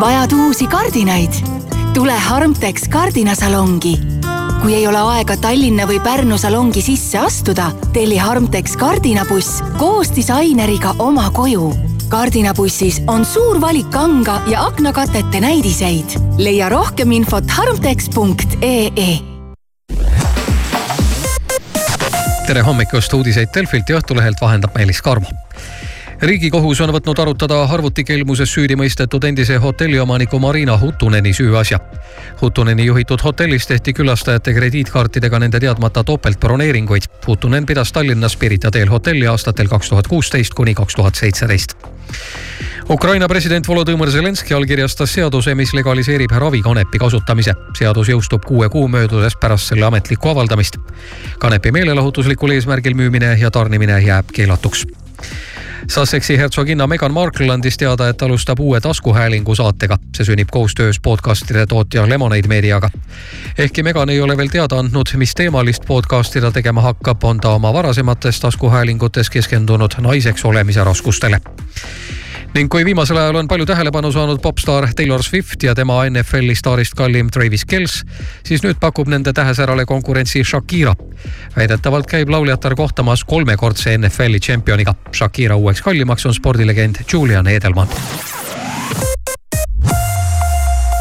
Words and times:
vajad 0.00 0.32
uusi 0.32 0.66
kardinaid? 0.66 1.32
tule 1.94 2.12
Harmtex 2.12 2.88
kardinasalongi. 2.88 3.98
kui 4.62 4.74
ei 4.74 4.86
ole 4.86 4.98
aega 4.98 5.36
Tallinna 5.36 5.84
või 5.86 6.00
Pärnu 6.00 6.38
salongi 6.38 6.82
sisse 6.82 7.18
astuda, 7.18 7.70
telli 7.92 8.16
Harmtex 8.16 8.76
kardinabuss 8.76 9.62
koos 9.78 10.12
disaineriga 10.16 10.94
oma 10.98 11.30
koju. 11.30 11.74
kardinabussis 12.08 13.02
on 13.06 13.24
suur 13.24 13.60
valik 13.60 13.90
kanga 13.90 14.40
ja 14.46 14.64
aknakatete 14.66 15.40
näidiseid. 15.40 16.16
leia 16.38 16.68
rohkem 16.68 17.12
infot 17.12 17.50
harmtex.ee 17.50 19.18
tere 22.46 22.60
hommikust, 22.60 23.12
uudiseid 23.14 23.48
Delfilt 23.54 23.88
ja 23.88 24.00
Õhtulehelt 24.00 24.40
vahendab 24.40 24.74
Meelis 24.74 25.02
Karmo 25.02 25.28
riigikohus 26.22 26.80
on 26.80 26.92
võtnud 26.92 27.18
arutada 27.22 27.62
arvutikelmuses 27.64 28.52
süüdi 28.52 28.76
mõistetud 28.76 29.24
endise 29.24 29.56
hotelliomaniku 29.56 30.38
Marina 30.38 30.76
Huttuneni 30.78 31.32
süüasja. 31.34 31.78
Huttuneni 32.42 32.84
juhitud 32.84 33.22
hotellis 33.24 33.66
tehti 33.66 33.92
külastajate 33.96 34.54
krediitkaartidega 34.54 35.38
nende 35.38 35.60
teadmata 35.60 36.04
topeltbroneeringuid. 36.04 37.08
Huttunen 37.26 37.66
pidas 37.66 37.92
Tallinnas 37.92 38.36
Pirita 38.36 38.70
teel 38.70 38.88
hotelli 38.88 39.26
aastatel 39.26 39.68
kaks 39.68 39.88
tuhat 39.88 40.08
kuusteist 40.08 40.54
kuni 40.54 40.74
kaks 40.74 40.94
tuhat 40.94 41.14
seitseteist. 41.14 41.76
Ukraina 42.90 43.28
president 43.28 43.68
Volodõmõr 43.68 44.10
Zelenskõi 44.10 44.56
allkirjastas 44.56 45.12
seaduse, 45.14 45.54
mis 45.54 45.72
legaliseerib 45.74 46.30
ravikanepi 46.30 46.98
kasutamise. 46.98 47.54
seadus 47.78 48.08
jõustub 48.08 48.44
kuue 48.44 48.68
kuu 48.68 48.88
möödudes 48.88 49.36
pärast 49.40 49.72
selle 49.72 49.86
ametlikku 49.86 50.28
avaldamist. 50.28 50.76
kanepi 51.38 51.72
meelelahutuslikul 51.72 52.50
eesmärgil 52.50 52.94
müümine 52.94 53.38
ja 53.38 53.50
tarnimine 53.50 54.00
jääb 54.02 54.26
keelatuks 54.32 54.86
Sussexi 55.88 56.36
hertsoginna 56.38 56.86
Meghan 56.86 57.12
Markle 57.12 57.52
andis 57.52 57.76
teada, 57.76 58.08
et 58.08 58.22
alustab 58.22 58.60
uue 58.60 58.80
taskuhäälingu 58.80 59.54
saatega. 59.54 59.98
see 60.16 60.24
sünnib 60.24 60.48
koostöös 60.50 61.00
podcastide 61.00 61.66
tootja 61.66 62.08
Lemonade 62.08 62.48
Mediaga. 62.48 62.90
ehkki 63.58 63.82
Meghan 63.82 64.10
ei 64.10 64.20
ole 64.20 64.36
veel 64.36 64.48
teada 64.48 64.78
andnud, 64.78 65.06
mis 65.16 65.34
teemalist 65.34 65.82
podcasti 65.86 66.40
ta 66.40 66.52
tegema 66.52 66.80
hakkab, 66.80 67.24
on 67.24 67.40
ta 67.40 67.50
oma 67.50 67.72
varasemates 67.72 68.40
taskuhäälingutes 68.40 69.30
keskendunud 69.30 69.90
naiseks 69.98 70.44
olemise 70.44 70.84
raskustele 70.84 71.40
ning 72.54 72.70
kui 72.70 72.84
viimasel 72.84 73.18
ajal 73.20 73.36
on 73.40 73.48
palju 73.48 73.66
tähelepanu 73.66 74.10
saanud 74.12 74.40
popstaar 74.42 74.88
Taylor 74.96 75.22
Swift 75.22 75.62
ja 75.62 75.74
tema 75.74 76.00
NFL-i 76.10 76.54
staarist 76.54 76.96
kallim 76.98 77.30
Travis 77.30 77.64
Kells, 77.64 78.00
siis 78.46 78.64
nüüd 78.66 78.80
pakub 78.80 79.08
nende 79.08 79.32
tähesärale 79.32 79.86
konkurentsi 79.86 80.44
Shakira. 80.44 80.94
väidetavalt 81.56 82.06
käib 82.06 82.28
lauljatar 82.28 82.74
kohtamas 82.74 83.24
kolmekordse 83.24 83.98
NFL-i 83.98 84.40
tšempioniga. 84.40 84.94
Shakira 85.12 85.56
uueks 85.56 85.82
kallimaks 85.82 86.26
on 86.26 86.34
spordilegend 86.34 87.04
Julian 87.12 87.46
Edelman. 87.46 87.88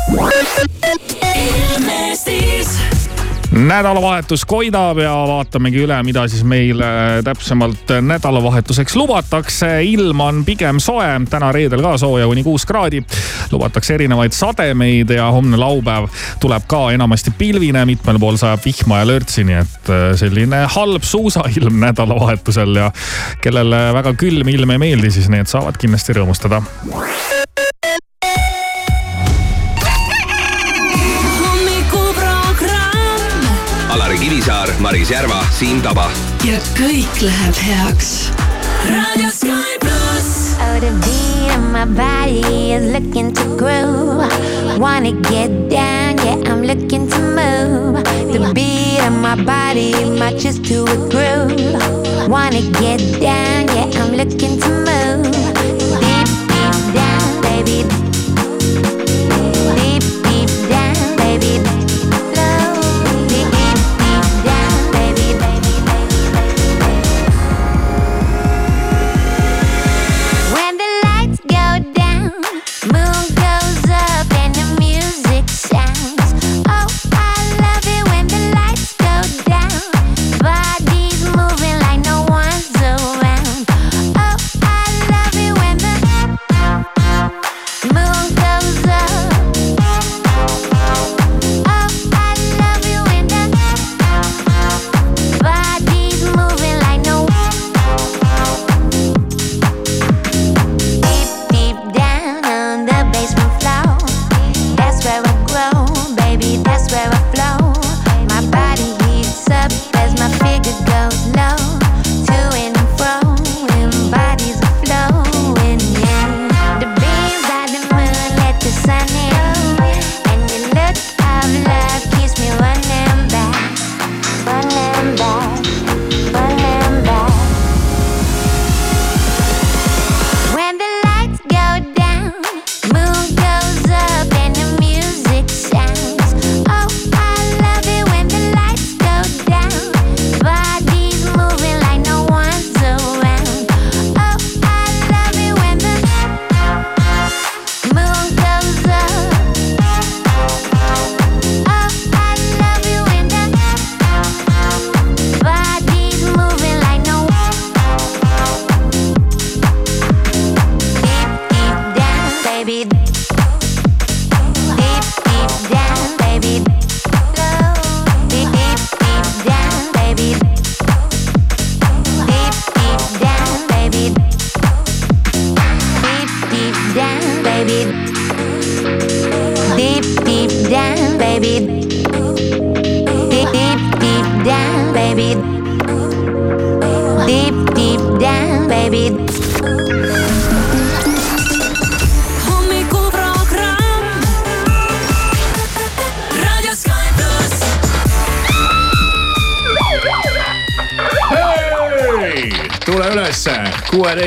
Ilmestis 0.10 1.99
nädalavahetus 3.68 4.46
koidab 4.46 5.00
ja 5.02 5.12
vaatamegi 5.28 5.84
üle, 5.84 5.98
mida 6.06 6.26
siis 6.32 6.44
meil 6.48 6.82
täpsemalt 7.24 7.92
nädalavahetuseks 8.02 8.96
lubatakse. 8.96 9.84
ilm 9.84 10.20
on 10.20 10.44
pigem 10.46 10.80
soe, 10.80 11.08
täna 11.30 11.52
reedel 11.52 11.82
ka 11.84 11.98
sooja 11.98 12.28
kuni 12.28 12.44
kuus 12.44 12.66
kraadi. 12.66 13.04
lubatakse 13.52 13.96
erinevaid 13.96 14.32
sademeid 14.32 15.10
ja 15.10 15.32
homne 15.32 15.58
laupäev 15.58 16.08
tuleb 16.40 16.68
ka 16.68 16.92
enamasti 16.92 17.32
pilvine, 17.38 17.86
mitmel 17.86 18.20
pool 18.20 18.38
sajab 18.38 18.64
vihma 18.66 19.02
ja 19.02 19.08
lörtsi, 19.08 19.44
nii 19.44 19.60
et 19.60 19.90
äh, 19.90 20.06
selline 20.20 20.64
halb 20.76 21.04
suusailm 21.04 21.80
nädalavahetusel 21.80 22.76
ja 22.76 22.92
kellele 23.42 23.90
väga 23.94 24.14
külm 24.14 24.48
ilm 24.48 24.76
ei 24.76 24.86
meeldi, 24.88 25.12
siis 25.12 25.30
need 25.30 25.52
saavad 25.52 25.78
kindlasti 25.80 26.18
rõõmustada. 26.20 26.64
Kivisaar, 34.20 34.68
Maris 34.80 35.10
Järva, 35.12 35.40
Siim 35.56 35.80
Taba. 35.82 36.10
ja 36.44 36.58
kõik 36.76 37.22
läheb 37.24 37.56
heaks. 37.56 38.32
raadio 38.90 39.30
Sky 39.32 39.78
pluss. 39.80 40.56
Oh, 40.60 40.80
the 40.80 40.92
beat 41.04 41.56
of 41.56 41.64
my 41.72 41.86
body 41.86 42.74
is 42.76 42.84
looking 42.92 43.32
to 43.34 43.44
groove. 43.56 44.28
Wanna 44.78 45.12
get 45.32 45.70
down, 45.70 46.18
yeah, 46.26 46.52
I'm 46.52 46.64
looking 46.64 47.08
to 47.10 47.20
move. 47.20 48.04
The 48.34 48.52
beat 48.54 49.00
of 49.08 49.14
my 49.22 49.36
body 49.36 49.94
matches 50.20 50.60
to 50.68 50.84
a 50.84 50.98
groove. 51.08 52.30
Wanna 52.30 52.62
get 52.80 53.00
down, 53.22 53.68
yeah, 53.72 54.02
I'm 54.02 54.12
looking 54.16 54.60
to 54.60 54.70
move. 54.88 55.49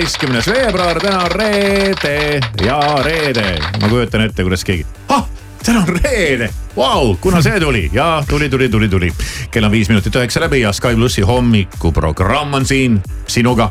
Kuueteistkümnes 0.02 0.46
veebruar, 0.50 0.98
täna 0.98 1.18
on 1.22 1.30
reede 1.30 2.40
ja 2.66 2.80
reede. 3.02 3.58
ma 3.80 3.88
kujutan 3.88 4.20
ette, 4.20 4.42
kuidas 4.42 4.64
keegi, 4.66 4.82
ah, 5.14 5.28
täna 5.62 5.84
on 5.84 5.92
reede, 5.94 6.48
vau, 6.76 7.12
kuna 7.22 7.38
see 7.42 7.60
tuli 7.60 7.84
ja 7.92 8.24
tuli, 8.28 8.48
tuli, 8.50 8.68
tuli, 8.68 8.88
tuli. 8.88 9.12
kell 9.50 9.64
on 9.64 9.70
viis 9.70 9.88
minutit 9.88 10.16
üheksa 10.18 10.42
läbi 10.42 10.60
ja 10.60 10.72
Sky 10.72 10.96
plussi 10.98 11.22
hommikuprogramm 11.22 12.54
on 12.54 12.66
siin 12.66 12.98
sinuga 13.30 13.70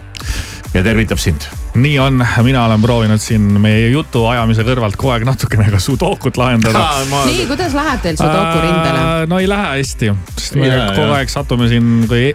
ja 0.74 0.84
tervitab 0.84 1.20
sind. 1.20 1.50
nii 1.76 2.00
on, 2.00 2.24
mina 2.48 2.64
olen 2.66 2.82
proovinud 2.82 3.20
siin 3.20 3.60
meie 3.60 3.90
jutu 3.90 4.24
ajamise 4.32 4.64
kõrvalt 4.64 4.96
kogu 4.96 5.12
aeg 5.12 5.28
natukene 5.28 5.68
ka 5.72 5.84
sudokut 5.84 6.40
lahendada. 6.40 6.86
Ma... 7.12 7.26
nii, 7.28 7.44
kuidas 7.52 7.76
läheb 7.76 8.08
teil 8.08 8.16
sudoku 8.16 8.64
rindele? 8.64 9.28
no 9.28 9.44
ei 9.44 9.52
lähe 9.52 9.76
hästi, 9.76 10.16
sest 10.38 10.56
me 10.56 10.72
kogu 10.96 11.12
aeg 11.12 11.36
satume 11.36 11.68
siin, 11.68 12.08
kui 12.08 12.32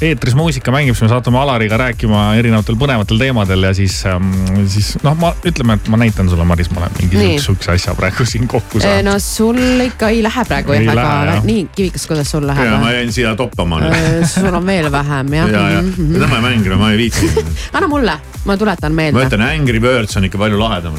eetris 0.00 0.36
muusika 0.38 0.72
mängib, 0.74 0.96
siis 0.96 1.06
me 1.06 1.10
satume 1.12 1.40
Alariga 1.40 1.78
rääkima 1.80 2.22
erinevatel 2.40 2.78
põnevatel 2.80 3.20
teemadel 3.20 3.68
ja 3.68 3.72
siis, 3.76 3.98
ähm, 4.10 4.30
siis 4.72 4.94
noh, 5.04 5.16
ma 5.18 5.32
ütleme, 5.46 5.78
et 5.78 5.90
ma 5.92 6.00
näitan 6.00 6.30
sulle, 6.30 6.46
Maris, 6.48 6.70
ma 6.74 6.84
olen 6.84 6.96
mingi 7.00 7.26
sihukese 7.42 7.74
asja 7.76 7.96
praegu 7.98 8.26
siin 8.28 8.48
kokku 8.50 8.80
saanud. 8.80 9.10
no 9.10 9.18
sul 9.22 9.60
ikka 9.86 10.10
ei 10.14 10.22
lähe 10.26 10.46
praegu 10.48 10.76
ei 10.76 10.88
aga 10.92 11.40
nii 11.44 11.66
Kivikas, 11.76 12.06
kuidas 12.10 12.30
sul 12.30 12.46
läheb? 12.46 12.72
ma 12.80 12.94
jäin 12.94 13.12
siia 13.12 13.34
toppama 13.38 13.82
nüüd. 13.84 14.26
sul 14.30 14.54
on 14.54 14.66
veel 14.66 14.90
vähem 14.92 15.36
jah. 15.40 15.52
ja, 15.52 15.68
ja 15.76 15.82
mm 15.82 15.92
-hmm. 15.92 16.16
tõmbame 16.24 16.48
mängima, 16.50 16.80
ma 16.80 16.90
ei 16.94 17.04
viitsi 17.04 17.30
anna 17.76 17.88
mulle, 17.88 18.18
ma 18.44 18.56
tuletan 18.56 18.92
meelde. 18.92 19.18
ma 19.18 19.28
ütlen, 19.28 19.46
Angry 19.50 19.80
Birds 19.80 20.16
on 20.16 20.24
ikka 20.24 20.38
palju 20.38 20.58
lahedam 20.58 20.98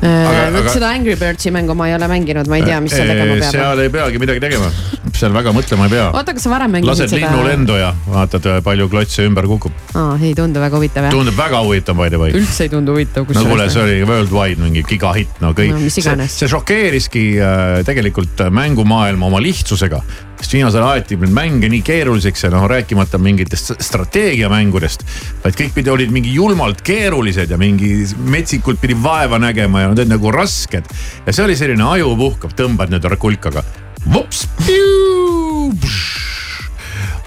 Äh, 0.00 0.08
aga, 0.08 0.58
aga... 0.58 0.70
seda 0.72 0.88
Angry 0.96 1.14
Birdsi 1.20 1.50
mängu 1.52 1.74
ma 1.76 1.90
ei 1.90 1.94
ole 1.94 2.06
mänginud, 2.08 2.48
ma 2.48 2.56
ei 2.56 2.64
tea, 2.64 2.78
mis 2.80 2.94
seal 2.96 3.10
tegema 3.10 3.34
peab. 3.36 3.50
seal 3.52 3.82
ei 3.84 3.90
peagi 3.92 4.20
midagi 4.22 4.40
tegema, 4.40 4.70
seal 5.16 5.32
väga 5.34 5.52
mõtlema 5.56 5.88
ei 5.88 5.94
pea. 5.94 6.06
oota, 6.12 6.34
kas 6.36 6.46
sa 6.46 6.52
varem 6.52 6.74
mängisid 6.76 6.92
Lased 6.92 7.12
seda? 7.12 7.20
lased 7.26 7.36
linnu 7.36 7.48
lendu 7.48 7.76
ja 7.80 7.90
vaatad, 8.06 8.48
palju 8.66 8.88
klotse 8.92 9.26
ümber 9.28 9.48
kukub. 9.50 9.76
aa, 9.94 10.16
ei 10.20 10.34
tundu 10.38 10.62
väga 10.62 10.80
huvitav 10.80 11.08
jah? 11.08 11.14
tundub 11.14 11.38
väga 11.38 11.62
huvitav 11.66 12.00
by 12.00 12.08
the 12.12 12.20
way. 12.20 12.34
üldse 12.36 12.66
ei 12.66 12.72
tundu 12.72 12.96
huvitav. 12.96 13.28
no 13.28 13.44
kuule, 13.48 13.68
see 13.72 13.84
oli 13.84 14.00
worldwide 14.08 14.60
mingi 14.62 14.84
gigahitt, 14.88 15.40
no 15.44 15.54
kõik 15.56 15.76
no,. 15.76 15.92
see, 15.92 16.28
see 16.28 16.50
šokeeriski 16.50 17.24
äh, 17.40 17.68
tegelikult 17.88 18.44
mängumaailma 18.52 19.30
oma 19.30 19.42
lihtsusega 19.44 20.02
sest 20.40 20.54
viimasel 20.56 20.80
ajal 20.80 21.00
aeti 21.00 21.18
neid 21.20 21.34
mänge 21.36 21.68
nii 21.70 21.82
keeruliseks 21.84 22.46
ja 22.46 22.50
noh, 22.54 22.64
rääkimata 22.70 23.20
mingitest 23.20 23.74
strateegiamängudest. 23.84 25.04
vaid 25.44 25.58
kõik 25.58 25.74
pidi, 25.76 25.92
olid 25.92 26.14
mingi 26.14 26.32
julmalt 26.34 26.80
keerulised 26.86 27.52
ja 27.52 27.58
mingi 27.60 27.92
metsikult 28.32 28.80
pidi 28.80 28.96
vaeva 28.96 29.40
nägema 29.42 29.84
ja 29.84 29.92
nad 29.92 30.00
olid 30.00 30.14
nagu 30.14 30.32
rasked. 30.34 30.88
ja 31.26 31.32
see 31.32 31.44
oli 31.44 31.58
selline 31.60 31.84
ajupuhkav, 31.84 32.56
tõmbad 32.56 32.92
nüüd 32.92 33.08
kulkaga, 33.20 33.64
vops, 34.06 34.46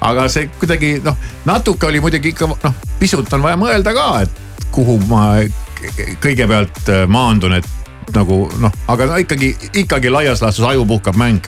aga 0.01 0.27
see 0.31 0.49
kuidagi 0.59 0.95
noh, 1.03 1.17
natuke 1.45 1.87
oli 1.87 2.01
muidugi 2.03 2.33
ikka 2.33 2.49
noh, 2.51 2.81
pisut 2.99 3.29
on 3.33 3.45
vaja 3.45 3.59
mõelda 3.59 3.93
ka, 3.95 4.07
et 4.25 4.65
kuhu 4.73 4.97
ma 5.09 5.35
kõigepealt 6.23 6.91
maandun, 7.11 7.59
et 7.59 8.13
nagu 8.15 8.45
noh, 8.59 8.73
aga 8.91 9.11
no 9.11 9.19
ikkagi, 9.21 9.53
ikkagi 9.83 10.11
laias 10.11 10.43
laastus 10.43 10.65
ajupuhkav 10.73 11.17
mäng 11.19 11.45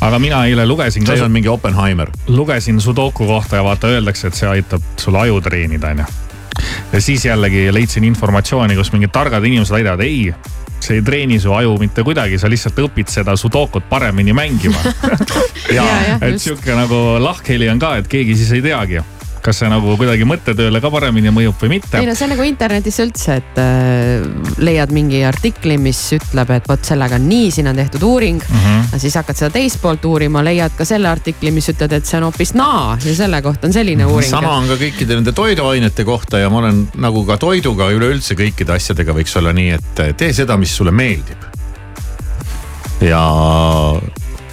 aga 0.00 0.18
mina 0.18 0.44
eile 0.44 0.66
lugesin. 0.66 1.06
see 1.06 1.22
on 1.22 1.32
mingi 1.32 1.48
Oppenheimer. 1.48 2.10
lugesin 2.26 2.80
Sudoku 2.80 3.26
kohta 3.26 3.56
ja 3.56 3.64
vaata 3.64 3.86
öeldakse, 3.86 4.26
et 4.26 4.34
see 4.34 4.48
aitab 4.48 4.82
sul 4.96 5.14
aju 5.14 5.40
treenida, 5.40 5.88
onju. 5.88 6.04
ja 6.92 7.00
siis 7.00 7.24
jällegi 7.24 7.72
leidsin 7.72 8.04
informatsiooni, 8.04 8.76
kus 8.76 8.92
mingid 8.92 9.12
targad 9.12 9.44
inimesed 9.44 9.72
väidavad, 9.72 10.00
ei 10.00 10.34
see 10.80 11.00
ei 11.00 11.04
treeni 11.04 11.40
su 11.42 11.52
aju 11.54 11.76
mitte 11.80 12.04
kuidagi, 12.06 12.38
sa 12.38 12.50
lihtsalt 12.52 12.78
õpid 12.84 13.10
seda 13.12 13.36
sudokut 13.36 13.88
paremini 13.90 14.36
mängima. 14.36 14.80
Ja, 15.66 15.82
ja, 15.82 16.18
et 16.22 16.38
sihuke 16.38 16.76
nagu 16.78 17.18
lahkheli 17.18 17.66
on 17.72 17.80
ka, 17.82 17.96
et 17.98 18.06
keegi 18.06 18.36
siis 18.38 18.52
ei 18.54 18.62
teagi 18.62 19.00
kas 19.46 19.60
see 19.62 19.70
nagu 19.70 19.94
kuidagi 19.98 20.26
mõttetööle 20.28 20.80
ka 20.82 20.90
paremini 20.92 21.32
mõjub 21.34 21.58
või 21.62 21.76
mitte. 21.76 22.00
ei 22.00 22.08
no 22.08 22.14
see 22.18 22.26
on 22.26 22.34
nagu 22.34 22.46
internetis 22.46 22.98
üldse, 23.02 23.38
et 23.40 23.60
äh, 23.62 24.26
leiad 24.62 24.92
mingi 24.94 25.22
artikli, 25.26 25.78
mis 25.80 26.00
ütleb, 26.16 26.50
et 26.56 26.68
vot 26.70 26.90
sellega 26.90 27.20
on 27.20 27.28
nii, 27.30 27.50
siin 27.54 27.70
on 27.70 27.78
tehtud 27.78 28.06
uuring 28.06 28.42
mm. 28.42 28.64
-hmm. 28.64 29.00
siis 29.02 29.16
hakkad 29.20 29.38
seda 29.38 29.52
teist 29.54 29.80
poolt 29.82 30.04
uurima, 30.08 30.42
leiad 30.46 30.74
ka 30.76 30.86
selle 30.88 31.10
artikli, 31.10 31.52
mis 31.54 31.70
ütleb, 31.72 31.96
et 32.00 32.08
see 32.08 32.18
on 32.20 32.28
hoopis 32.28 32.54
naa 32.58 32.98
ja 33.04 33.14
selle 33.14 33.42
kohta 33.42 33.70
on 33.70 33.76
selline 33.76 34.04
mhm. 34.04 34.12
uuring. 34.12 34.30
sama 34.30 34.56
on 34.58 34.68
ka 34.70 34.78
kõikide 34.82 35.20
nende 35.20 35.32
toiduainete 35.36 36.04
kohta 36.04 36.42
ja 36.42 36.50
ma 36.50 36.62
olen 36.64 36.86
nagu 37.06 37.24
ka 37.28 37.38
toiduga 37.40 37.90
üleüldse 37.94 38.38
kõikide 38.38 38.76
asjadega 38.76 39.14
võiks 39.16 39.36
olla 39.38 39.54
nii, 39.56 39.78
et 39.78 40.04
tee 40.16 40.32
seda, 40.36 40.56
mis 40.60 40.74
sulle 40.76 40.94
meeldib. 40.94 41.50
ja 43.00 43.22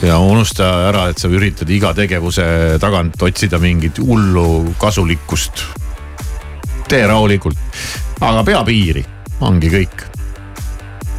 ja 0.04 0.18
unusta 0.20 0.68
ära, 0.90 1.08
et 1.12 1.22
sa 1.22 1.30
üritad 1.32 1.70
iga 1.72 1.94
tegevuse 1.96 2.46
tagant 2.82 3.22
otsida 3.24 3.60
mingit 3.62 4.02
hullu 4.04 4.74
kasulikkust. 4.82 5.64
tee 6.88 7.06
rahulikult, 7.08 7.58
aga 8.22 8.44
pea 8.44 8.64
piiri, 8.68 9.06
ongi 9.42 9.72
kõik. 9.72 10.06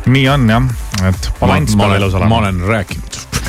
nii 0.06 0.28
on 0.28 0.48
jah, 0.48 0.68
et 1.08 1.30
balanss 1.40 1.76
peab 1.80 1.96
elus 1.96 2.14
olema. 2.14 2.28
ma 2.28 2.42
olen 2.44 2.60
rääkinud 2.68 3.03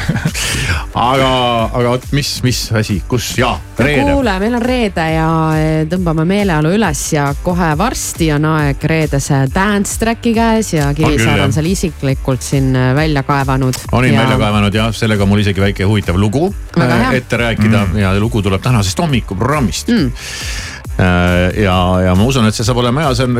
aga, 1.12 1.30
aga 1.74 1.94
vot 1.96 2.06
mis, 2.16 2.30
mis 2.46 2.60
asi, 2.75 2.98
kus 3.10 3.31
ja 3.40 3.52
reede? 3.80 4.12
kuule, 4.12 4.36
meil 4.42 4.57
on 4.57 4.66
reede 4.66 5.06
ja 5.16 5.30
eh, 5.57 5.86
tõmbame 5.92 6.25
meeleolu 6.30 6.74
üles 6.78 7.02
ja 7.13 7.28
kohe 7.44 7.72
varsti 7.80 8.30
on 8.36 8.48
aeg 8.52 8.86
reedese 8.92 9.44
dance 9.54 10.00
track'i 10.02 10.36
käes 10.36 10.74
ja 10.75 10.92
Kivisaar 10.98 11.46
on, 11.48 11.56
seal 11.56 11.69
isiklikult 11.72 12.46
siin 12.46 12.72
eh, 12.75 12.92
välja 12.98 13.25
kaevanud. 13.28 13.81
olin 13.92 14.13
ja... 14.13 14.22
välja 14.24 14.40
kaevanud 14.42 14.80
jah, 14.81 14.94
sellega 14.96 15.25
on 15.25 15.34
mul 15.34 15.44
isegi 15.44 15.63
väike 15.63 15.90
huvitav 15.90 16.19
lugu 16.19 16.48
eh, 16.78 17.12
ette 17.19 17.42
rääkida 17.42 17.86
mm. 17.90 18.00
ja 18.04 18.16
lugu 18.19 18.44
tuleb 18.46 18.63
tänasest 18.63 19.04
hommikuprogrammist 19.04 19.94
mm 19.94 20.74
ja, 20.97 22.01
ja 22.06 22.13
ma 22.15 22.24
usun, 22.24 22.47
et 22.47 22.56
see 22.56 22.65
saab 22.65 22.80
olema 22.80 23.03
hea, 23.03 23.15
see 23.18 23.27
on, 23.27 23.39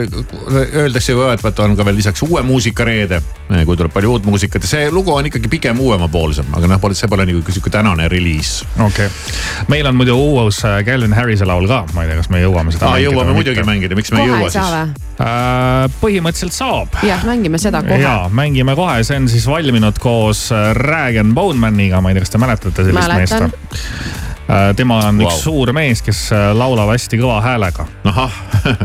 öeldakse 0.82 1.14
ju, 1.14 1.24
et 1.32 1.62
on 1.64 1.76
ka 1.78 1.86
veel 1.88 1.96
lisaks 2.02 2.24
uue 2.26 2.44
muusika 2.44 2.84
reede, 2.88 3.22
äh, 3.48 3.64
kui 3.68 3.78
tuleb 3.80 3.94
palju 3.96 4.16
uut 4.18 4.28
muusikat 4.28 4.66
ja 4.66 4.72
see 4.72 4.90
lugu 4.92 5.14
on 5.16 5.30
ikkagi 5.30 5.52
pigem 5.52 5.80
uuemapoolsem, 5.80 6.50
aga 6.58 6.70
noh, 6.72 6.88
see 6.92 7.10
pole 7.12 7.28
nagu 7.30 7.56
sihuke 7.56 7.72
tänane 7.72 8.10
reliis. 8.12 8.58
okei 8.76 9.08
okay., 9.08 9.38
meil 9.72 9.88
on 9.88 9.96
muidu 9.96 10.18
uus 10.20 10.60
äh, 10.68 10.82
Calvin 10.88 11.16
Harrise 11.16 11.48
laul 11.48 11.70
ka, 11.72 11.86
ma 11.96 12.04
ei 12.04 12.12
tea, 12.12 12.20
kas 12.20 12.32
me 12.34 12.44
jõuame 12.44 12.76
seda. 12.76 12.92
jõuame 13.06 13.38
muidugi 13.38 13.62
mitte. 13.62 13.70
mängida, 13.72 14.00
miks 14.02 14.12
me 14.12 14.26
ei 14.26 14.32
jõua 14.34 14.52
siis? 14.52 15.00
Äh, 15.16 15.88
põhimõtteliselt 16.02 16.58
saab. 16.58 17.00
jah, 17.08 17.24
mängime 17.28 17.62
seda 17.62 17.86
kohe. 17.88 18.02
ja, 18.04 18.18
mängime 18.36 18.76
kohe, 18.76 19.00
see 19.08 19.22
on 19.22 19.32
siis 19.32 19.48
valminud 19.48 20.04
koos 20.04 20.50
Rag 20.76 21.24
and 21.24 21.38
Bonemaniga, 21.38 22.04
ma 22.04 22.12
ei 22.12 22.20
tea, 22.20 22.28
kas 22.28 22.36
te 22.36 22.44
mäletate 22.44 22.90
sellist 22.90 23.16
Mäletan. 23.16 23.52
meest? 23.56 24.24
Äh, 24.46 24.76
tema 24.76 25.00
on 25.08 25.18
wow. 25.18 25.26
üks 25.26 25.40
suur 25.42 25.72
mees, 25.74 26.04
kes 26.06 26.20
äh, 26.36 26.52
laulab 26.54 26.92
hästi 26.92 27.18
kõva 27.18 27.40
häälega. 27.42 27.88
ahah, 28.06 28.36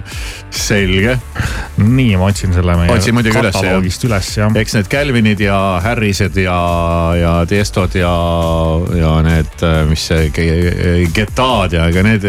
selge. 0.69 1.19
nii, 1.77 2.15
ma 2.17 2.31
otsin 2.31 2.55
selle 2.57 2.79
meie 2.81 2.95
otsin 2.95 3.21
kataloogist 3.29 4.07
üles, 4.09 4.31
jah. 4.39 4.57
eks 4.57 4.79
need 4.79 4.89
Calvinid 4.93 5.43
ja 5.45 5.59
Harrised 5.85 6.41
ja, 6.41 6.57
ja 7.21 7.35
Tiestod 7.49 7.99
ja, 8.01 8.15
ja 8.97 9.13
need, 9.27 9.53
äh, 9.61 9.83
mis 9.91 10.07
see, 10.09 10.33
Getad 11.13 11.77
ja 11.77 11.91
ega 11.93 12.07
need, 12.09 12.25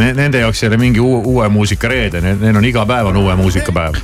nende 0.00 0.40
jaoks 0.40 0.64
ei 0.64 0.72
ole 0.72 0.80
mingi 0.80 1.04
uue, 1.04 1.20
uue 1.28 1.52
muusika 1.52 1.92
reede, 1.92 2.24
neil 2.24 2.56
on 2.56 2.72
iga 2.72 2.88
päev 2.88 3.12
on 3.12 3.20
uue 3.20 3.36
muusikapäev 3.36 4.00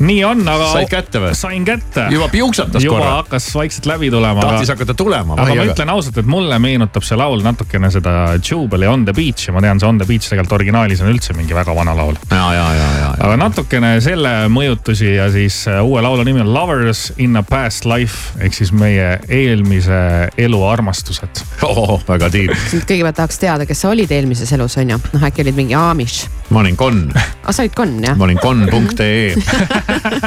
nii 0.00 0.24
on, 0.24 0.42
aga. 0.48 0.70
said 0.72 0.90
kätte 0.90 1.20
või? 1.22 1.32
sain 1.38 1.64
kätte. 1.66 2.06
juba 2.12 2.28
piuksatas 2.32 2.82
juba 2.82 2.98
korra. 2.98 3.12
hakkas 3.20 3.46
vaikselt 3.54 3.86
läbi 3.86 4.10
tulema. 4.10 4.42
tahtis 4.42 4.70
aga... 4.70 4.78
hakata 4.78 4.96
tulema. 4.98 5.36
aga 5.38 5.54
ma 5.54 5.66
ütlen 5.68 5.92
ausalt, 5.94 6.18
et 6.18 6.28
mulle 6.30 6.58
meenutab 6.62 7.06
see 7.06 7.18
laul 7.18 7.44
natukene 7.44 7.90
seda 7.94 8.14
Jubilee 8.38 8.90
On 8.90 9.04
the 9.06 9.14
Beach 9.14 9.48
ja 9.48 9.54
ma 9.54 9.62
tean, 9.64 9.80
see 9.80 9.88
On 9.88 10.00
the 10.00 10.08
Beach 10.08 10.26
tegelikult 10.28 10.56
originaalis 10.58 11.02
on 11.04 11.12
üldse 11.12 11.36
mingi 11.38 11.54
väga 11.56 11.74
vana 11.76 11.94
laul. 11.96 12.18
ja, 12.30 12.46
ja, 12.56 12.66
ja, 12.74 12.88
ja. 13.00 13.12
aga 13.28 13.38
natukene 13.40 13.94
selle 14.04 14.34
mõjutusi 14.52 15.14
ja 15.14 15.28
siis 15.32 15.62
äh, 15.70 15.80
uue 15.84 16.02
laulu 16.04 16.26
nimi 16.26 16.42
on 16.42 16.52
Lovers 16.54 17.06
in 17.22 17.38
a 17.38 17.44
past 17.46 17.86
life 17.88 18.34
ehk 18.42 18.56
siis 18.56 18.72
meie 18.74 19.18
eelmise 19.28 20.00
elu 20.38 20.62
armastused 20.66 21.44
oh,. 21.66 22.00
väga 22.08 22.30
tiib. 22.34 22.54
kõigepealt 22.74 23.20
tahaks 23.20 23.38
teada, 23.42 23.68
kes 23.68 23.84
sa 23.84 23.92
olid 23.94 24.10
eelmises 24.14 24.50
elus 24.56 24.78
on 24.82 24.96
ju, 24.96 25.00
noh 25.14 25.28
äkki 25.30 25.46
olid 25.46 25.58
mingi 25.58 25.78
Amish? 25.78 26.26
ma 26.50 26.64
olin 26.64 26.76
Con. 26.76 27.06
aa, 27.14 27.24
ah, 27.44 27.52
sa 27.52 27.62
olid 27.62 27.76
Con 27.76 27.96
jah? 28.02 28.18
ma 28.18 28.28
olin 28.28 28.42
con.ee 28.42 29.34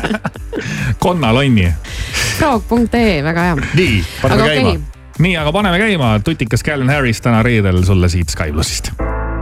konnalonni. 1.04 1.74
proog.ee, 2.40 3.24
väga 3.24 3.42
hea. 3.42 3.56
nii, 3.74 4.04
paneme 4.22 4.42
aga 4.42 4.54
käima 4.54 4.70
okay.. 4.70 4.82
nii, 5.20 5.38
aga 5.38 5.52
paneme 5.52 5.80
käima, 5.80 6.20
tutikas 6.24 6.64
Calvin 6.64 6.90
Harris 6.90 7.22
täna 7.22 7.44
reedel 7.44 7.84
sulle 7.86 8.10
siit 8.10 8.30
Sky 8.30 8.52
plussist. 8.52 8.92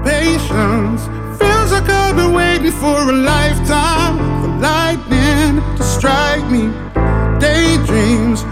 Patience 0.06 1.10
feels 1.40 1.72
like 1.72 1.90
I've 1.90 2.16
been 2.16 2.34
waiting 2.34 2.74
for 2.74 3.10
a 3.10 3.18
lifetime 3.26 4.20
for 4.42 4.52
lightning 4.62 5.62
to 5.78 5.84
strike 5.84 6.46
me. 6.52 6.70
Daydreams 7.40 8.46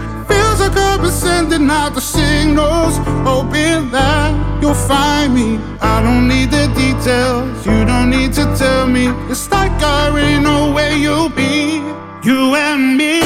like 0.74 0.84
I've 0.84 1.00
been 1.00 1.10
sending 1.10 1.70
out 1.70 1.94
the 1.94 2.00
signals, 2.00 2.96
hoping 3.26 3.90
that 3.90 4.60
you'll 4.60 4.74
find 4.74 5.34
me. 5.34 5.58
I 5.80 6.02
don't 6.02 6.28
need 6.28 6.50
the 6.50 6.66
details, 6.74 7.66
you 7.66 7.84
don't 7.84 8.10
need 8.10 8.32
to 8.34 8.44
tell 8.56 8.86
me. 8.86 9.08
It's 9.30 9.50
like 9.50 9.72
I 9.82 10.08
already 10.08 10.42
know 10.42 10.72
where 10.72 10.96
you'll 10.96 11.28
be. 11.28 11.82
You 12.22 12.54
and 12.54 12.96
me, 12.96 13.20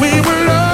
we 0.00 0.10
were 0.20 0.44
lovers 0.46 0.67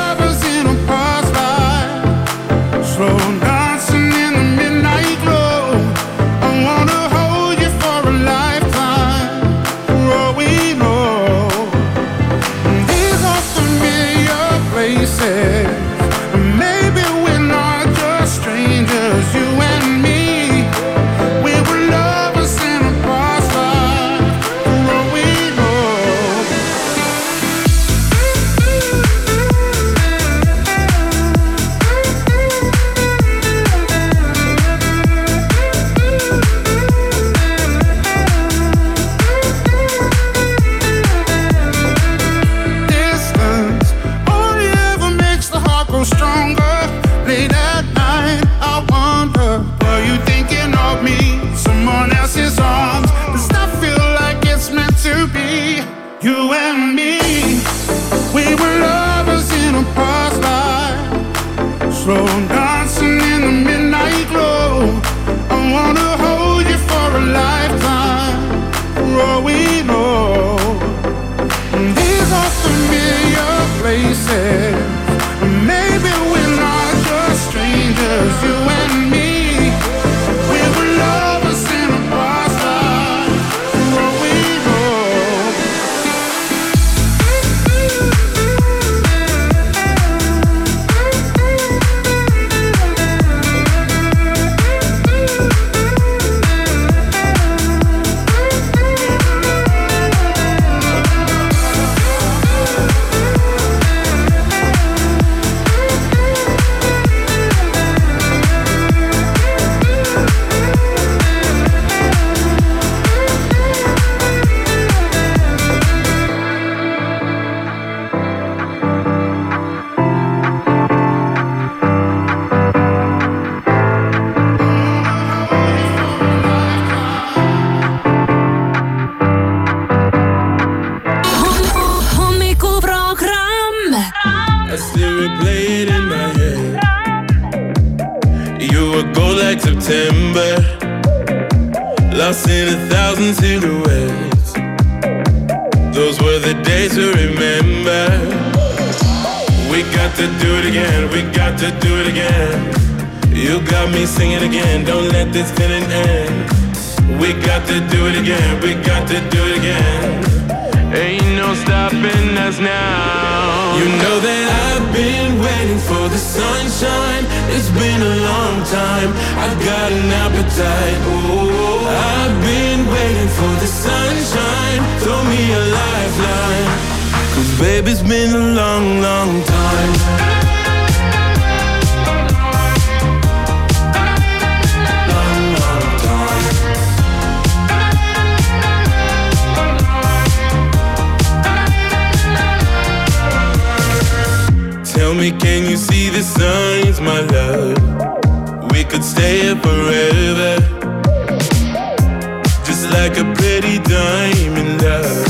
like 202.95 203.19
a 203.19 203.27
pretty 203.35 203.79
diamond 203.81 204.83
love. 204.83 205.27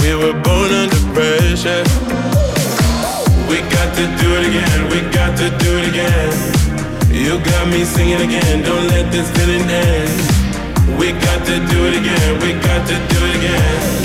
We 0.00 0.10
were 0.20 0.36
born 0.46 0.70
under 0.82 1.02
pressure. 1.12 1.84
We 3.50 3.58
got 3.76 3.88
to 3.98 4.04
do 4.20 4.28
it 4.38 4.44
again, 4.50 4.78
we 4.92 4.98
got 5.18 5.36
to 5.42 5.48
do 5.64 5.70
it 5.80 5.86
again. 5.92 6.32
You 7.12 7.38
got 7.52 7.68
me 7.68 7.84
singing 7.84 8.22
again, 8.28 8.62
don't 8.64 8.88
let 8.88 9.12
this 9.12 9.28
feeling 9.36 9.68
end. 9.68 10.16
We 10.98 11.12
got 11.26 11.40
to 11.50 11.56
do 11.72 11.78
it 11.88 11.94
again, 12.00 12.30
we 12.44 12.50
got 12.68 12.82
to 12.90 12.96
do 13.12 13.18
it 13.28 13.34
again. 13.40 14.02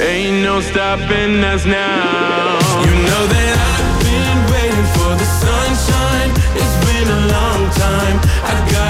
Ain't 0.00 0.42
no 0.42 0.60
stopping 0.60 1.44
us 1.52 1.66
now. 1.66 2.56
You 2.86 2.94
know 3.08 3.24
that 3.34 3.54
I've 3.76 3.96
been 4.08 4.38
waiting 4.54 4.88
for 4.96 5.12
the 5.20 5.28
sunshine. 5.44 6.30
It's 6.60 6.76
been 6.88 7.08
a 7.18 7.22
long 7.36 7.62
time. 7.84 8.16
I've 8.50 8.64
got 8.72 8.89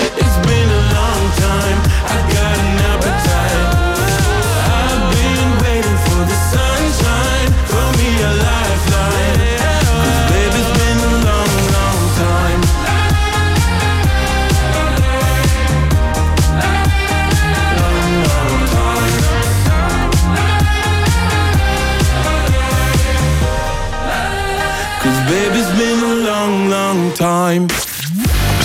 Time. 27.21 27.80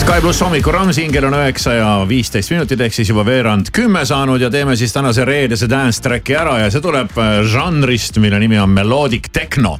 Sky 0.06 0.20
pluss 0.22 0.38
hommikuramm, 0.38 0.92
kell 1.10 1.26
on 1.26 1.34
üheksa 1.34 1.72
ja 1.74 1.86
viisteist 2.06 2.52
minutit 2.52 2.78
ehk 2.84 2.94
siis 2.94 3.08
juba 3.10 3.24
veerand 3.26 3.72
kümme 3.74 4.04
saanud 4.06 4.38
ja 4.38 4.46
teeme 4.54 4.76
siis 4.78 4.92
tänase 4.94 5.24
reedese 5.26 5.66
dance 5.66 5.98
track'i 5.98 6.36
ära 6.38 6.52
ja 6.60 6.68
see 6.70 6.78
tuleb 6.84 7.16
äh, 7.18 7.40
žanrist, 7.50 8.20
mille 8.22 8.38
nimi 8.38 8.54
on 8.62 8.70
melodic 8.70 9.26
techno. 9.34 9.72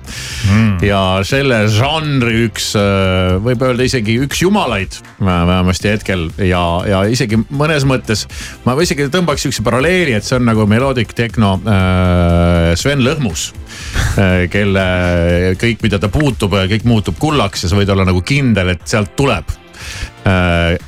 Mm.. 0.51 0.81
ja 0.83 1.03
selle 1.23 1.61
žanri 1.71 2.49
üks, 2.49 2.73
äh, 2.75 3.37
võib 3.45 3.63
öelda 3.69 3.87
isegi 3.87 4.17
üks 4.25 4.43
jumalaid 4.43 4.99
vähemasti 5.21 5.93
hetkel 5.93 6.25
ja, 6.43 6.63
ja 6.91 7.05
isegi 7.07 7.39
mõnes 7.47 7.87
mõttes 7.87 8.25
ma 8.67 8.75
isegi 8.83 9.07
tõmbaks 9.15 9.47
sihukese 9.47 9.63
paralleeli, 9.69 10.17
et 10.19 10.27
see 10.27 10.41
on 10.41 10.51
nagu 10.51 10.67
melodic 10.67 11.15
techno 11.15 11.53
äh, 11.63 12.73
Sven 12.75 13.07
Lõhmus 13.07 13.53
äh, 14.19 14.49
kelle 14.51 14.89
kõik, 15.63 15.87
mida 15.87 16.03
ta 16.03 16.11
puutub, 16.11 16.59
kõik 16.75 16.89
muutub 16.91 17.23
kullaks 17.23 17.63
ja 17.63 17.71
sa 17.71 17.79
võid 17.79 17.95
olla 17.95 18.09
nagu 18.11 18.27
kindel, 18.27 18.75
et 18.75 18.83
sealt 18.91 19.15
tuleb 19.15 19.55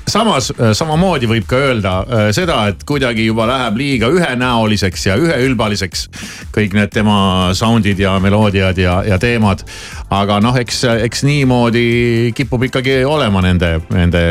samas 0.09 0.51
äh, 0.51 0.73
samamoodi 0.75 1.29
võib 1.31 1.45
ka 1.47 1.59
öelda 1.69 1.93
äh, 2.03 2.25
seda, 2.35 2.57
et 2.73 2.83
kuidagi 2.89 3.27
juba 3.29 3.47
läheb 3.47 3.77
liiga 3.79 4.09
ühenäoliseks 4.11 5.07
ja 5.07 5.19
üheülbaliseks 5.21 6.07
kõik 6.55 6.75
need 6.75 6.91
tema 6.91 7.19
sound'id 7.55 8.01
ja 8.03 8.17
meloodiad 8.23 8.79
ja, 8.81 8.99
ja 9.07 9.19
teemad. 9.23 9.63
aga 10.11 10.41
noh, 10.41 10.57
eks, 10.59 10.83
eks 11.05 11.23
niimoodi 11.29 12.33
kipub 12.35 12.65
ikkagi 12.67 13.03
olema 13.05 13.43
nende, 13.45 13.75
nende 13.93 14.23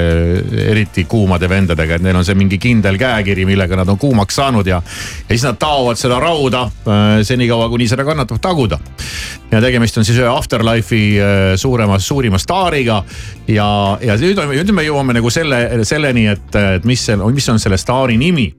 eriti 0.65 1.05
kuumade 1.05 1.49
vendadega, 1.49 1.95
et 1.95 2.03
neil 2.03 2.17
on 2.17 2.25
see 2.25 2.35
mingi 2.35 2.57
kindel 2.59 2.97
käekiri, 2.99 3.45
millega 3.45 3.77
nad 3.77 3.87
on 3.87 3.99
kuumaks 4.01 4.41
saanud 4.41 4.67
ja, 4.67 4.81
ja 4.81 5.29
siis 5.29 5.45
nad 5.45 5.59
taovad 5.61 5.99
seda 6.01 6.19
rauda 6.19 6.65
senikaua, 7.23 7.69
kuni 7.69 7.87
seda 7.87 8.03
kannatab 8.07 8.41
taguda. 8.41 8.79
ja 9.51 9.61
tegemist 9.61 9.97
on 9.97 10.05
siis 10.05 10.17
ühe 10.19 10.27
Afterlife'i 10.27 11.55
suurema, 11.55 11.99
suurima 11.99 12.41
staariga 12.41 13.03
ja, 13.47 13.69
ja 14.01 14.17
nüüd 14.19 14.41
on, 14.41 14.51
nüüd 14.51 14.73
me 14.75 14.83
jõuame 14.83 14.96
nagu 15.17 15.29
selle, 15.33 15.59
selleni, 15.87 16.27
et, 16.31 16.55
et 16.77 16.85
mis 16.87 17.03
mis 17.35 17.49
on 17.49 17.59
selle 17.61 17.77
staari 17.77 18.17
nimi. 18.17 18.49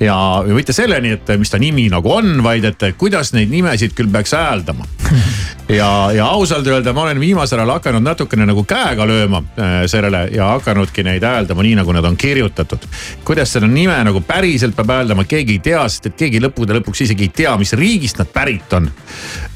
Ja, 0.00 0.44
mitte 0.46 0.72
selleni, 0.72 1.14
et 1.16 1.32
mis 1.38 1.50
ta 1.52 1.58
nimi 1.60 1.86
nagu 1.92 2.10
on, 2.14 2.40
vaid 2.44 2.64
et 2.70 2.84
kuidas 2.98 3.34
neid 3.36 3.50
nimesid 3.52 3.92
küll 3.96 4.10
peaks 4.12 4.32
hääldama. 4.36 4.86
ja, 5.80 5.90
ja 6.16 6.26
ausalt 6.32 6.66
öelda, 6.66 6.94
ma 6.96 7.04
olen 7.04 7.20
viimasel 7.20 7.60
ajal 7.60 7.74
hakanud 7.76 8.04
natukene 8.04 8.46
nagu 8.48 8.64
käega 8.68 9.06
lööma 9.08 9.42
äh, 9.58 9.76
sellele 9.90 10.26
ja 10.34 10.52
hakanudki 10.54 11.04
neid 11.06 11.24
hääldama 11.26 11.64
nii, 11.66 11.76
nagu 11.82 11.94
nad 11.96 12.06
on 12.08 12.16
kirjutatud. 12.16 12.86
kuidas 13.24 13.52
seda 13.52 13.68
nime 13.68 13.98
nagu 14.06 14.22
päriselt 14.24 14.76
peab 14.76 14.94
hääldama, 14.96 15.26
keegi 15.28 15.58
ei 15.58 15.64
tea, 15.70 15.82
sest 15.88 16.10
et 16.10 16.18
keegi 16.24 16.40
lõppude 16.42 16.78
lõpuks 16.78 17.04
isegi 17.06 17.28
ei 17.28 17.34
tea, 17.42 17.56
mis 17.60 17.74
riigist 17.76 18.22
nad 18.22 18.30
pärit 18.32 18.72
on. 18.78 18.88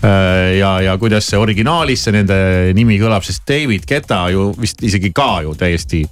Äh, 0.04 0.58
ja, 0.58 0.76
ja 0.90 0.98
kuidas 1.00 1.30
see 1.30 1.40
originaalis 1.40 2.04
see 2.04 2.18
nende 2.18 2.40
nimi 2.76 2.98
kõlab, 3.00 3.24
sest 3.24 3.46
David 3.48 3.88
Guetta 3.88 4.26
ju 4.34 4.50
vist 4.60 4.82
isegi 4.84 5.12
ka 5.14 5.38
ju 5.46 5.56
täiesti 5.58 6.04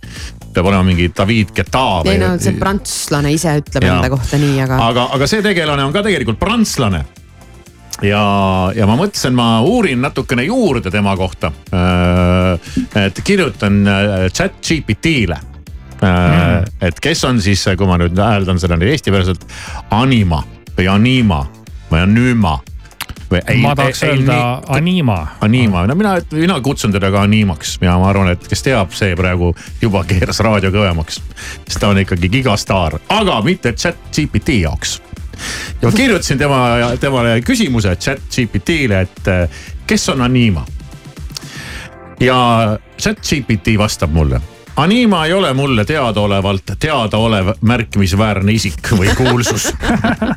peab 0.53 0.69
olema 0.71 0.85
mingi 0.87 1.09
David 1.17 1.55
Guetta. 1.57 1.87
ei 2.11 2.21
no 2.21 2.35
see 2.41 2.59
prantslane 2.61 3.33
ise 3.35 3.57
ütleb 3.63 3.89
enda 3.89 4.13
kohta 4.13 4.41
nii, 4.41 4.61
aga. 4.67 4.79
aga, 4.91 5.09
aga 5.17 5.29
see 5.31 5.43
tegelane 5.45 5.85
on 5.87 5.95
ka 5.95 6.05
tegelikult 6.07 6.41
prantslane 6.41 7.05
ja, 8.03 8.25
ja 8.77 8.89
ma 8.89 8.97
mõtlesin, 8.99 9.37
ma 9.37 9.49
uurin 9.67 10.03
natukene 10.03 10.45
juurde 10.49 10.91
tema 10.91 11.15
kohta. 11.17 11.53
et 12.99 13.23
kirjutan 13.25 13.83
chat 14.33 14.59
GPT-le 14.61 15.39
mm.. 16.03 16.73
et 16.89 17.01
kes 17.03 17.25
on 17.29 17.41
siis, 17.43 17.65
kui 17.79 17.89
ma 17.89 17.99
nüüd 18.01 18.19
hääldan 18.19 18.61
seda 18.63 18.79
nüüd 18.79 18.93
eestipäraselt, 18.95 19.47
anima 19.91 20.43
või 20.77 20.89
anima 20.91 21.45
või 21.91 22.05
anüüma. 22.07 22.59
Ma 23.63 23.75
tahaks 23.79 24.03
öelda 24.07 24.39
anima. 24.77 25.19
Anima, 25.41 25.87
no 25.87 25.97
mina, 25.99 26.17
mina 26.33 26.59
kutsun 26.61 26.93
teda 26.93 27.11
ka 27.11 27.23
animaks 27.27 27.79
ja 27.83 27.97
ma 28.01 28.11
arvan, 28.11 28.33
et 28.35 28.47
kes 28.49 28.67
teab, 28.67 28.93
see 28.97 29.17
praegu 29.19 29.53
juba 29.83 30.05
keeras 30.11 30.43
raadio 30.45 30.73
kõvemaks. 30.75 31.23
sest 31.67 31.81
ta 31.81 31.93
on 31.93 32.03
ikkagi 32.03 32.31
gigastaar, 32.33 32.99
aga 33.09 33.41
mitte 33.47 33.73
chat 33.73 33.99
GPT 34.13 34.61
jaoks 34.63 35.01
ja 35.83 35.89
ma 35.89 35.93
kirjutasin 35.97 36.39
tema, 36.39 36.63
temale 37.01 37.41
küsimuse 37.47 37.97
chat 37.97 38.23
GPT-le, 38.31 39.01
et 39.01 39.35
kes 39.87 40.09
on 40.09 40.23
Anima. 40.23 40.67
ja 42.21 42.79
chat-GPT 42.99 43.79
vastab 43.79 44.13
mulle 44.13 44.41
Anima 44.77 45.27
ei 45.27 45.33
ole 45.33 45.53
mulle 45.55 45.85
teadaolevalt 45.85 46.63
teadaolev 46.81 47.51
märkimisväärne 47.61 48.53
isik 48.53 48.93
või 48.97 49.11
kuulsus 49.17 49.69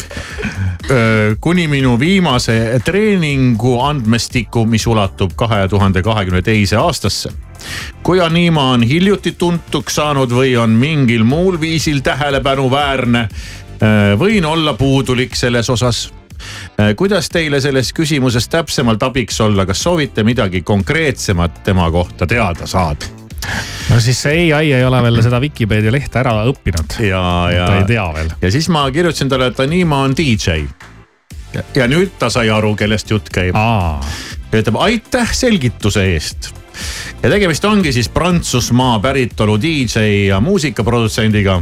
kuni 1.42 1.68
minu 1.68 2.00
viimase 2.00 2.82
treeningu 2.86 3.80
andmestiku, 3.82 4.66
mis 4.70 4.88
ulatub 4.88 5.32
kahe 5.36 5.68
tuhande 5.68 6.04
kahekümne 6.06 6.42
teise 6.42 6.78
aastasse. 6.78 7.30
kui 8.04 8.22
Anima 8.22 8.70
on 8.72 8.84
hiljuti 8.84 9.32
tuntuks 9.32 9.96
saanud 9.96 10.30
või 10.30 10.54
on 10.58 10.70
mingil 10.70 11.24
muul 11.24 11.60
viisil 11.62 12.00
tähelepanuväärne, 12.06 13.28
võin 14.20 14.46
olla 14.46 14.74
puudulik 14.74 15.36
selles 15.36 15.70
osas 15.70 16.12
kuidas 16.96 17.30
teile 17.30 17.62
selles 17.62 17.94
küsimuses 17.94 18.48
täpsemalt 18.50 19.04
abiks 19.04 19.42
olla, 19.42 19.66
kas 19.66 19.84
soovite 19.84 20.24
midagi 20.24 20.62
konkreetsemat 20.62 21.64
tema 21.64 21.92
kohta 21.92 22.28
teada 22.28 22.68
saada? 22.68 23.25
No 23.90 24.00
siis 24.04 24.22
see 24.26 24.50
ai 24.56 24.72
ei 24.74 24.84
ole 24.86 25.02
veel 25.06 25.22
seda 25.26 25.40
Vikipeedia 25.42 25.94
lehte 25.94 26.20
ära 26.22 26.36
õppinud. 26.50 26.98
ja, 27.06 27.24
ja. 27.54 27.70
ta 27.70 27.78
ei 27.80 27.88
tea 27.90 28.06
veel. 28.18 28.34
ja 28.42 28.52
siis 28.52 28.70
ma 28.74 28.86
kirjutasin 28.92 29.32
talle, 29.32 29.52
et 29.54 29.60
Anima 29.64 30.02
on 30.06 30.16
DJ. 30.18 30.66
ja 31.76 31.88
nüüd 31.92 32.18
ta 32.20 32.30
sai 32.34 32.50
aru, 32.50 32.76
kellest 32.76 33.12
jutt 33.12 33.32
käib. 33.34 33.56
ja 33.56 34.60
ütleb 34.60 34.82
aitäh 34.88 35.34
selgituse 35.36 36.06
eest 36.14 36.52
ja 37.24 37.32
tegemist 37.32 37.66
ongi 37.66 37.94
siis 37.96 38.10
Prantsusmaa 38.10 39.00
päritolu 39.00 39.58
DJ 39.62 40.28
ja 40.28 40.40
muusikaprodutsendiga 40.44 41.62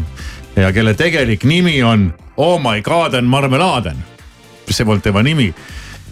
ja 0.55 0.73
kelle 0.73 0.93
tegelik 0.93 1.43
nimi 1.43 1.83
on 1.83 2.13
Oh 2.37 2.59
my 2.61 2.81
and 3.17 3.27
marmeladen. 3.27 3.97
see 4.69 4.85
polnud 4.85 5.03
tema 5.03 5.21
nimi 5.23 5.53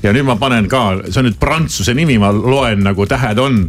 ja 0.04 0.14
nüüd 0.14 0.26
ma 0.28 0.36
panen 0.40 0.68
ka, 0.70 1.02
see 1.08 1.22
on 1.22 1.30
nüüd 1.30 1.40
prantsuse 1.42 1.94
nimi, 1.98 2.18
ma 2.22 2.32
loen 2.34 2.84
nagu 2.86 3.06
tähed 3.10 3.40
on. 3.42 3.64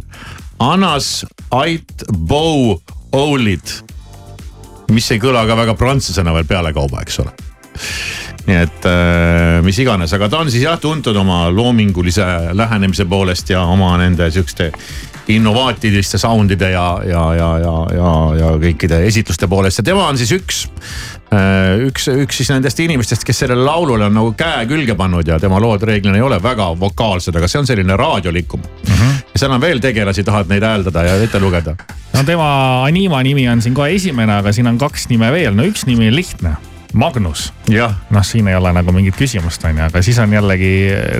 Anas 0.63 1.25
Ait 1.51 2.03
Bow 2.13 2.79
Olid. 3.11 3.71
mis 4.93 5.11
ei 5.11 5.19
kõla 5.19 5.41
ka 5.47 5.57
väga 5.57 5.73
prantsusena 5.75 6.31
veel 6.35 6.45
pealekauba, 6.47 7.01
eks 7.03 7.19
ole. 7.19 7.33
nii 8.47 8.59
et 8.59 8.85
äh, 8.87 9.57
mis 9.65 9.79
iganes, 9.83 10.13
aga 10.15 10.29
ta 10.29 10.39
on 10.43 10.51
siis 10.51 10.63
jah 10.63 10.79
tuntud 10.79 11.15
oma 11.19 11.49
loomingulise 11.51 12.25
lähenemise 12.55 13.05
poolest 13.09 13.51
ja 13.51 13.63
oma 13.67 13.95
nende 13.99 14.29
sihukeste 14.31 14.71
innovaatiliste 15.33 16.19
sound'ide 16.19 16.71
ja, 16.71 16.87
ja, 17.07 17.23
ja, 17.35 17.49
ja, 17.63 17.75
ja, 17.95 18.13
ja 18.39 18.53
kõikide 18.63 18.99
esitluste 19.07 19.47
poolest 19.51 19.79
ja 19.79 19.87
tema 19.87 20.07
on 20.07 20.19
siis 20.19 20.31
üks 20.35 20.65
Äh, 21.33 21.87
üks, 21.87 22.05
üks 22.11 22.37
siis 22.41 22.49
nendest 22.51 22.79
inimestest, 22.83 23.23
kes 23.25 23.43
sellele 23.45 23.63
laulule 23.65 24.05
on 24.05 24.13
nagu 24.13 24.33
käe 24.37 24.67
külge 24.69 24.93
pannud 24.99 25.27
ja 25.27 25.39
tema 25.41 25.57
lood 25.61 25.81
reeglina 25.87 26.19
ei 26.19 26.25
ole 26.25 26.37
väga 26.43 26.67
vokaalsed, 26.77 27.33
aga 27.39 27.47
see 27.49 27.61
on 27.61 27.69
selline 27.69 27.95
raadiolikum 27.97 28.61
mm. 28.61 28.91
-hmm. 28.93 29.22
Ja 29.33 29.39
seal 29.39 29.51
on 29.51 29.61
veel 29.61 29.81
tegelasi, 29.83 30.23
tahad 30.23 30.51
neid 30.51 30.63
hääldada 30.63 31.03
ja 31.07 31.15
ette 31.23 31.39
lugeda? 31.39 31.75
no 32.13 32.23
tema 32.23 32.83
Anima 32.85 33.23
nimi 33.23 33.47
on 33.49 33.61
siin 33.61 33.73
kohe 33.73 33.95
esimene, 33.95 34.39
aga 34.41 34.53
siin 34.53 34.67
on 34.69 34.77
kaks 34.77 35.09
nime 35.09 35.31
veel, 35.33 35.55
no 35.57 35.65
üks 35.67 35.87
nimi 35.89 36.07
on 36.11 36.15
lihtne 36.15 36.55
Magnus. 36.93 37.53
noh, 38.09 38.25
siin 38.25 38.47
ei 38.47 38.55
ole 38.55 38.73
nagu 38.73 38.91
mingit 38.93 39.17
küsimust, 39.17 39.63
on 39.65 39.77
ju, 39.77 39.85
aga 39.87 40.01
siis 40.05 40.19
on 40.21 40.33
jällegi 40.33 40.73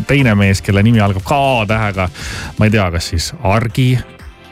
teine 0.07 0.35
mees, 0.37 0.61
kelle 0.61 0.83
nimi 0.85 1.01
algab 1.01 1.25
ka 1.25 1.39
A 1.61 1.65
tähega. 1.65 2.09
ma 2.59 2.69
ei 2.69 2.71
tea, 2.71 2.91
kas 2.91 3.09
siis 3.09 3.33
Argi, 3.41 3.97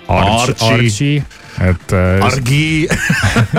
Archie, 0.08 0.74
Archie 0.74 1.40
et. 1.59 1.93
Äh, 1.93 2.23
argi 2.25 2.87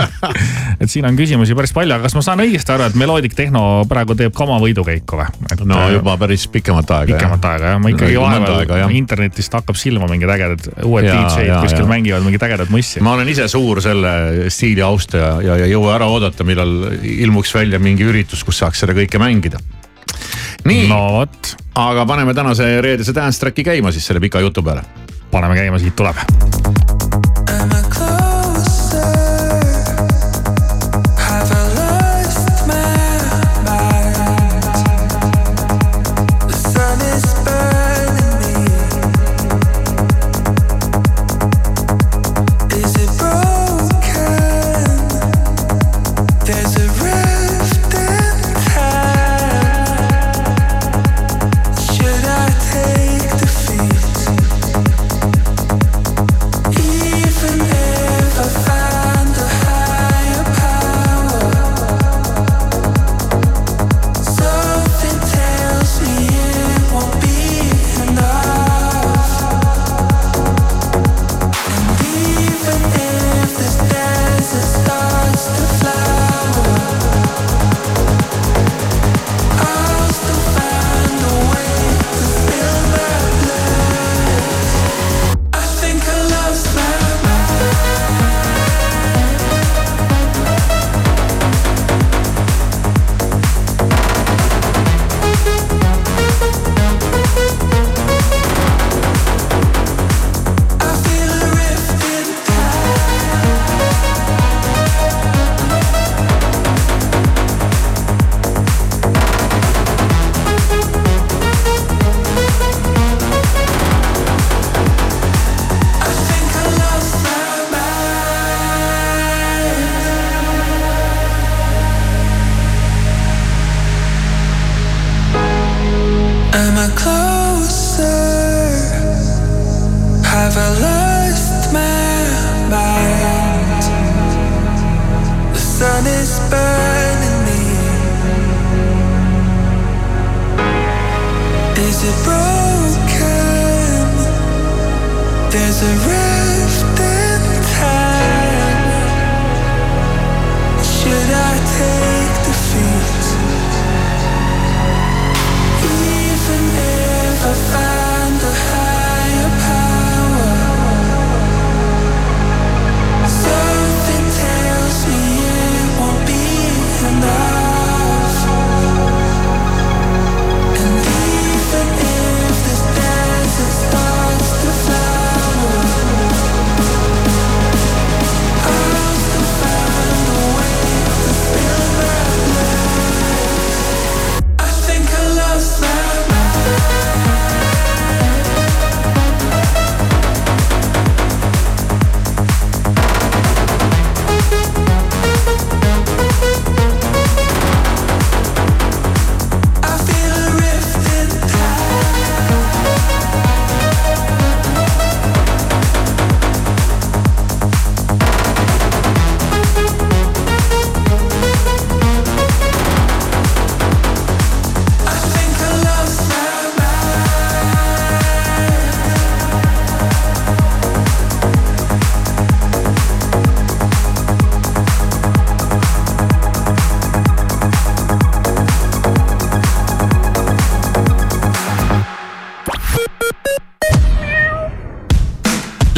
et 0.82 0.90
siin 0.90 1.06
on 1.08 1.16
küsimusi 1.18 1.56
päris 1.58 1.74
palju, 1.76 1.96
aga 1.96 2.06
kas 2.06 2.16
ma 2.16 2.24
saan 2.24 2.42
õigesti 2.44 2.74
aru, 2.74 2.86
et 2.90 2.98
Melodic 2.98 3.36
Tehno 3.38 3.64
praegu 3.90 4.16
teeb 4.18 4.34
ka 4.36 4.46
oma 4.46 4.58
võidukäiku 4.62 5.20
või? 5.20 5.28
no 5.68 5.80
äh, 5.80 5.92
juba 5.96 6.16
päris 6.20 6.46
pikemat 6.52 6.94
aega. 6.98 7.16
pikemat 7.16 7.48
aega 7.52 7.74
jah, 7.74 7.82
ma 7.82 7.92
ikkagi 7.92 8.18
vahepeal 8.22 8.96
internetist 8.96 9.58
hakkab 9.58 9.78
silma 9.80 10.08
mingid 10.10 10.32
ägedad 10.32 10.70
uued 10.86 11.08
DJ-d 11.08 11.60
kuskil 11.64 11.84
ja. 11.84 11.90
mängivad 11.90 12.26
mingit 12.26 12.46
ägedat 12.48 12.72
mussi. 12.72 13.02
ma 13.04 13.16
olen 13.18 13.30
ise 13.32 13.48
suur 13.52 13.82
selle 13.84 14.48
stiili 14.52 14.84
austaja 14.84 15.36
ja, 15.44 15.58
ja 15.62 15.68
ei 15.68 15.76
jõua 15.76 15.96
ära 15.98 16.08
oodata, 16.12 16.46
millal 16.48 16.92
ilmuks 17.02 17.54
välja 17.56 17.80
mingi 17.82 18.06
üritus, 18.08 18.44
kus 18.46 18.62
saaks 18.62 18.84
seda 18.84 18.96
kõike 18.96 19.20
mängida 19.22 19.60
nii 20.68 20.86
no,, 20.90 21.24
aga 21.74 22.06
paneme 22.06 22.34
tänase 22.34 22.74
reedese 22.84 23.14
dance 23.16 23.40
track'i 23.42 23.64
käima 23.66 23.92
siis 23.92 24.06
selle 24.06 24.22
pika 24.22 24.40
jutu 24.40 24.62
peale. 24.62 24.84
paneme 25.30 25.58
käima, 25.58 25.78
siit 25.82 25.96
tuleb 25.96 26.81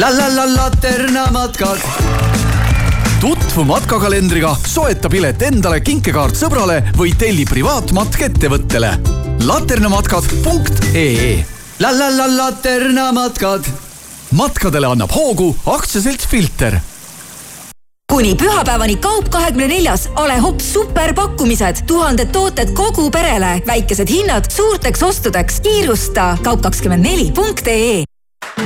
la 0.05 0.11
la 0.11 0.27
la 0.27 0.55
Laterna 0.55 1.31
matkad. 1.31 1.77
tutvu 3.21 3.63
matkakalendriga, 3.63 4.55
soeta 4.67 5.09
pilet 5.09 5.41
endale, 5.41 5.79
kinkekaart 5.81 6.37
sõbrale 6.37 6.83
või 6.97 7.15
telli 7.17 7.45
privaatmatk 7.49 8.21
ettevõttele. 8.27 8.91
laternamatkad.ee 9.41 11.45
la 11.79 11.91
la 11.91 12.09
la 12.17 12.27
Laterna 12.37 13.11
matkad. 13.11 13.65
matkadele 14.31 14.87
annab 14.87 15.11
hoogu 15.11 15.55
aktsiaselts 15.65 16.27
Filter 16.27 16.79
kuni 18.13 18.35
pühapäevani 18.35 18.95
Kaup 18.95 19.29
kahekümne 19.29 19.67
neljas 19.67 20.09
ole 20.15 20.39
hops 20.39 20.73
superpakkumised, 20.73 21.75
tuhanded 21.87 22.31
tooted 22.31 22.73
kogu 22.73 23.11
perele, 23.11 23.61
väikesed 23.67 24.09
hinnad 24.09 24.51
suurteks 24.51 25.03
ostudeks. 25.03 25.61
kiirusta 25.61 26.37
kaup24.ee 26.43 28.04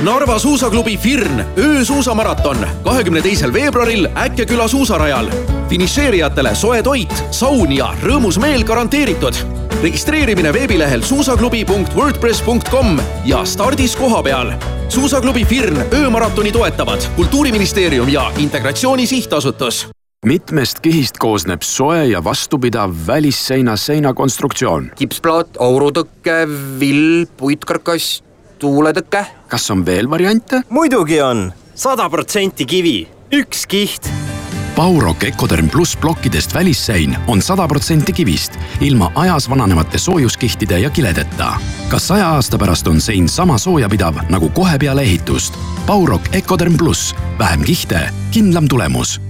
Narva 0.02 0.38
suusaklubi 0.38 0.96
Firn 0.96 1.40
öösuusamaraton 1.58 2.56
kahekümne 2.84 3.22
teisel 3.22 3.52
veebruaril 3.52 4.08
Äkkeküla 4.16 4.68
suusarajal. 4.68 5.26
finišeerijatele 5.68 6.54
soe 6.54 6.82
toit, 6.82 7.24
saun 7.30 7.72
ja 7.72 7.94
rõõmus 8.02 8.40
meel 8.40 8.64
garanteeritud. 8.64 9.34
registreerimine 9.82 10.52
veebilehel 10.52 11.02
suusaklubi.wordpress.com 11.02 12.98
ja 13.24 13.44
stardis 13.44 13.96
kohapeal. 13.96 14.52
suusaklubi 14.88 15.44
Firn 15.44 15.82
öömaratoni 15.92 16.52
toetavad 16.52 17.00
Kultuuriministeerium 17.16 18.08
ja 18.08 18.32
Integratsiooni 18.38 19.06
Sihtasutus 19.06 19.88
mitmest 20.26 20.80
kihist 20.80 21.18
koosneb 21.18 21.62
soe 21.62 22.06
ja 22.06 22.24
vastupidav 22.24 22.90
välisseina 23.06 23.76
seinakonstruktsioon. 23.76 24.90
kipsplaat, 24.96 25.48
aurutõke, 25.58 26.48
vill, 26.80 27.26
puitkarkass 27.36 28.29
tuuletõke. 28.60 29.24
kas 29.48 29.70
on 29.70 29.84
veel 29.86 30.10
variante? 30.10 30.62
muidugi 30.68 31.20
on, 31.22 31.52
sada 31.74 32.08
protsenti 32.10 32.66
kivi, 32.66 32.98
üks 33.32 33.66
kiht. 33.66 34.10
Baurok 34.76 35.24
Ecoderm 35.28 35.68
pluss 35.68 35.96
plokkidest 35.96 36.54
välissein 36.54 37.16
on 37.28 37.42
sada 37.42 37.66
protsenti 37.68 38.12
kivist, 38.12 38.54
ilma 38.80 39.10
ajas 39.14 39.48
vananevate 39.50 39.98
soojuskihtide 39.98 40.78
ja 40.78 40.90
kiledeta. 40.90 41.54
kas 41.88 42.08
saja 42.08 42.28
aasta 42.36 42.58
pärast 42.58 42.88
on 42.88 43.00
sein 43.00 43.28
sama 43.28 43.58
soojapidav 43.58 44.22
nagu 44.28 44.48
kohe 44.48 44.78
peale 44.78 45.02
ehitust? 45.02 45.58
Baurok 45.86 46.30
Ecoderm 46.32 46.78
pluss, 46.78 47.14
vähem 47.38 47.64
kihte, 47.64 48.08
kindlam 48.30 48.68
tulemus 48.68 49.20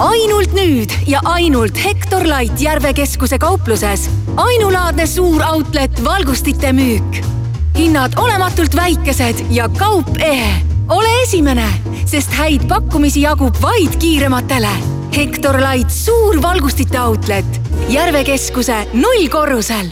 ainult 0.00 0.54
nüüd 0.56 0.92
ja 1.06 1.20
ainult 1.28 1.76
Hektor 1.76 2.24
Light 2.24 2.60
Järve 2.60 2.92
keskuse 2.96 3.38
kaupluses. 3.38 4.08
ainulaadne 4.36 5.06
suur 5.06 5.42
outlet 5.42 6.04
valgustite 6.04 6.72
müük 6.72 7.39
hinnad 7.76 8.12
olematult 8.16 8.76
väikesed 8.76 9.46
ja 9.50 9.68
kaup 9.68 10.08
ehe. 10.18 10.54
ole 10.88 11.22
esimene, 11.22 11.68
sest 12.04 12.32
häid 12.32 12.68
pakkumisi 12.68 13.22
jagub 13.22 13.56
vaid 13.62 13.96
kiirematele. 13.98 14.70
Hektor 15.16 15.56
Light 15.60 15.90
suur 15.90 16.42
valgustite 16.42 17.00
outlet 17.00 17.60
Järve 17.88 18.24
keskuse 18.24 18.86
nullkorrusel. 18.92 19.86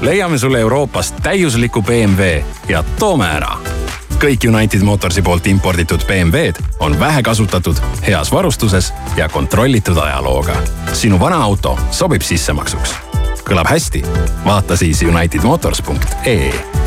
leiame 0.00 0.38
sulle 0.38 0.60
Euroopast 0.60 1.14
täiusliku 1.22 1.82
BMW 1.82 2.42
ja 2.68 2.84
toome 2.98 3.26
ära 3.26 3.58
kõik 4.24 4.46
United 4.48 4.80
Motorsi 4.80 5.22
poolt 5.22 5.46
imporditud 5.46 6.04
BMW-d 6.08 6.62
on 6.80 6.94
vähekasutatud, 7.00 7.76
heas 8.06 8.32
varustuses 8.32 8.92
ja 9.16 9.28
kontrollitud 9.28 9.98
ajalooga. 9.98 10.56
sinu 10.92 11.20
vana 11.20 11.42
auto 11.44 11.78
sobib 11.90 12.22
sissemaksuks. 12.22 12.94
kõlab 13.44 13.68
hästi? 13.68 14.04
vaata 14.44 14.76
siis 14.76 15.02
unitedmotors.ee 15.02 16.83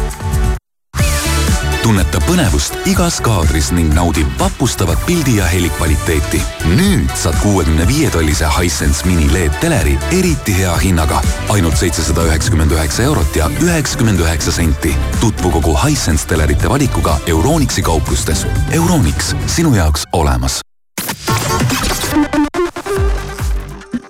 tunneta 1.88 2.20
põnevust 2.28 2.76
igas 2.92 3.22
kaadris 3.24 3.70
ning 3.72 3.94
naudi 3.96 4.26
vapustavat 4.40 5.06
pildi 5.08 5.38
ja 5.38 5.46
heli 5.48 5.70
kvaliteeti. 5.78 6.42
nüüd 6.68 7.14
saad 7.16 7.38
kuuekümne 7.40 7.88
viie 7.88 8.10
tollise 8.12 8.50
Hisense 8.58 9.08
mini 9.08 9.30
LED 9.32 9.56
teleri 9.62 9.96
eriti 10.12 10.58
hea 10.58 10.76
hinnaga, 10.84 11.22
ainult 11.56 11.80
seitsesada 11.80 12.28
üheksakümmend 12.28 12.76
üheksa 12.76 13.08
eurot 13.08 13.40
ja 13.40 13.48
üheksakümmend 13.64 14.20
üheksa 14.20 14.52
senti. 14.52 14.96
tutvu 15.22 15.52
kogu 15.52 15.80
Hisense 15.86 16.28
telerite 16.28 16.70
valikuga 16.70 17.20
Euronixi 17.28 17.82
kauplustes. 17.82 18.46
Euronix, 18.76 19.36
sinu 19.48 19.76
jaoks 19.76 20.04
olemas 20.12 20.67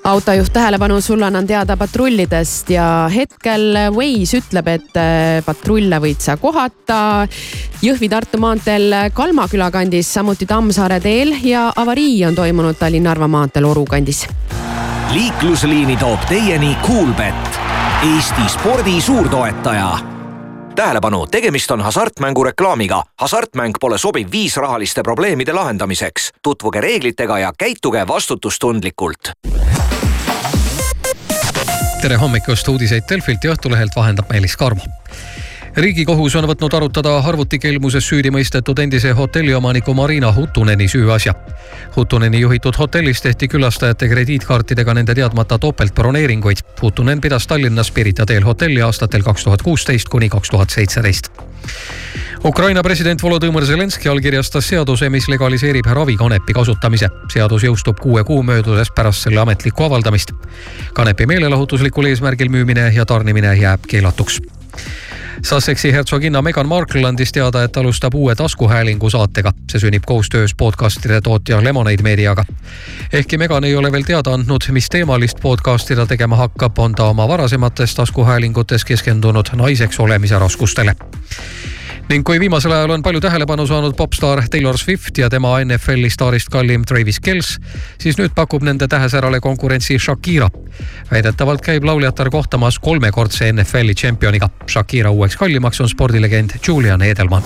autojuht 0.08 0.54
tähelepanu, 0.54 1.02
sulle 1.02 1.26
annan 1.26 1.48
teada 1.48 1.78
patrullidest 1.78 2.70
ja 2.70 3.10
hetkel 3.15 3.76
Waze 3.91 4.39
ütleb, 4.39 4.70
et 4.72 5.00
äh, 5.00 5.43
patrulle 5.46 6.00
võid 6.00 6.24
sa 6.24 6.38
kohata 6.39 7.00
Jõhvi-Tartu 7.84 8.39
maanteel 8.39 8.96
Kalmaküla 9.13 9.67
kandis, 9.72 10.08
samuti 10.13 10.48
Tammsaare 10.48 11.02
teel 11.04 11.36
ja 11.43 11.67
avarii 11.76 12.24
on 12.26 12.36
toimunud 12.39 12.80
Tallinna-Narva 12.80 13.28
maanteel 13.28 13.67
Oru 13.67 13.86
kandis. 13.86 14.26
liiklusliini 15.13 15.98
toob 15.98 16.24
teieni 16.30 16.76
Coolbet, 16.88 17.60
Eesti 18.04 18.48
spordi 18.48 19.02
suurtoetaja 19.02 19.98
tähelepanu, 20.76 21.28
tegemist 21.28 21.72
on 21.72 21.82
hasartmängureklaamiga. 21.82 23.04
hasartmäng 23.20 23.74
pole 23.80 23.98
sobiv 23.98 24.28
viis 24.32 24.58
rahaliste 24.58 25.04
probleemide 25.04 25.54
lahendamiseks. 25.54 26.32
tutvuge 26.43 26.82
reeglitega 26.82 27.39
ja 27.39 27.54
käituge 27.58 28.08
vastutustundlikult 28.08 29.32
tere 32.02 32.16
hommikust, 32.16 32.68
uudiseid 32.68 33.04
Delfilt 33.10 33.44
ja 33.44 33.54
Õhtulehelt 33.56 33.96
vahendab 33.96 34.30
Meelis 34.30 34.58
Karmo 34.58 34.84
riigikohus 35.78 36.36
on 36.36 36.48
võtnud 36.50 36.74
arutada 36.74 37.12
arvutikelmuses 37.30 38.06
süüdi 38.10 38.32
mõistetud 38.34 38.80
endise 38.82 39.12
hotelliomaniku 39.14 39.94
Marina 39.94 40.32
Hutuneni 40.34 40.88
süüasja. 40.90 41.34
Hutuneni 41.96 42.40
juhitud 42.42 42.78
hotellis 42.80 43.22
tehti 43.22 43.48
külastajate 43.48 44.10
krediitkaartidega 44.10 44.94
nende 44.98 45.16
teadmata 45.16 45.60
topeltbroneeringuid. 45.62 46.64
Hutunen 46.82 47.22
pidas 47.22 47.48
Tallinnas 47.48 47.92
Pirita 47.92 48.26
teel 48.26 48.46
hotelli 48.46 48.82
aastatel 48.82 49.24
kaks 49.24 49.44
tuhat 49.44 49.62
kuusteist 49.62 50.10
kuni 50.10 50.30
kaks 50.30 50.50
tuhat 50.50 50.74
seitseteist. 50.74 51.30
Ukraina 52.45 52.84
president 52.86 53.21
Volodõmõr 53.23 53.65
Zelenskõi 53.65 54.12
allkirjastas 54.12 54.67
seaduse, 54.69 55.10
mis 55.10 55.26
legaliseerib 55.28 55.86
ravikanepi 55.89 56.54
kasutamise. 56.54 57.10
seadus 57.34 57.63
jõustub 57.63 57.97
kuue 58.00 58.23
kuu 58.23 58.43
möödudes 58.43 58.91
pärast 58.95 59.23
selle 59.23 59.39
ametlikku 59.39 59.84
avaldamist. 59.84 60.32
kanepi 60.93 61.26
meelelahutuslikul 61.26 62.06
eesmärgil 62.06 62.50
müümine 62.50 62.91
ja 62.93 63.06
tarnimine 63.06 63.56
jääb 63.56 63.80
keelatuks 63.88 64.39
Sussexi 65.43 65.91
hertsoginna 65.91 66.41
Meghan 66.41 66.67
Markle 66.67 67.08
andis 67.08 67.32
teada, 67.32 67.63
et 67.63 67.78
alustab 67.78 68.13
uue 68.13 68.36
taskuhäälingu 68.36 69.10
saatega. 69.10 69.54
see 69.71 69.80
sünnib 69.80 70.04
koostöös 70.06 70.56
podcastide 70.56 71.21
tootja 71.21 71.63
Lemonade 71.63 72.04
Mediaga. 72.04 72.45
ehkki 73.13 73.38
Meghan 73.38 73.63
ei 73.63 73.76
ole 73.76 73.91
veel 73.91 74.04
teada 74.04 74.34
andnud, 74.34 74.62
mis 74.71 74.89
teemalist 74.89 75.38
podcasti 75.41 75.95
ta 75.95 76.06
tegema 76.06 76.36
hakkab, 76.36 76.80
on 76.80 76.95
ta 76.95 77.04
oma 77.04 77.28
varasemates 77.28 77.95
taskuhäälingutes 77.95 78.86
keskendunud 78.86 79.45
naiseks 79.56 80.00
olemise 80.00 80.39
raskustele 80.39 80.95
ning 82.10 82.24
kui 82.24 82.39
viimasel 82.39 82.72
ajal 82.72 82.93
on 82.96 83.04
palju 83.04 83.20
tähelepanu 83.22 83.65
saanud 83.67 83.96
popstaar 83.98 84.41
Taylor 84.52 84.78
Swift 84.78 85.17
ja 85.17 85.30
tema 85.30 85.58
NFL-i 85.65 86.10
staarist 86.10 86.50
kallim 86.52 86.86
Travis 86.88 87.20
Kells, 87.20 87.58
siis 88.00 88.20
nüüd 88.20 88.36
pakub 88.36 88.63
nende 88.63 88.88
tähesärale 88.88 89.39
konkurentsi 89.39 90.00
Shakira. 90.00 90.50
väidetavalt 91.12 91.62
käib 91.62 91.84
lauljatar 91.84 92.30
kohtamas 92.30 92.80
kolmekordse 92.80 93.52
NFL-i 93.52 93.96
tšempioniga. 93.96 94.50
Shakira 94.67 95.12
uueks 95.12 95.38
kallimaks 95.38 95.82
on 95.82 95.89
spordilegend 95.89 96.60
Julian 96.67 97.02
Edelman. 97.02 97.43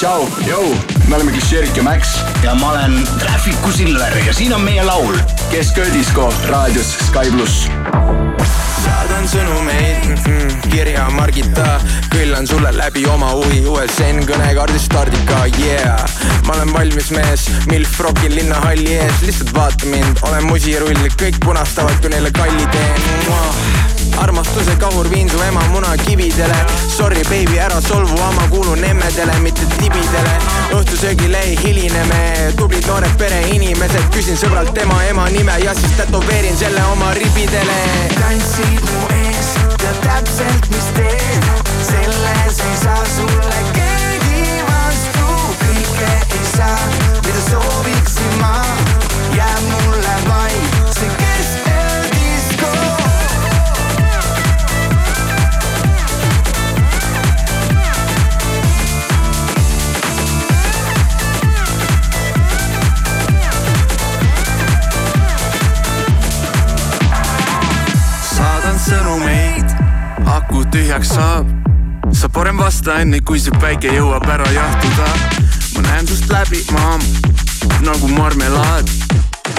Tšau, 0.00 0.24
jõu, 0.48 0.68
me 1.10 1.18
oleme 1.18 1.34
Klišerik 1.34 1.76
ja 1.76 1.82
Max. 1.84 2.14
Ja 2.44 2.54
ma 2.56 2.72
olen 2.72 3.02
Trafficu 3.20 3.72
Silver 3.76 4.16
ja 4.24 4.32
siin 4.32 4.54
on 4.56 4.64
meie 4.64 4.84
laul. 4.86 5.18
Kesköödisko 5.52 6.30
raadios 6.48 6.96
Sky 7.10 7.28
pluss 7.34 7.68
saadan 8.80 9.28
sõnumeid 9.28 10.06
mm, 10.06 10.16
-mm, 10.24 10.70
kirja 10.72 11.04
Margita, 11.12 11.80
kõllan 12.14 12.48
sulle 12.48 12.72
läbi 12.72 13.04
oma 13.12 13.34
huvi 13.36 13.60
USN 13.68 14.22
kõnekaardist 14.28 14.88
stardika, 14.88 15.42
yeah. 15.60 16.00
ma 16.46 16.56
olen 16.56 16.72
valmis 16.72 17.10
mees, 17.12 17.48
milf 17.68 18.00
rokin 18.00 18.34
linnahalli 18.34 18.96
ees, 19.02 19.20
lihtsalt 19.26 19.52
vaata 19.56 19.92
mind, 19.92 20.24
olen 20.30 20.48
musirull, 20.48 21.08
kõik 21.20 21.40
punastavad, 21.44 22.00
kui 22.00 22.14
neile 22.14 22.32
kalli 22.32 22.66
teen. 22.72 23.90
Armastuse 24.20 24.74
kahur 24.76 25.08
viin 25.10 25.30
su 25.30 25.38
ema 25.42 25.62
munakividele. 25.72 26.56
Sorry 26.88 27.22
baby, 27.24 27.58
ära 27.58 27.80
solvu, 27.80 28.18
ma 28.36 28.48
kuulun 28.52 28.84
emmedele, 28.84 29.38
mitte 29.40 29.64
tibidele 29.90 30.34
õhtusöögile 30.74 31.38
ei 31.38 31.56
hiline 31.62 32.04
me, 32.06 32.52
tublid 32.56 32.86
noored 32.86 33.16
pereinimesed. 33.18 34.06
Küsin 34.14 34.38
sõbralt 34.38 34.72
tema 34.76 35.00
ema 35.08 35.26
nime 35.34 35.56
ja 35.64 35.74
siis 35.74 35.92
tätoveerin 35.98 36.56
selle 36.56 36.82
oma 36.92 37.12
ribidele. 37.18 37.78
Tantsid 38.16 38.86
mu 38.86 39.02
ees, 39.18 39.52
tead 39.82 40.00
täpselt, 40.06 40.70
mis 40.74 40.88
teed, 40.98 41.52
selles 41.90 42.64
ei 42.70 42.80
saa 42.84 43.04
sulle 43.16 43.60
keegi 43.76 44.58
vastu, 44.70 45.28
kõike 45.64 46.10
ei 46.38 46.50
saa, 46.54 46.90
mida 47.26 47.46
sooviksin 47.50 48.36
ma, 48.42 48.54
jääb 49.36 49.64
mulle 49.70 49.89
sõnumeid, 68.90 69.74
aku 70.26 70.64
tühjaks 70.72 71.14
saab. 71.14 71.46
sa 72.12 72.28
parem 72.28 72.58
vasta 72.58 72.98
enne, 73.00 73.20
kui 73.22 73.38
see 73.38 73.54
päike 73.62 73.92
jõuab 73.94 74.26
ära 74.26 74.48
jahtuda. 74.54 75.08
ma 75.74 75.82
näen 75.86 76.08
sust 76.08 76.26
läbi, 76.30 76.64
mamm, 76.74 77.02
nagu 77.86 78.08
marmelaad. 78.16 78.90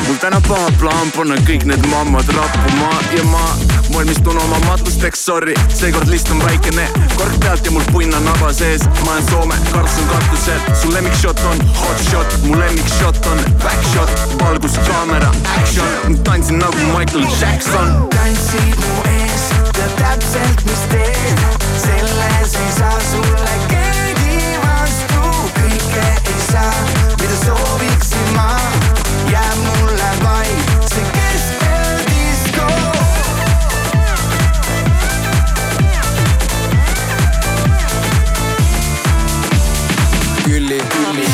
mul 0.08 0.18
täna 0.20 0.42
paha 0.48 0.72
plaan 0.80 1.12
panna 1.16 1.40
kõik 1.48 1.64
need 1.66 1.88
mammad 1.94 2.28
rappuma 2.36 2.92
ja 3.16 3.24
ma 3.32 3.81
valmistun 3.94 4.38
oma 4.38 4.60
matusteks, 4.66 5.26
sorry, 5.26 5.54
seekord 5.74 6.08
list 6.08 6.30
on 6.32 6.40
väikene, 6.44 6.88
kork 7.18 7.36
pealt 7.40 7.66
ja 7.66 7.72
mul 7.72 7.84
punn 7.92 8.14
on 8.16 8.24
naba 8.26 8.52
sees, 8.54 8.84
ma 9.06 9.12
olen 9.12 9.28
Soome, 9.30 9.56
Karlsson 9.72 10.08
katusel, 10.12 10.62
su 10.82 10.92
lemmikshot 10.94 11.40
on 11.50 11.62
hot 11.76 12.04
shot, 12.10 12.38
mu 12.46 12.56
lemmikshot 12.60 13.26
on 13.32 13.44
back 13.64 13.84
shot, 13.94 14.12
valgus, 14.42 14.78
kaamera, 14.88 15.32
action, 15.58 16.18
tantsin 16.24 16.60
nagu 16.62 16.78
Michael 16.94 17.28
Jackson. 17.40 17.94
tantsid 18.16 18.80
mu 18.86 19.04
ees, 19.18 19.46
tead 19.76 19.94
täpselt, 20.00 20.66
mis 20.70 20.88
teed, 20.94 21.46
selles 21.86 22.58
ei 22.64 22.74
saa 22.78 22.98
sulle 23.12 23.56
keegi 23.68 24.58
vastu, 24.66 25.24
kõike 25.60 26.10
ei 26.36 26.42
saa, 26.52 27.01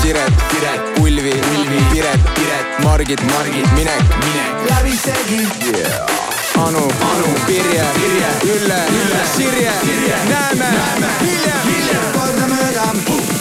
Külli, 0.07 0.19
Siret, 0.19 0.33
Siret, 0.51 0.99
Ulvi, 0.99 1.33
Ulvi, 1.57 1.79
Piret, 1.91 2.19
Piret, 2.33 2.83
Margit, 2.83 3.21
Margit, 3.21 3.71
Minek, 3.75 4.01
Minek. 4.23 4.51
läbisegi 4.69 5.41
yeah. 5.77 6.65
Anu, 6.67 6.77
Anu, 7.11 7.27
Pirje, 7.45 7.83
Pirje, 7.93 8.29
Ülle, 8.55 8.79
Ülle, 8.99 9.21
Sirje, 9.35 9.71
Sirje, 9.83 10.15
näeme, 10.29 10.67
näeme 10.77 11.09
hiljem, 11.21 11.59
hiljem. 11.67 12.05
kordamööda 12.13 13.36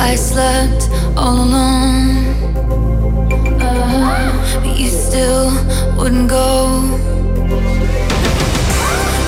I 0.00 0.16
slept 0.16 0.88
all 1.14 1.44
alone, 1.44 2.24
uh-huh, 3.60 4.60
but 4.64 4.78
you 4.80 4.88
still 4.88 5.52
wouldn't 5.98 6.28
go. 6.28 6.80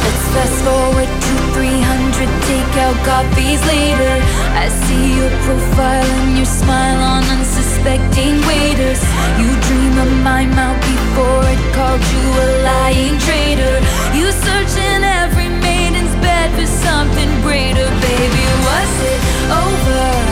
Let's 0.02 0.24
fast 0.32 0.58
forward 0.64 1.11
to 1.26 1.32
300 1.52 2.28
takeout 2.48 2.98
coffees 3.04 3.61
later. 3.68 4.16
I 4.56 4.66
see 4.88 5.18
your 5.20 5.30
profile 5.44 6.08
and 6.24 6.37
your 6.38 6.46
smile 6.46 7.00
on 7.14 7.22
unsuspecting 7.37 8.40
waiters. 8.48 9.02
You 9.38 9.52
dream 9.68 9.94
of 10.00 10.11
my 10.24 10.46
mouth 10.46 10.80
before 10.80 11.44
it 11.52 11.62
called 11.76 12.02
you 12.14 12.26
a 12.44 12.48
lying 12.64 13.18
traitor. 13.20 13.76
You 14.16 14.32
search 14.32 14.74
in 14.90 15.04
every 15.04 15.48
maiden's 15.48 16.16
bed 16.24 16.48
for 16.56 16.66
something 16.66 17.30
greater, 17.42 17.87
baby. 18.00 18.44
Was 18.66 18.92
it 19.12 19.20
over 19.62 20.32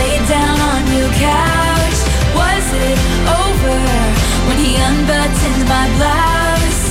laid 0.00 0.22
down 0.28 0.58
on 0.72 0.82
your 0.92 1.10
couch? 1.18 1.98
Was 2.36 2.66
it 2.86 2.98
over 3.40 3.78
when 4.46 4.58
he 4.64 4.76
unbuttoned 4.76 5.62
my 5.68 5.86
blouse? 5.96 6.82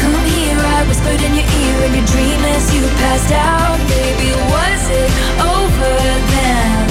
Come 0.00 0.24
here, 0.32 0.58
I 0.58 0.84
whispered 0.88 1.20
in 1.20 1.32
your 1.38 1.48
ear 1.62 1.76
in 1.86 1.92
your 1.98 2.06
dream 2.06 2.40
as 2.54 2.64
you 2.74 2.82
passed 3.00 3.32
out. 3.32 3.78
Baby, 3.88 4.30
was 4.54 4.82
it 5.00 5.10
over 5.54 5.94
then? 6.34 6.86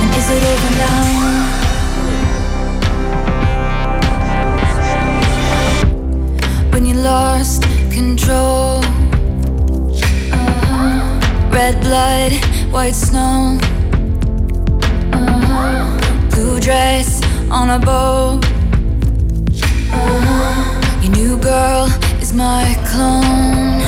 And 0.00 0.10
is 0.20 0.28
it 0.36 0.42
over 0.52 0.70
now? 0.86 1.02
When 6.72 6.86
you 6.86 6.94
lost 6.94 7.62
control, 7.90 8.80
uh-huh. 10.32 11.50
red 11.50 11.80
blood, 11.80 12.32
white 12.72 12.94
snow, 12.94 13.58
dress 16.62 17.20
on 17.50 17.70
a 17.70 17.78
boat. 17.78 18.38
Your 21.02 21.10
new 21.10 21.36
girl 21.38 21.90
is 22.22 22.32
my 22.32 22.78
clone. 22.86 23.82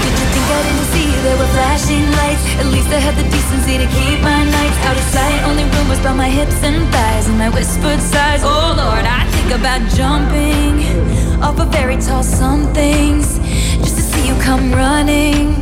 Did 0.00 0.14
you 0.20 0.28
think 0.32 0.46
I 0.56 0.60
didn't 0.64 0.88
see 0.88 1.08
there 1.20 1.36
were 1.36 1.52
flashing 1.52 2.06
lights? 2.16 2.44
At 2.60 2.66
least 2.72 2.88
I 2.88 2.98
had 2.98 3.14
the 3.14 3.28
decency 3.28 3.76
to 3.76 3.86
keep 3.92 4.22
my 4.24 4.42
nights 4.42 4.78
out 4.88 4.96
of 4.96 5.04
sight. 5.12 5.42
Only 5.44 5.64
rumors 5.64 5.98
about 6.00 6.16
my 6.16 6.30
hips 6.30 6.64
and 6.64 6.80
thighs 6.92 7.28
and 7.28 7.36
my 7.36 7.50
whispered 7.50 8.00
sighs. 8.00 8.40
Oh 8.42 8.72
Lord, 8.74 9.04
I 9.04 9.28
think 9.36 9.52
about 9.52 9.80
jumping 9.92 10.80
off 11.42 11.60
a 11.60 11.66
very 11.66 11.98
tall 11.98 12.22
somethings 12.22 13.38
just 13.84 13.96
to 13.96 14.02
see 14.02 14.28
you 14.28 14.34
come 14.40 14.72
running 14.72 15.60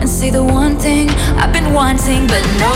and 0.00 0.08
say 0.08 0.30
the 0.30 0.42
one 0.42 0.78
thing 0.78 1.10
I've 1.36 1.52
been 1.52 1.74
wanting, 1.74 2.26
but 2.26 2.42
no. 2.64 2.72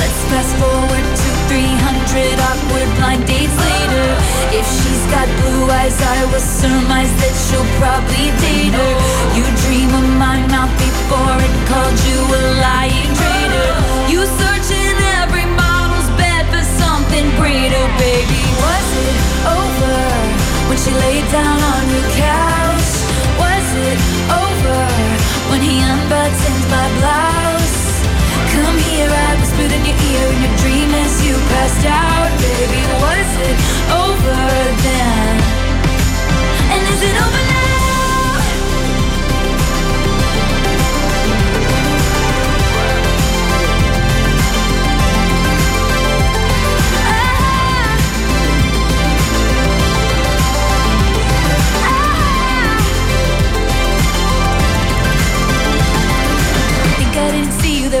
Let's 0.00 0.20
fast 0.30 0.56
forward 0.58 1.17
300 1.48 2.36
awkward 2.44 2.88
blind 3.00 3.24
dates 3.24 3.56
later. 3.56 4.08
If 4.52 4.68
she's 4.68 5.04
got 5.08 5.24
blue 5.40 5.64
eyes, 5.72 5.96
I 5.96 6.28
will 6.28 6.44
surmise 6.44 7.12
that 7.24 7.34
she'll 7.48 7.70
probably 7.80 8.28
date 8.36 8.76
her. 8.76 8.92
You 9.32 9.44
dream 9.64 9.88
of 9.96 10.06
my 10.20 10.44
mouth 10.52 10.72
before 10.76 11.36
it 11.40 11.54
called 11.64 11.98
you 12.04 12.20
a 12.20 12.42
lying 12.60 13.12
traitor. 13.16 13.70
You 14.12 14.28
search 14.28 14.68
in 14.68 14.94
every 15.24 15.48
model's 15.56 16.08
bed 16.20 16.44
for 16.52 16.64
something 16.76 17.24
greater, 17.40 17.84
baby. 17.96 18.42
Was 18.60 18.88
it 19.08 19.16
over 19.48 20.00
when 20.68 20.76
she 20.76 20.92
laid 20.92 21.24
down 21.32 21.60
on 21.64 21.82
your 21.88 22.08
couch? 22.12 22.92
Was 23.40 23.68
it 23.88 23.98
over 24.36 24.80
when 25.48 25.64
he 25.64 25.80
unbuttoned 25.80 26.64
my 26.68 26.86
blouse? 27.00 27.80
Come 28.52 28.76
here, 28.90 29.08
I 29.08 29.30
whispered 29.40 29.72
in 29.72 29.82
your 29.88 29.96
ear 29.96 30.26
in 30.28 30.40
your 30.44 30.56
dream 30.60 30.77
you 31.28 31.34
passed 31.52 31.84
out, 31.84 32.30
baby. 32.40 32.80
Was 33.04 33.30
it 33.48 33.58
over 33.92 34.40
then? 34.86 35.34
And 36.72 36.82
is 36.88 37.02
it 37.02 37.16
over 37.20 37.42
now? 37.52 37.67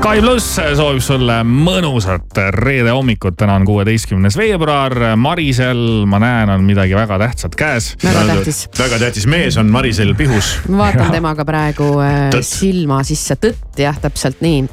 Sky 0.00 0.22
pluss 0.22 0.54
soovib 0.78 1.02
sulle 1.04 1.34
mõnusat 1.44 2.38
reede 2.56 2.92
hommikut, 2.94 3.34
täna 3.36 3.58
on 3.58 3.66
kuueteistkümnes 3.68 4.36
veebruar. 4.38 4.94
Marisel, 5.20 5.82
ma 6.08 6.16
näen, 6.22 6.48
on 6.54 6.64
midagi 6.64 6.96
väga 6.96 7.18
tähtsat 7.20 7.58
käes. 7.58 7.90
väga 8.00 8.22
tähtis. 8.30 8.62
väga 8.78 9.00
tähtis 9.02 9.26
mees 9.28 9.58
on 9.60 9.68
Marisel 9.68 10.14
pihus. 10.16 10.54
ma 10.70 10.86
vaatan 10.86 11.12
temaga 11.12 11.44
praegu 11.44 11.90
äh, 12.00 12.16
tõtt. 12.32 12.48
silma 12.48 13.02
sisse, 13.04 13.36
tõtt 13.36 13.82
jah, 13.84 13.98
täpselt 14.00 14.40
nii. 14.40 14.64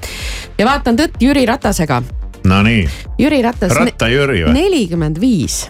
ja 0.62 0.70
vaatan 0.70 1.02
tõtt 1.02 1.20
Jüri 1.20 1.44
Ratasega. 1.50 2.00
Nonii. 2.48 2.88
Jüri 3.20 3.42
Ratas. 3.44 3.76
ratta 3.76 4.08
Jüri 4.14 4.46
või? 4.46 4.56
nelikümmend 4.62 5.20
viis 5.20 5.66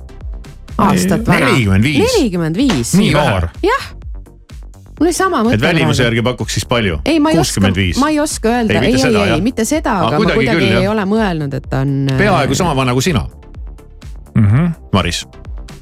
aastat 0.77 1.25
vana. 1.25 1.47
nelikümmend 1.49 1.89
viis? 1.89 2.03
nelikümmend 2.05 2.61
viis. 2.61 2.93
nii 2.99 3.13
noor? 3.15 3.49
jah 3.65 3.93
mul 4.99 5.07
oli 5.07 5.13
sama 5.13 5.43
mõte. 5.45 5.57
et 5.59 5.65
välimuse 5.65 6.03
järgi 6.03 6.23
pakuks 6.25 6.59
siis 6.59 6.67
palju? 6.69 6.99
ei, 7.05 7.19
ma 7.19 7.33
ei 7.33 7.41
oska, 7.41 7.61
ma 8.01 8.11
ei 8.13 8.19
oska 8.19 8.53
öelda, 8.53 8.81
ei, 8.81 8.95
ei, 8.97 9.17
ei, 9.31 9.41
mitte 9.45 9.65
seda, 9.65 9.99
aga 10.07 10.21
ma 10.21 10.31
kuidagi 10.33 10.59
küll, 10.59 10.77
ei 10.81 10.87
ole 10.91 11.09
mõelnud, 11.09 11.57
et 11.57 11.67
ta 11.69 11.83
on. 11.85 11.97
peaaegu 12.17 12.57
sama 12.57 12.75
vana 12.77 12.95
kui 12.97 13.05
sina 13.05 13.25
mm. 14.35 14.47
-hmm. 14.47 14.71
Maris 14.93 15.25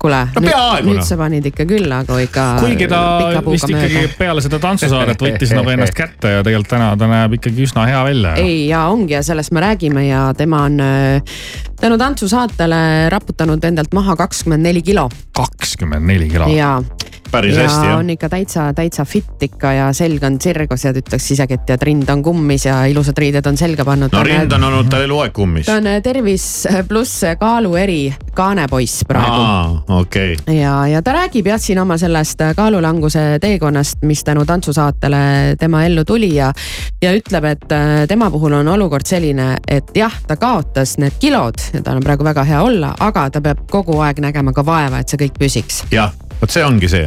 kuule 0.06 0.19
no,, 0.36 0.41
nüüd, 0.43 0.88
nüüd 0.89 1.01
sa 1.06 1.17
panid 1.19 1.45
ikka 1.49 1.65
küll 1.69 1.88
nagu 1.89 2.17
ikka. 2.21 2.45
kuigi 2.62 2.88
ta 2.91 3.01
vist 3.47 3.69
ikkagi 3.69 3.95
mööda. 3.95 4.17
peale 4.19 4.43
seda 4.45 4.60
tantsusaadet 4.63 5.23
võttis 5.25 5.54
nagu 5.56 5.71
ennast 5.73 5.95
kätte 6.01 6.36
ja 6.38 6.43
tegelikult 6.45 6.71
täna 6.75 6.91
ta 6.99 7.10
näeb 7.10 7.38
ikkagi 7.39 7.65
üsna 7.67 7.88
hea 7.89 8.04
välja. 8.08 8.36
ei 8.41 8.67
ja 8.69 8.86
ongi 8.91 9.15
ja 9.17 9.23
sellest 9.25 9.54
me 9.56 9.63
räägime 9.65 10.08
ja 10.08 10.28
tema 10.38 10.65
on 10.69 10.80
äh, 10.84 11.39
tänu 11.82 11.97
tantsusaatele 12.01 13.10
raputanud 13.13 13.63
endalt 13.63 13.93
maha 13.93 14.17
kakskümmend 14.19 14.67
neli 14.67 14.84
kilo. 14.86 15.10
kakskümmend 15.38 16.06
neli 16.06 16.30
kilo? 16.30 16.49
jaa 16.54 16.80
päris 17.31 17.55
ja 17.55 17.65
hästi 17.65 17.88
jah. 17.88 17.99
on 17.99 18.09
ikka 18.09 18.29
täitsa, 18.29 18.67
täitsa 18.75 19.05
fit 19.05 19.43
ikka 19.47 19.71
ja 19.73 19.88
selg 19.93 20.23
on 20.23 20.38
sirgus 20.41 20.85
ja 20.85 20.93
ütleks 20.95 21.29
isegi, 21.35 21.57
et 21.57 21.65
tead, 21.67 21.83
rind 21.85 22.09
on 22.09 22.23
kummis 22.23 22.65
ja 22.65 22.81
ilusad 22.89 23.17
riided 23.17 23.45
on 23.45 23.58
selga 23.58 23.85
pannud. 23.85 24.13
no 24.13 24.23
rind 24.23 24.52
on 24.56 24.63
olnud 24.69 24.89
tal 24.91 25.06
eluaeg 25.06 25.33
kummis. 25.35 25.65
ta 25.69 25.79
on 25.79 25.89
äh, 25.91 26.02
tervis 26.06 26.47
pluss 26.87 27.23
kaalueri 27.39 28.13
kaanepoiss 28.35 29.06
praegu. 29.08 29.81
okei 30.00 30.33
okay.. 30.33 30.58
ja, 30.58 30.75
ja 30.87 31.02
ta 31.06 31.15
räägib 31.19 31.47
jah 31.52 31.62
siin 31.62 31.79
oma 31.81 31.97
sellest 32.02 32.41
kaalulanguse 32.56 33.25
teekonnast, 33.41 34.04
mis 34.04 34.23
tänu 34.23 34.45
tantsusaatele 34.45 35.56
tema 35.60 35.85
ellu 35.85 36.06
tuli 36.06 36.33
ja, 36.35 36.52
ja 37.02 37.13
ütleb, 37.15 37.50
et 37.56 37.71
äh, 37.71 37.95
tema 38.08 38.31
puhul 38.31 38.60
on 38.60 38.67
olukord 38.75 39.08
selline, 39.08 39.56
et 39.67 39.95
jah, 39.95 40.13
ta 40.27 40.37
kaotas 40.41 40.97
need 41.02 41.19
kilod 41.19 41.69
ja 41.73 41.83
tal 41.85 42.02
on 42.02 42.06
praegu 42.06 42.27
väga 42.27 42.43
hea 42.47 42.62
olla, 42.62 42.93
aga 43.00 43.29
ta 43.29 43.41
peab 43.41 43.65
kogu 43.71 44.00
aeg 44.06 44.21
nägema 44.23 44.54
ka 44.56 44.65
vaeva, 44.65 45.02
et 45.02 45.12
see 45.12 45.25
kõik 45.25 45.41
püsiks. 45.41 45.83
jah 45.93 46.13
vot 46.42 46.52
see 46.52 46.65
ongi 46.65 46.90
see 46.92 47.06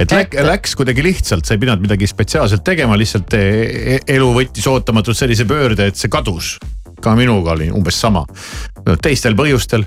et 0.00 0.12
läk, 0.12 0.36
läks 0.46 0.76
kuidagi 0.78 1.04
lihtsalt, 1.04 1.46
sa 1.46 1.56
ei 1.56 1.62
pidanud 1.62 1.84
midagi 1.84 2.08
spetsiaalselt 2.10 2.64
tegema, 2.66 2.98
lihtsalt 2.98 3.36
e, 3.36 4.00
elu 4.16 4.28
võttis 4.36 4.66
ootamatult 4.70 5.18
sellise 5.18 5.46
pöörde, 5.48 5.90
et 5.90 6.00
see 6.00 6.12
kadus. 6.12 6.56
ka 7.02 7.12
minuga 7.12 7.52
oli 7.52 7.66
umbes 7.70 7.98
sama, 8.00 8.22
teistel 9.04 9.36
põhjustel. 9.36 9.84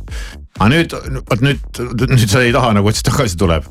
aga 0.59 0.67
nüüd, 0.69 0.93
vot 1.29 1.41
nüüd, 1.41 1.79
nüüd 2.05 2.27
sa 2.29 2.43
ei 2.45 2.53
taha 2.53 2.73
nagu, 2.77 2.89
et 2.89 2.99
see 2.99 3.07
tagasi 3.07 3.37
tuleb. 3.37 3.65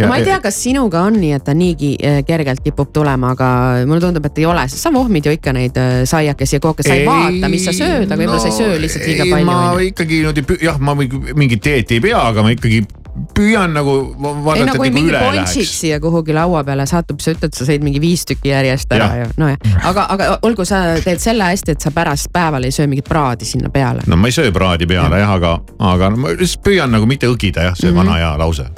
Ja, 0.00 0.06
ma 0.08 0.16
ei 0.16 0.24
tea, 0.24 0.38
kas 0.40 0.56
sinuga 0.56 1.02
on 1.04 1.18
nii, 1.20 1.34
et 1.36 1.44
ta 1.44 1.52
niigi 1.54 1.90
e, 2.00 2.22
kergelt 2.24 2.62
kipub 2.64 2.94
tulema, 2.96 3.34
aga 3.36 3.48
mulle 3.88 4.00
tundub, 4.00 4.24
et 4.24 4.40
ei 4.40 4.46
ole, 4.48 4.64
sest 4.72 4.86
sa 4.86 4.92
vohmid 4.92 5.28
ju 5.28 5.34
ikka 5.36 5.52
neid 5.52 5.76
e, 5.76 5.84
saiakesi 6.08 6.56
ja 6.56 6.62
kooke, 6.64 6.84
sa 6.86 6.94
ei, 6.96 7.04
ei 7.04 7.08
vaata, 7.10 7.50
mis 7.52 7.66
sa 7.68 7.76
sööd, 7.76 8.08
aga 8.08 8.16
võib-olla 8.16 8.40
no, 8.40 8.44
sa 8.44 8.48
ei 8.48 8.56
söö 8.56 8.80
lihtsalt 8.80 9.06
liiga 9.10 9.28
palju. 9.28 9.48
ma 9.50 9.58
ikkagi 9.84 10.22
niimoodi 10.22 10.58
jah, 10.64 10.80
ma 10.80 10.96
mingit 10.96 11.64
dieeti 11.64 12.00
ei 12.00 12.04
pea, 12.08 12.24
aga 12.32 12.46
ma 12.46 12.54
ikkagi 12.56 12.80
püüan 13.36 13.74
nagu 13.76 13.94
vaadata, 14.16 14.62
et 14.62 14.68
nagu 14.70 14.86
mingi 14.88 15.10
üle 15.12 15.20
läheks. 15.20 15.72
siia 15.80 15.98
kuhugi 16.00 16.32
laua 16.36 16.62
peale 16.64 16.86
satub, 16.88 17.20
sa 17.20 17.34
ütled, 17.34 17.52
sa 17.56 17.66
sõid 17.68 17.84
mingi 17.84 18.00
viis 18.00 18.24
tükki 18.28 18.52
järjest 18.52 18.92
ära 18.96 19.08
ja, 19.10 19.26
ja 19.26 19.30
nojah. 19.40 19.74
aga, 19.90 20.06
aga 20.14 20.28
olgu, 20.48 20.64
sa 20.68 20.82
teed 21.04 21.20
selle 21.22 21.50
hästi, 21.50 21.76
et 21.76 21.84
sa 21.84 21.92
pärast 21.94 22.32
päeval 22.32 22.64
ei 22.64 22.72
söö 22.74 22.88
mingit 22.88 23.08
praadi 23.08 23.48
sinna 23.48 23.72
peale. 23.72 24.06
no 24.08 24.16
ma 24.16 24.30
ei 24.32 24.36
söö 24.36 24.52
praadi 24.54 24.88
peale 24.88 25.20
jah, 25.20 25.34
aga, 25.36 25.58
aga 25.92 26.10
ma 26.16 26.32
lihtsalt 26.32 26.64
püüan 26.64 26.96
nagu 26.96 27.08
mitte 27.08 27.28
õgida 27.28 27.68
jah, 27.68 27.76
see 27.76 27.90
mm 27.90 27.98
-hmm. 27.98 28.06
vana 28.06 28.18
hea 28.22 28.32
lause 28.40 28.70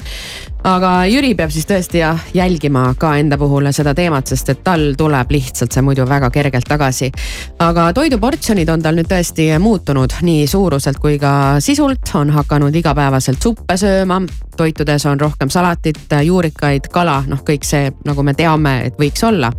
aga 0.65 0.91
Jüri 1.11 1.35
peab 1.37 1.53
siis 1.53 1.67
tõesti 1.69 2.01
jah 2.01 2.21
jälgima 2.35 2.87
ka 2.99 3.15
enda 3.21 3.37
puhul 3.41 3.69
seda 3.75 3.95
teemat, 3.97 4.31
sest 4.33 4.49
et 4.55 4.63
tal 4.65 4.95
tuleb 4.99 5.33
lihtsalt 5.35 5.75
see 5.75 5.85
muidu 5.85 6.07
väga 6.09 6.31
kergelt 6.33 6.69
tagasi. 6.69 7.11
aga 7.59 7.91
toiduportsjonid 7.97 8.69
on 8.73 8.83
tal 8.83 8.97
nüüd 8.97 9.11
tõesti 9.11 9.51
muutunud 9.61 10.17
nii 10.23 10.47
suuruselt 10.49 10.99
kui 11.03 11.19
ka 11.19 11.61
sisult, 11.61 12.15
on 12.15 12.31
hakanud 12.31 12.75
igapäevaselt 12.75 13.43
suppe 13.43 13.77
sööma. 13.77 14.23
toitudes 14.57 15.07
on 15.07 15.21
rohkem 15.21 15.51
salatit, 15.51 16.07
juurikaid, 16.23 16.89
kala, 16.93 17.25
noh, 17.27 17.43
kõik 17.43 17.65
see, 17.67 17.91
nagu 18.05 18.23
me 18.23 18.35
teame, 18.35 18.85
et 18.87 18.99
võiks 18.99 19.25
olla 19.27 19.53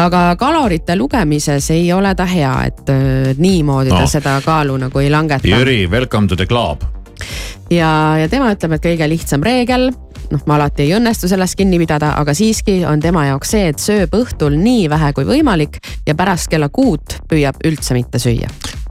aga 0.00 0.36
kalorite 0.40 0.96
lugemises 0.96 1.70
ei 1.70 1.92
ole 1.92 2.14
ta 2.14 2.24
hea, 2.24 2.54
et 2.66 2.88
äh, 2.88 3.34
niimoodi 3.36 3.92
no. 3.92 4.00
ta 4.00 4.06
seda 4.06 4.38
kaalu 4.44 4.78
nagu 4.86 4.98
ei 4.98 5.10
langeta. 5.10 5.48
Jüri, 5.48 5.84
welcome 5.90 6.28
to 6.28 6.36
the 6.36 6.46
club 6.46 6.80
ja, 7.70 8.16
ja 8.20 8.28
tema 8.32 8.52
ütleb, 8.54 8.76
et 8.76 8.86
kõige 8.86 9.08
lihtsam 9.10 9.44
reegel 9.44 9.90
noh, 10.32 10.42
ma 10.48 10.56
alati 10.58 10.86
ei 10.86 10.94
õnnestu 10.96 11.30
sellest 11.30 11.56
kinni 11.58 11.80
pidada, 11.82 12.14
aga 12.20 12.34
siiski 12.36 12.80
on 12.88 13.02
tema 13.02 13.26
jaoks 13.28 13.54
see, 13.54 13.68
et 13.72 13.82
sööb 13.82 14.14
õhtul 14.16 14.56
nii 14.60 14.88
vähe 14.92 15.12
kui 15.16 15.26
võimalik 15.28 15.78
ja 16.06 16.16
pärast 16.18 16.50
kella 16.52 16.70
kuut 16.72 17.18
püüab 17.30 17.60
üldse 17.68 17.96
mitte 17.96 18.20
süüa. 18.22 18.50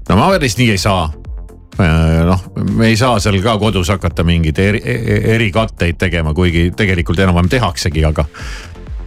no 0.09 0.19
ma 0.19 0.29
päris 0.33 0.57
nii 0.59 0.71
ei 0.73 0.81
saa 0.81 1.05
äh, 1.07 2.25
noh, 2.27 2.43
me 2.77 2.91
ei 2.91 2.99
saa 2.99 3.19
seal 3.19 3.39
ka 3.43 3.57
kodus 3.61 3.91
hakata 3.93 4.25
mingeid 4.27 4.59
eri, 4.59 4.83
erikatteid 5.35 5.99
tegema, 6.01 6.35
kuigi 6.37 6.69
tegelikult 6.77 7.19
enam-vähem 7.19 7.49
tehaksegi, 7.57 8.05
aga. 8.05 8.27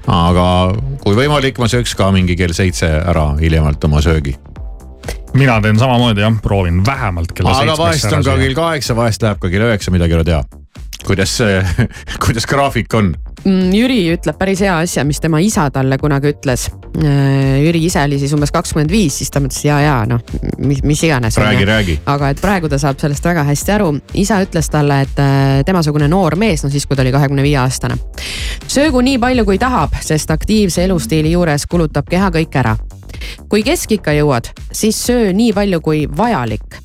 aga 0.06 0.48
kui 1.04 1.16
võimalik, 1.16 1.60
ma 1.60 1.70
sööks 1.70 1.94
ka 1.98 2.10
mingi 2.14 2.36
kell 2.36 2.56
seitse 2.56 2.90
ära 3.04 3.32
hiljemalt 3.40 3.84
oma 3.88 4.02
söögi 4.04 4.36
mina 5.34 5.56
teen 5.62 5.78
samamoodi 5.78 6.22
jah, 6.22 6.36
proovin 6.42 6.84
vähemalt 6.86 7.32
kella 7.34 7.54
seitsmeks. 7.54 7.72
aga 7.72 7.82
vahest 7.82 8.12
on 8.12 8.26
ka 8.26 8.36
kell 8.38 8.54
kaheksa, 8.58 8.96
vahest 8.96 9.24
läheb 9.26 9.40
ka 9.42 9.50
kell 9.50 9.66
üheksa, 9.70 9.94
midagi 9.94 10.14
ei 10.14 10.20
ole 10.20 10.28
teha 10.28 10.63
kuidas 11.06 11.38
kuidas 12.24 12.46
graafik 12.46 12.94
on? 12.94 13.14
Mm, 13.44 13.74
Jüri 13.76 13.98
ütleb 14.14 14.38
päris 14.40 14.62
hea 14.64 14.72
asja, 14.80 15.02
mis 15.04 15.20
tema 15.20 15.36
isa 15.44 15.66
talle 15.72 15.98
kunagi 16.00 16.30
ütles. 16.32 16.70
Äh, 16.96 17.58
Jüri 17.60 17.82
ise 17.84 18.00
oli 18.06 18.16
siis 18.22 18.32
umbes 18.32 18.52
kakskümmend 18.54 18.92
viis, 18.92 19.18
siis 19.20 19.32
ta 19.32 19.42
mõtles 19.44 19.60
ja, 19.66 19.76
ja 19.84 19.96
noh, 20.08 20.22
mis, 20.64 20.80
mis 20.86 21.02
iganes. 21.04 21.36
räägi, 21.36 21.66
räägi. 21.68 21.98
aga 22.08 22.30
et 22.32 22.40
praegu 22.40 22.70
ta 22.72 22.78
saab 22.80 22.96
sellest 23.02 23.24
väga 23.24 23.44
hästi 23.44 23.74
aru. 23.76 23.90
isa 24.14 24.40
ütles 24.46 24.70
talle, 24.72 25.02
et 25.04 25.20
äh, 25.20 25.60
temasugune 25.66 26.08
noor 26.08 26.38
mees, 26.40 26.64
no 26.64 26.72
siis 26.72 26.86
kui 26.86 26.96
ta 26.96 27.04
oli 27.04 27.12
kahekümne 27.12 27.44
viie 27.44 27.60
aastane. 27.60 28.00
söögu 28.66 29.04
nii 29.04 29.20
palju, 29.20 29.44
kui 29.44 29.60
tahab, 29.60 30.00
sest 30.00 30.32
aktiivse 30.32 30.84
elustiili 30.88 31.36
juures 31.36 31.66
kulutab 31.66 32.08
keha 32.08 32.32
kõik 32.32 32.56
ära. 32.64 32.76
kui 33.48 33.62
keskikka 33.62 34.16
jõuad, 34.16 34.54
siis 34.72 35.04
söö 35.04 35.32
nii 35.36 35.52
palju 35.52 35.84
kui 35.84 36.06
vajalik 36.08 36.80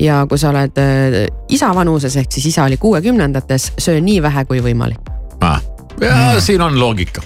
ja 0.00 0.24
kui 0.30 0.40
sa 0.40 0.50
oled 0.54 0.80
äh, 0.80 1.20
isa 1.48 1.74
vanuses, 1.74 2.16
ehk 2.16 2.32
siis 2.32 2.52
isa 2.54 2.64
oli 2.64 2.80
kuuekümnendates, 2.80 3.72
söö 3.78 4.00
nii 4.00 4.22
vähe 4.22 4.44
kui 4.48 4.62
võimalik 4.64 5.14
ah 5.44 5.62
ja 6.00 6.14
mm. 6.34 6.40
siin 6.40 6.62
on 6.62 6.80
loogika. 6.80 7.22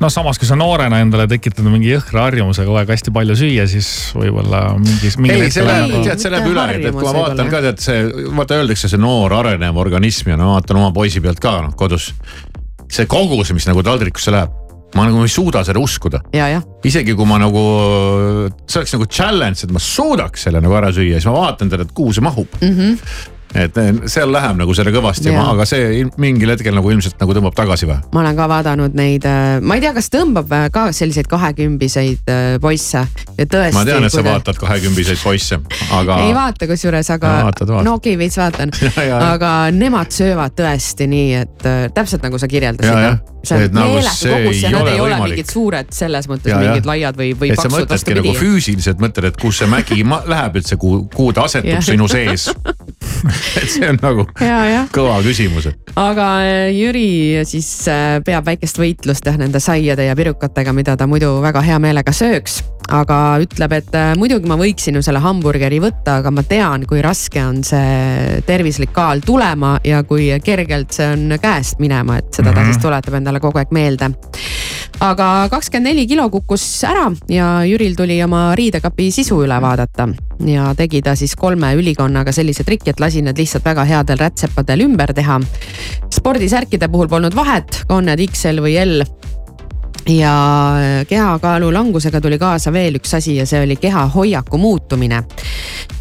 noh, 0.00 0.10
samas 0.10 0.38
kui 0.38 0.46
sa 0.48 0.56
noorena 0.56 1.00
endale 1.02 1.26
tekitad 1.30 1.66
mingi 1.66 1.90
jõhkra 1.92 2.28
harjumuse 2.28 2.64
kogu 2.66 2.78
aeg 2.80 2.90
hästi 2.92 3.12
palju 3.14 3.36
süüa, 3.38 3.66
siis 3.70 3.88
võib-olla 4.18 4.62
mingis. 4.78 5.18
ei, 5.30 5.50
see 5.54 5.66
läheb, 5.66 5.94
tead, 6.06 6.22
see 6.22 6.32
läheb 6.34 6.50
üle, 6.50 6.66
et 6.74 6.88
kui 6.90 7.06
ma 7.06 7.14
vaatan 7.16 7.52
ka 7.52 7.62
tead 7.68 7.82
see, 7.82 8.04
vaata 8.34 8.58
öeldakse 8.58 8.90
see 8.90 9.02
noor 9.02 9.34
arenev 9.40 9.78
organism 9.78 10.34
ja 10.34 10.40
no 10.40 10.54
vaatan 10.56 10.82
oma 10.82 10.92
poisi 10.94 11.22
pealt 11.24 11.42
ka 11.42 11.58
noh 11.66 11.76
kodus. 11.78 12.12
see 12.90 13.06
kogus, 13.10 13.52
mis 13.54 13.68
nagu 13.70 13.84
taldrikusse 13.86 14.34
läheb 14.34 14.57
ma 14.96 15.08
nagu 15.08 15.24
ei 15.24 15.32
suuda 15.32 15.64
seda 15.66 15.80
uskuda. 15.82 16.22
isegi 16.84 17.16
kui 17.16 17.28
ma 17.28 17.40
nagu, 17.42 17.64
see 18.66 18.80
oleks 18.80 18.94
nagu 18.96 19.08
challenge, 19.08 19.64
et 19.64 19.74
ma 19.74 19.82
suudaks 19.82 20.48
selle 20.48 20.62
nagu 20.64 20.78
ära 20.78 20.92
süüa, 20.94 21.18
siis 21.18 21.28
ma 21.28 21.36
vaatan 21.40 21.72
teda, 21.72 21.88
et 21.88 21.96
kuhu 21.96 22.14
see 22.16 22.24
mahub 22.24 22.60
mm. 22.60 22.78
-hmm 22.78 23.34
et 23.56 23.78
eh, 23.80 23.92
seal 24.10 24.30
läheb 24.32 24.58
nagu 24.60 24.74
selle 24.76 24.92
kõvasti, 24.92 25.32
aga 25.32 25.64
see 25.68 26.02
mingil 26.20 26.52
hetkel 26.52 26.74
nagu 26.76 26.90
ilmselt 26.92 27.16
nagu 27.20 27.36
tõmbab 27.36 27.56
tagasi 27.56 27.88
või? 27.88 27.96
ma 28.12 28.22
olen 28.22 28.36
ka 28.36 28.48
vaadanud 28.50 28.98
neid, 28.98 29.24
äh, 29.28 29.60
ma 29.64 29.78
ei 29.78 29.84
tea, 29.84 29.94
kas 29.96 30.10
tõmbab 30.12 30.52
äh, 30.52 30.66
ka 30.74 30.88
selliseid 30.96 31.30
kahekümbiseid 31.30 32.28
äh, 32.28 32.48
poisse 32.62 33.04
ja 33.06 33.46
tõesti. 33.48 33.76
ma 33.76 33.86
tean, 33.88 34.04
et 34.04 34.14
sa 34.14 34.24
vaatad 34.26 34.60
kahekümbiseid 34.60 35.22
poisse, 35.22 35.60
aga. 35.96 36.20
ei 36.26 36.36
vaata 36.36 36.68
kusjuures, 36.68 37.12
aga 37.16 37.34
no, 37.48 37.80
no 37.86 37.96
okei 37.96 38.18
okay,, 38.18 38.20
veits 38.20 38.38
vaatan 38.40 38.74
aga 39.32 39.54
nemad 39.72 40.12
söövad 40.12 40.56
tõesti 40.58 41.08
nii, 41.08 41.32
et 41.40 41.68
täpselt 41.96 42.24
nagu 42.26 42.40
sa 42.40 42.50
kirjeldasid. 42.50 43.36
See 43.44 43.68
on 43.68 43.74
nagu 43.76 43.94
meeletu 43.94 44.32
kogus 44.32 44.62
ja 44.62 44.72
nad 44.74 44.90
ei 44.90 45.00
ole 45.02 45.18
mingid 45.22 45.52
suured 45.52 45.92
selles 45.94 46.28
mõttes 46.30 46.52
ja, 46.52 46.58
mingid 46.62 46.88
laiad 46.88 47.18
või, 47.18 47.32
või 47.38 47.52
paksud. 47.52 47.68
et 47.68 47.72
sa 47.72 47.74
mõtledki 47.74 48.16
nagu 48.18 48.34
füüsiliselt 48.38 49.02
mõtled, 49.02 49.28
et 49.30 49.40
kus 49.40 49.60
see 49.62 49.70
mägi 49.70 50.00
läheb 50.02 50.58
üldse, 50.60 50.78
kuhu, 50.80 51.04
kuhu 51.14 51.34
ta 51.36 51.46
asetub 51.48 51.84
sinu 51.86 52.08
sees 52.10 52.48
et 53.60 53.68
see 53.70 53.88
on 53.88 53.98
nagu 54.02 54.26
ja, 54.42 54.58
ja. 54.68 54.82
kõva 54.94 55.18
küsimus. 55.24 55.70
aga 55.98 56.28
äh, 56.46 56.64
Jüri 56.74 57.08
siis 57.48 57.70
äh, 57.90 58.18
peab 58.26 58.46
väikest 58.48 58.80
võitlust 58.80 59.26
jah 59.28 59.38
nende 59.40 59.62
saiade 59.62 60.08
ja 60.08 60.16
pirukatega, 60.18 60.74
mida 60.76 60.96
ta 60.98 61.08
muidu 61.10 61.38
väga 61.44 61.62
hea 61.64 61.78
meelega 61.82 62.14
sööks. 62.14 62.62
Aga 62.88 63.18
ütleb, 63.42 63.74
et 63.78 63.96
äh, 63.98 64.12
muidugi 64.18 64.48
ma 64.48 64.58
võiksin 64.60 64.98
ju 64.98 65.02
selle 65.04 65.22
hamburgeri 65.24 65.80
võtta, 65.82 66.18
aga 66.22 66.32
ma 66.34 66.44
tean, 66.46 66.86
kui 66.88 67.02
raske 67.04 67.42
on 67.44 67.62
see 67.66 68.40
tervislik 68.48 68.94
kaal 68.96 69.22
tulema 69.24 69.76
ja 69.84 70.02
kui 70.08 70.30
kergelt 70.44 70.96
see 70.96 71.10
on 71.12 71.38
käest 71.42 71.82
minema, 71.82 72.18
et 72.18 72.32
seda 72.32 72.50
mm 72.50 72.52
-hmm. 72.52 72.54
ta 72.54 72.60
mhm. 72.60 72.72
siis 72.72 72.82
tuletab 72.82 73.14
endale 73.14 73.40
kogu 73.40 73.58
aeg 73.58 73.72
meelde 73.72 74.12
aga 75.04 75.48
kakskümmend 75.50 75.92
neli 75.92 76.06
kilo 76.10 76.26
kukkus 76.30 76.64
ära 76.88 77.06
ja 77.30 77.62
Jüril 77.66 77.94
tuli 77.96 78.18
oma 78.24 78.54
riidekapi 78.58 79.10
sisu 79.14 79.42
üle 79.44 79.60
vaadata 79.62 80.08
ja 80.46 80.72
tegi 80.78 81.02
ta 81.02 81.14
siis 81.18 81.36
kolme 81.38 81.70
ülikonnaga 81.78 82.32
sellise 82.34 82.64
triki, 82.66 82.90
et 82.90 83.00
lasi 83.00 83.22
need 83.22 83.38
lihtsalt 83.38 83.64
väga 83.66 83.84
headel 83.84 84.18
rätsepadel 84.18 84.86
ümber 84.86 85.14
teha. 85.14 85.40
spordisärkide 86.14 86.88
puhul 86.88 87.08
polnud 87.08 87.34
vahet, 87.34 87.84
on 87.88 88.06
need 88.10 88.22
XL 88.30 88.62
või 88.64 88.78
L 88.82 89.02
ja 90.08 90.34
kehakaalu 91.08 91.72
langusega 91.72 92.20
tuli 92.20 92.38
kaasa 92.38 92.72
veel 92.72 92.96
üks 92.98 93.14
asi 93.16 93.36
ja 93.36 93.46
see 93.46 93.60
oli 93.64 93.76
keha 93.76 94.06
hoiaku 94.14 94.58
muutumine. 94.58 95.22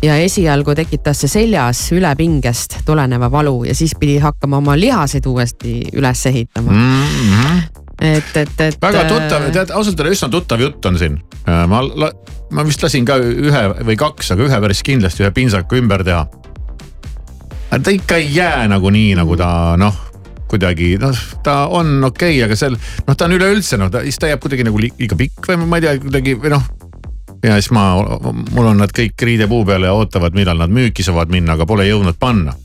ja 0.01 0.15
esialgu 0.15 0.75
tekitas 0.75 1.21
see 1.21 1.27
seljas 1.27 1.91
ülepingest 1.91 2.79
tuleneva 2.85 3.31
valu 3.31 3.63
ja 3.63 3.75
siis 3.75 3.95
pidi 3.99 4.17
hakkama 4.17 4.57
oma 4.57 4.79
lihaseid 4.79 5.25
uuesti 5.25 5.81
üles 5.93 6.25
ehitama 6.25 6.71
mm. 6.71 7.03
-hmm 7.33 7.83
et, 8.01 8.37
et, 8.37 8.61
et. 8.61 8.75
väga 8.81 9.03
tuttav, 9.09 9.51
tead 9.53 9.71
ausalt 9.73 9.99
öelda 9.99 10.13
üsna 10.13 10.29
tuttav 10.29 10.61
jutt 10.61 10.85
on 10.85 10.99
siin. 11.01 11.19
ma, 11.67 11.81
ma 12.51 12.65
vist 12.65 12.83
lasin 12.83 13.05
ka 13.05 13.17
ühe 13.17 13.63
või 13.87 13.97
kaks, 13.97 14.31
aga 14.35 14.45
ühe 14.45 14.59
päris 14.61 14.83
kindlasti 14.85 15.25
ühe 15.25 15.31
pintsaku 15.33 15.79
ümber 15.81 16.03
teha. 16.05 16.27
ta 17.71 17.91
ikka 17.91 18.15
ei 18.21 18.35
jää 18.35 18.67
nagu 18.67 18.89
nii, 18.93 19.15
nagu 19.17 19.37
ta 19.37 19.49
noh 19.77 20.06
kuidagi 20.51 20.95
noh, 21.01 21.15
ta 21.43 21.65
on 21.67 21.97
okei 22.07 22.37
okay,, 22.37 22.43
aga 22.47 22.57
seal 22.59 22.75
noh, 22.77 23.15
ta 23.15 23.27
on 23.27 23.37
üleüldse 23.37 23.79
noh, 23.79 23.91
ta 23.93 24.03
siis 24.05 24.19
ta 24.21 24.31
jääb 24.31 24.43
kuidagi 24.43 24.67
nagu 24.67 24.81
liiga 24.81 25.19
pikk 25.19 25.51
või 25.51 25.65
ma 25.65 25.79
ei 25.79 25.87
tea, 25.87 25.95
kuidagi 26.03 26.35
või 26.39 26.53
noh. 26.55 26.67
ja 27.43 27.59
siis 27.59 27.71
ma, 27.75 27.87
mul 28.31 28.71
on 28.73 28.83
nad 28.83 28.93
kõik 28.95 29.27
riidepuu 29.29 29.63
peal 29.67 29.87
ja 29.87 29.95
ootavad, 29.97 30.37
millal 30.37 30.59
nad 30.63 30.73
müüki 30.73 31.05
saavad 31.05 31.33
minna, 31.33 31.57
aga 31.57 31.69
pole 31.69 31.87
jõudnud 31.89 32.19
panna 32.19 32.55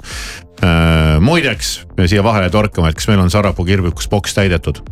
äh,. 0.62 1.18
muideks 1.20 1.74
siia 2.06 2.24
vahele 2.24 2.50
torkama, 2.50 2.90
et 2.90 2.98
kas 2.98 3.10
meil 3.10 3.24
on 3.24 3.32
Sarapuu 3.32 3.66
kirbikus 3.68 4.10
boks 4.10 4.38
täidetud 4.38 4.82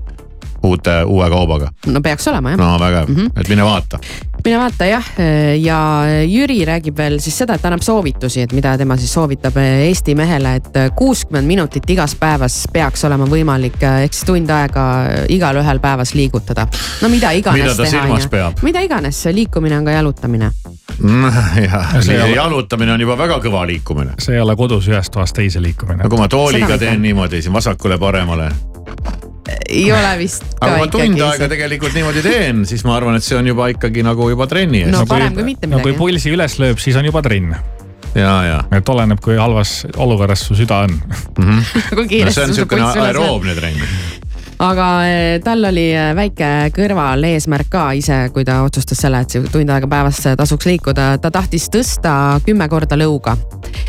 uute, 0.62 1.02
uue 1.06 1.30
kaubaga? 1.30 1.70
no 1.86 2.02
peaks 2.04 2.28
olema 2.28 2.54
jah. 2.54 2.60
no 2.60 2.74
vägev 2.80 3.08
mm, 3.08 3.16
-hmm. 3.16 3.40
et 3.40 3.48
mine 3.48 3.64
vaata 3.64 4.00
mine 4.44 4.58
vaata 4.58 4.86
jah, 4.88 5.06
ja 5.60 5.78
Jüri 6.26 6.64
räägib 6.64 6.96
veel 6.96 7.18
siis 7.20 7.36
seda, 7.42 7.56
et 7.58 7.64
annab 7.68 7.82
soovitusi, 7.84 8.44
et 8.46 8.54
mida 8.56 8.76
tema 8.78 8.96
siis 9.00 9.12
soovitab 9.12 9.56
Eesti 9.60 10.14
mehele, 10.18 10.54
et 10.60 10.80
kuuskümmend 10.96 11.46
minutit 11.46 11.90
igas 11.90 12.14
päevas 12.20 12.62
peaks 12.72 13.04
olema 13.08 13.28
võimalik 13.30 13.80
ehk 13.82 14.16
siis 14.16 14.28
tund 14.28 14.50
aega 14.54 14.86
igalühel 15.28 15.80
päevas 15.82 16.14
liigutada. 16.14 16.66
no 17.02 17.08
mida 17.08 17.32
iganes 17.36 17.78
mida 17.78 18.20
teha. 18.30 18.52
mida 18.62 18.80
iganes, 18.86 19.24
liikumine 19.32 19.78
on 19.78 19.84
ka 19.84 19.98
jalutamine 19.98 20.50
jah, 21.70 21.94
jalutamine 22.34 22.92
on 22.92 23.00
juba 23.00 23.18
väga 23.18 23.38
kõva 23.44 23.66
liikumine. 23.66 24.16
see 24.18 24.34
ei 24.34 24.40
ole 24.40 24.56
kodus 24.56 24.88
ühest 24.88 25.12
toast 25.12 25.36
teise 25.36 25.62
liikumine. 25.62 26.02
no 26.02 26.10
kui 26.10 26.18
ma 26.18 26.28
tooliga 26.28 26.78
teen 26.78 27.02
niimoodi 27.02 27.42
siin 27.42 27.52
vasakule-paremale 27.56 28.50
ei 29.68 29.92
ole 29.92 30.12
vist. 30.20 30.46
aga 30.60 30.76
kui 30.76 30.86
ma 30.86 30.92
tund 30.94 31.24
aega 31.26 31.50
tegelikult 31.50 31.96
niimoodi 31.96 32.22
teen, 32.24 32.64
siis 32.68 32.84
ma 32.86 32.96
arvan, 32.98 33.18
et 33.18 33.26
see 33.26 33.38
on 33.38 33.50
juba 33.50 33.70
ikkagi 33.72 34.04
nagu 34.06 34.30
juba 34.32 34.48
trenni 34.50 34.84
ees. 34.84 34.94
no 34.94 35.04
parem 35.10 35.34
kui 35.36 35.46
mitte 35.46 35.66
midagi. 35.66 35.78
no 35.78 35.84
kui 35.84 35.98
pulsi 35.98 36.32
üles 36.34 36.56
lööb, 36.62 36.80
siis 36.82 36.98
on 37.00 37.08
juba 37.08 37.22
trenn. 37.26 37.54
ja, 38.14 38.32
ja. 38.46 38.62
et 38.76 38.94
oleneb, 38.94 39.20
kui 39.24 39.38
halvas 39.40 39.84
olukorras 39.96 40.46
su 40.48 40.58
süda 40.58 40.84
on 40.86 40.96
mm. 40.96 41.44
-hmm. 41.44 41.94
kui 41.96 42.08
kiiresti 42.08 42.40
no, 42.40 42.46
see 42.46 42.48
on 42.50 42.58
siukene 42.62 42.90
aeroobne 43.06 43.54
trenn 43.58 43.86
aga 44.60 44.86
eh, 45.08 45.40
tal 45.44 45.64
oli 45.64 45.86
eh, 45.94 46.12
väike 46.16 46.70
kõrvaleesmärk 46.76 47.70
ka 47.72 47.84
ise, 47.96 48.18
kui 48.34 48.44
ta 48.44 48.60
otsustas 48.66 49.00
selle, 49.00 49.22
et 49.24 49.52
tund 49.52 49.70
aega 49.72 49.88
päevas 49.88 50.20
tasuks 50.36 50.68
liikuda, 50.68 51.16
ta 51.18 51.30
tahtis 51.30 51.70
tõsta 51.72 52.12
kümme 52.44 52.68
korda 52.68 52.98
lõuga 53.00 53.36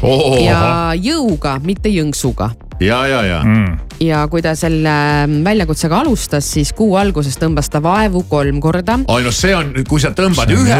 oh,. 0.01 0.37
ja 0.39 0.93
jõuga, 0.95 1.59
mitte 1.63 1.91
jõnksuga 1.91 2.51
ja, 2.81 2.99
ja, 3.07 3.21
ja 3.25 3.39
mm.. 3.43 3.77
ja 4.03 4.21
kui 4.31 4.41
ta 4.43 4.53
selle 4.57 4.91
ähm, 4.91 5.37
väljakutsega 5.45 6.01
alustas, 6.01 6.47
siis 6.55 6.73
kuu 6.77 6.95
alguses 6.99 7.37
tõmbas 7.41 7.69
ta 7.71 7.81
vaevu 7.83 8.23
kolm 8.29 8.61
korda. 8.63 8.97
oi 9.11 9.25
no 9.25 9.33
see 9.35 9.53
on, 9.55 9.73
kui 9.87 10.01
sa 10.03 10.13
tõmbad 10.17 10.51
ühe, 10.55 10.79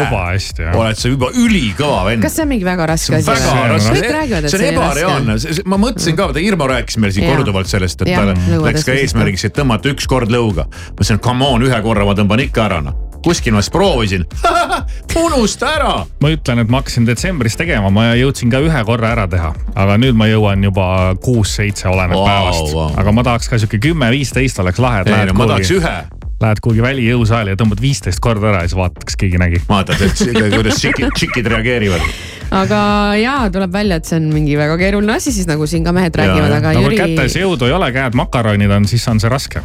oled 0.72 0.98
sa 0.98 1.12
juba 1.12 1.30
ülikõva 1.36 2.02
vend. 2.10 2.24
kas 2.24 2.38
see 2.38 2.46
on 2.46 2.52
mingi 2.54 2.68
väga 2.68 2.88
raske 2.92 3.20
asi? 3.20 3.30
väga 3.30 3.70
raske, 3.74 4.02
see 4.02 4.58
on 4.58 4.68
ebareaalne, 4.72 5.38
ma 5.66 5.80
mõtlesin 5.86 6.18
ka, 6.18 6.30
Irmo 6.42 6.66
rääkis 6.70 6.98
meile 6.98 7.14
siin 7.14 7.28
korduvalt 7.30 7.70
sellest, 7.70 8.02
et 8.02 8.12
tal 8.16 8.34
läks 8.66 8.88
ka 8.88 8.98
eesmärgiks, 8.98 9.46
et 9.48 9.56
tõmmata 9.56 9.92
üks 9.92 10.10
kord 10.10 10.32
lõuga. 10.32 10.66
ma 10.66 10.98
ütlesin, 10.98 11.22
come 11.22 11.48
on, 11.48 11.68
ühe 11.68 11.82
korra 11.84 12.08
ma 12.08 12.18
tõmban 12.18 12.42
ikka 12.48 12.66
ära 12.66 12.82
noh 12.84 13.11
kuskil 13.24 13.54
ma 13.56 13.62
siis 13.62 13.72
proovisin 13.74 14.26
unusta 15.24 15.74
ära. 15.76 15.92
ma 16.22 16.32
ütlen, 16.34 16.62
et 16.62 16.72
ma 16.72 16.82
hakkasin 16.82 17.06
detsembris 17.08 17.58
tegema, 17.58 17.90
ma 17.94 18.10
jõudsin 18.18 18.52
ka 18.52 18.62
ühe 18.64 18.84
korra 18.88 19.12
ära 19.16 19.28
teha, 19.30 19.52
aga 19.74 19.98
nüüd 20.00 20.18
ma 20.18 20.28
jõuan 20.30 20.64
juba 20.64 20.88
kuus-seitse, 21.22 21.88
oleneb 21.92 22.18
wow, 22.18 22.26
päevast 22.28 22.74
wow.. 22.74 22.90
aga 22.98 23.14
ma 23.14 23.26
tahaks 23.30 23.52
ka 23.52 23.60
sihuke 23.62 23.82
kümme-viisteist 23.82 24.60
oleks 24.62 24.82
lahe. 24.82 25.06
ei 25.06 25.30
no 25.30 25.38
ma 25.38 25.48
tahaks 25.54 25.72
ühe 25.78 25.96
lähed 26.42 26.58
kuhugi 26.62 26.82
välijõusaali 26.82 27.54
ja 27.54 27.58
tõmbad 27.58 27.80
viisteist 27.82 28.22
korda 28.22 28.50
ära 28.50 28.64
ja 28.64 28.70
siis 28.70 28.78
vaatad, 28.78 29.04
kas 29.06 29.18
keegi 29.20 29.38
nägi. 29.38 29.62
vaatad, 29.68 30.00
et 30.02 30.22
kuidas 30.56 30.80
tšikid, 30.80 31.12
tšikid 31.14 31.50
reageerivad. 31.54 32.08
Aga 32.52 32.80
jaa, 33.20 33.50
tuleb 33.52 33.72
välja, 33.72 33.98
et 34.00 34.08
see 34.08 34.18
on 34.20 34.28
mingi 34.32 34.56
väga 34.58 34.76
keeruline 34.80 35.16
asi 35.16 35.32
siis 35.34 35.48
nagu 35.50 35.66
siin 35.68 35.84
ka 35.86 35.94
mehed 35.96 36.16
räägivad, 36.16 36.56
aga 36.58 36.74
no, 36.76 36.84
Jüri. 36.86 36.98
kätes 37.00 37.38
jõudu 37.40 37.68
ei 37.68 37.76
ole, 37.76 37.92
käed 37.94 38.18
makaronid 38.18 38.74
on, 38.78 38.88
siis 38.90 39.06
on 39.08 39.22
see 39.22 39.32
raske. 39.32 39.62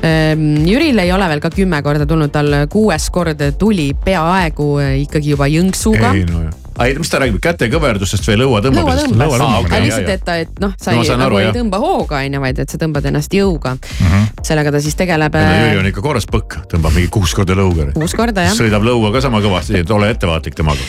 Ehm, 0.00 0.64
Jüril 0.68 0.98
ei 1.02 1.12
ole 1.12 1.28
veel 1.28 1.44
ka 1.44 1.52
kümme 1.54 1.82
korda 1.84 2.08
tulnud, 2.08 2.32
tal 2.34 2.64
kuues 2.72 3.10
kord 3.12 3.44
tuli 3.60 3.90
peaaegu 4.04 4.72
ikkagi 5.04 5.36
juba 5.36 5.50
jõnksuga. 5.50 6.14
ei 6.16 6.26
no 6.28 6.48
jah 6.48 6.58
ei, 6.84 6.94
mis 6.98 7.10
ta 7.12 7.20
räägib, 7.20 7.38
kätekõverdusest 7.44 8.26
või 8.30 8.38
lõuatõmbamisest? 8.40 9.12
lõuatõmbamisest. 9.12 9.66
aga 9.68 9.80
lihtsalt, 9.84 10.10
et 10.14 10.24
ta, 10.24 10.36
et 10.44 10.60
noh, 10.62 10.72
sa 10.80 10.94
no, 10.94 11.02
ei, 11.02 11.10
nagu 11.10 11.26
aru, 11.26 11.40
ei 11.42 11.52
tõmba 11.56 11.80
hooga 11.82 12.20
on 12.24 12.36
ju, 12.36 12.42
vaid 12.44 12.62
et 12.62 12.72
sa 12.72 12.80
tõmbad 12.80 13.08
ennast 13.10 13.34
jõuga 13.36 13.74
mm. 13.76 14.06
-hmm. 14.06 14.44
sellega 14.48 14.72
ta 14.72 14.80
siis 14.80 14.96
tegeleb. 14.96 15.36
no 15.36 15.56
Jüri 15.60 15.80
on 15.82 15.90
ikka 15.90 16.04
korras 16.04 16.28
põkk, 16.30 16.60
tõmbab 16.72 16.96
mingi 16.96 17.10
kuus 17.12 17.34
korda 17.36 17.56
lõuga. 17.58 17.90
kuus 17.96 18.14
korda 18.16 18.46
jah. 18.48 18.56
sõidab 18.56 18.86
lõuga 18.86 19.12
ka 19.16 19.24
sama 19.26 19.42
kõvasti, 19.44 19.80
et 19.82 19.90
ole 19.90 20.10
ettevaatlik 20.14 20.56
temaga. 20.56 20.80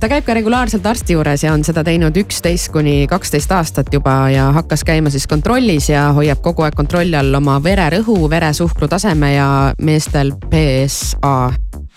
ta 0.00 0.05
käib 0.10 0.26
ka 0.26 0.34
regulaarselt 0.36 0.86
arsti 0.86 1.16
juures 1.16 1.42
ja 1.42 1.52
on 1.54 1.64
seda 1.66 1.82
teinud 1.86 2.16
üksteist 2.20 2.70
kuni 2.74 3.06
kaksteist 3.10 3.52
aastat 3.52 3.92
juba 3.94 4.14
ja 4.30 4.50
hakkas 4.54 4.84
käima 4.86 5.10
siis 5.10 5.26
kontrollis 5.26 5.88
ja 5.90 6.10
hoiab 6.16 6.42
kogu 6.44 6.66
aeg 6.66 6.76
kontrolli 6.78 7.16
all 7.18 7.34
oma 7.34 7.56
vererõhu, 7.62 8.28
veresuhkru 8.30 8.88
taseme 8.92 9.32
ja 9.34 9.48
meestel 9.82 10.32
PSA 10.50 11.36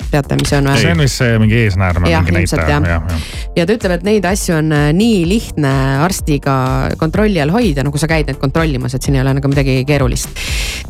teate, 0.10 0.38
mis 0.40 0.50
see 0.52 0.60
on? 0.60 0.70
see 0.80 0.94
on 0.94 1.04
vist 1.04 1.22
see 1.22 1.38
mingi 1.42 1.58
eesnäärme 1.66 2.10
mingi 2.10 2.36
näitaja. 2.36 2.80
Ja, 2.80 2.98
ja. 2.98 3.20
ja 3.58 3.68
ta 3.68 3.76
ütleb, 3.76 3.96
et 4.00 4.06
neid 4.08 4.28
asju 4.30 4.58
on 4.58 4.74
äh, 4.76 4.90
nii 4.96 5.22
lihtne 5.30 5.74
arstiga 6.06 6.56
kontrolli 7.02 7.42
all 7.44 7.54
hoida, 7.54 7.86
no 7.86 7.94
kui 7.94 8.02
sa 8.02 8.10
käid 8.12 8.30
neid 8.30 8.42
kontrollimas, 8.42 8.96
et 8.96 9.06
siin 9.06 9.20
ei 9.20 9.24
ole 9.24 9.36
nagu 9.40 9.52
midagi 9.52 9.80
keerulist. 9.90 10.44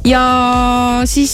ja 0.08 0.24
siis 1.10 1.34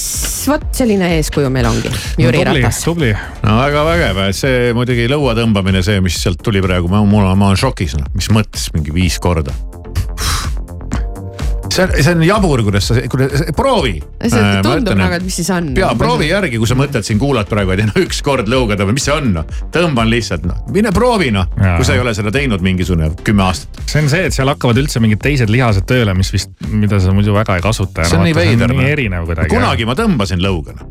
vot 0.49 0.67
selline 0.75 1.15
eeskuju 1.19 1.51
meil 1.53 1.69
ongi, 1.69 1.93
Jüri 2.21 2.41
no, 2.41 2.51
tubli, 2.51 2.65
Ratas. 2.65 2.83
tubli. 2.87 3.13
no 3.45 3.57
väga 3.61 3.85
vägev, 3.91 4.21
see 4.37 4.73
muidugi 4.77 5.09
lõua 5.11 5.37
tõmbamine, 5.37 5.83
see, 5.85 6.01
mis 6.05 6.19
sealt 6.21 6.41
tuli 6.45 6.63
praegu, 6.65 6.91
ma, 6.91 7.03
on, 7.05 7.11
ma 7.37 7.51
olen 7.51 7.63
šokis, 7.65 7.97
noh, 8.01 8.11
mis 8.17 8.31
mõttes 8.33 8.69
mingi 8.75 8.95
viis 8.95 9.19
korda 9.21 9.53
see 11.75 11.83
on, 11.83 11.93
see 11.99 12.13
on 12.15 12.23
jabur, 12.25 12.63
kuidas 12.65 12.87
sa, 12.89 12.97
kuidas, 13.11 13.43
proovi. 13.55 13.95
see 14.23 14.41
äh, 14.41 14.59
tundub 14.65 14.97
nagu, 14.99 15.17
et 15.17 15.25
mis 15.25 15.37
siis 15.41 15.49
on. 15.53 15.71
ja 15.77 15.91
proovi 15.99 16.29
järgi, 16.29 16.59
kui 16.61 16.69
sa 16.69 16.77
mõtled 16.79 17.05
siin, 17.07 17.19
kuulad 17.21 17.49
praegu, 17.51 17.73
et 17.75 17.83
no 17.89 17.95
üks 18.05 18.21
kord 18.25 18.49
lõugada 18.51 18.87
või 18.87 18.97
mis 18.97 19.07
see 19.07 19.15
on 19.15 19.31
noh. 19.37 19.49
tõmban 19.75 20.11
lihtsalt 20.11 20.47
noh, 20.47 20.61
mine 20.75 20.93
proovi 20.95 21.31
noh, 21.35 21.49
kui 21.55 21.87
sa 21.87 21.97
ei 21.97 22.03
ole 22.03 22.15
seda 22.17 22.33
teinud 22.35 22.63
mingisugune 22.65 23.11
kümme 23.25 23.47
aastat. 23.47 23.81
see 23.91 24.03
on 24.03 24.11
see, 24.11 24.29
et 24.29 24.37
seal 24.37 24.51
hakkavad 24.51 24.79
üldse 24.81 25.03
mingid 25.03 25.23
teised 25.23 25.51
lihased 25.51 25.87
tööle, 25.89 26.15
mis 26.17 26.31
vist, 26.35 26.53
mida 26.71 27.01
sa 27.03 27.15
muidu 27.15 27.35
väga 27.35 27.59
ei 27.59 27.65
kasuta. 27.65 28.07
see 28.07 28.19
on 28.19 28.25
no, 28.25 28.29
nii 28.29 28.37
veider. 28.37 28.75
nii 28.75 28.93
erinev 28.95 29.27
kuidagi. 29.29 29.53
kunagi 29.53 29.89
ma 29.89 29.97
tõmbasin 29.99 30.43
lõuga 30.43 30.77
noh 30.79 30.87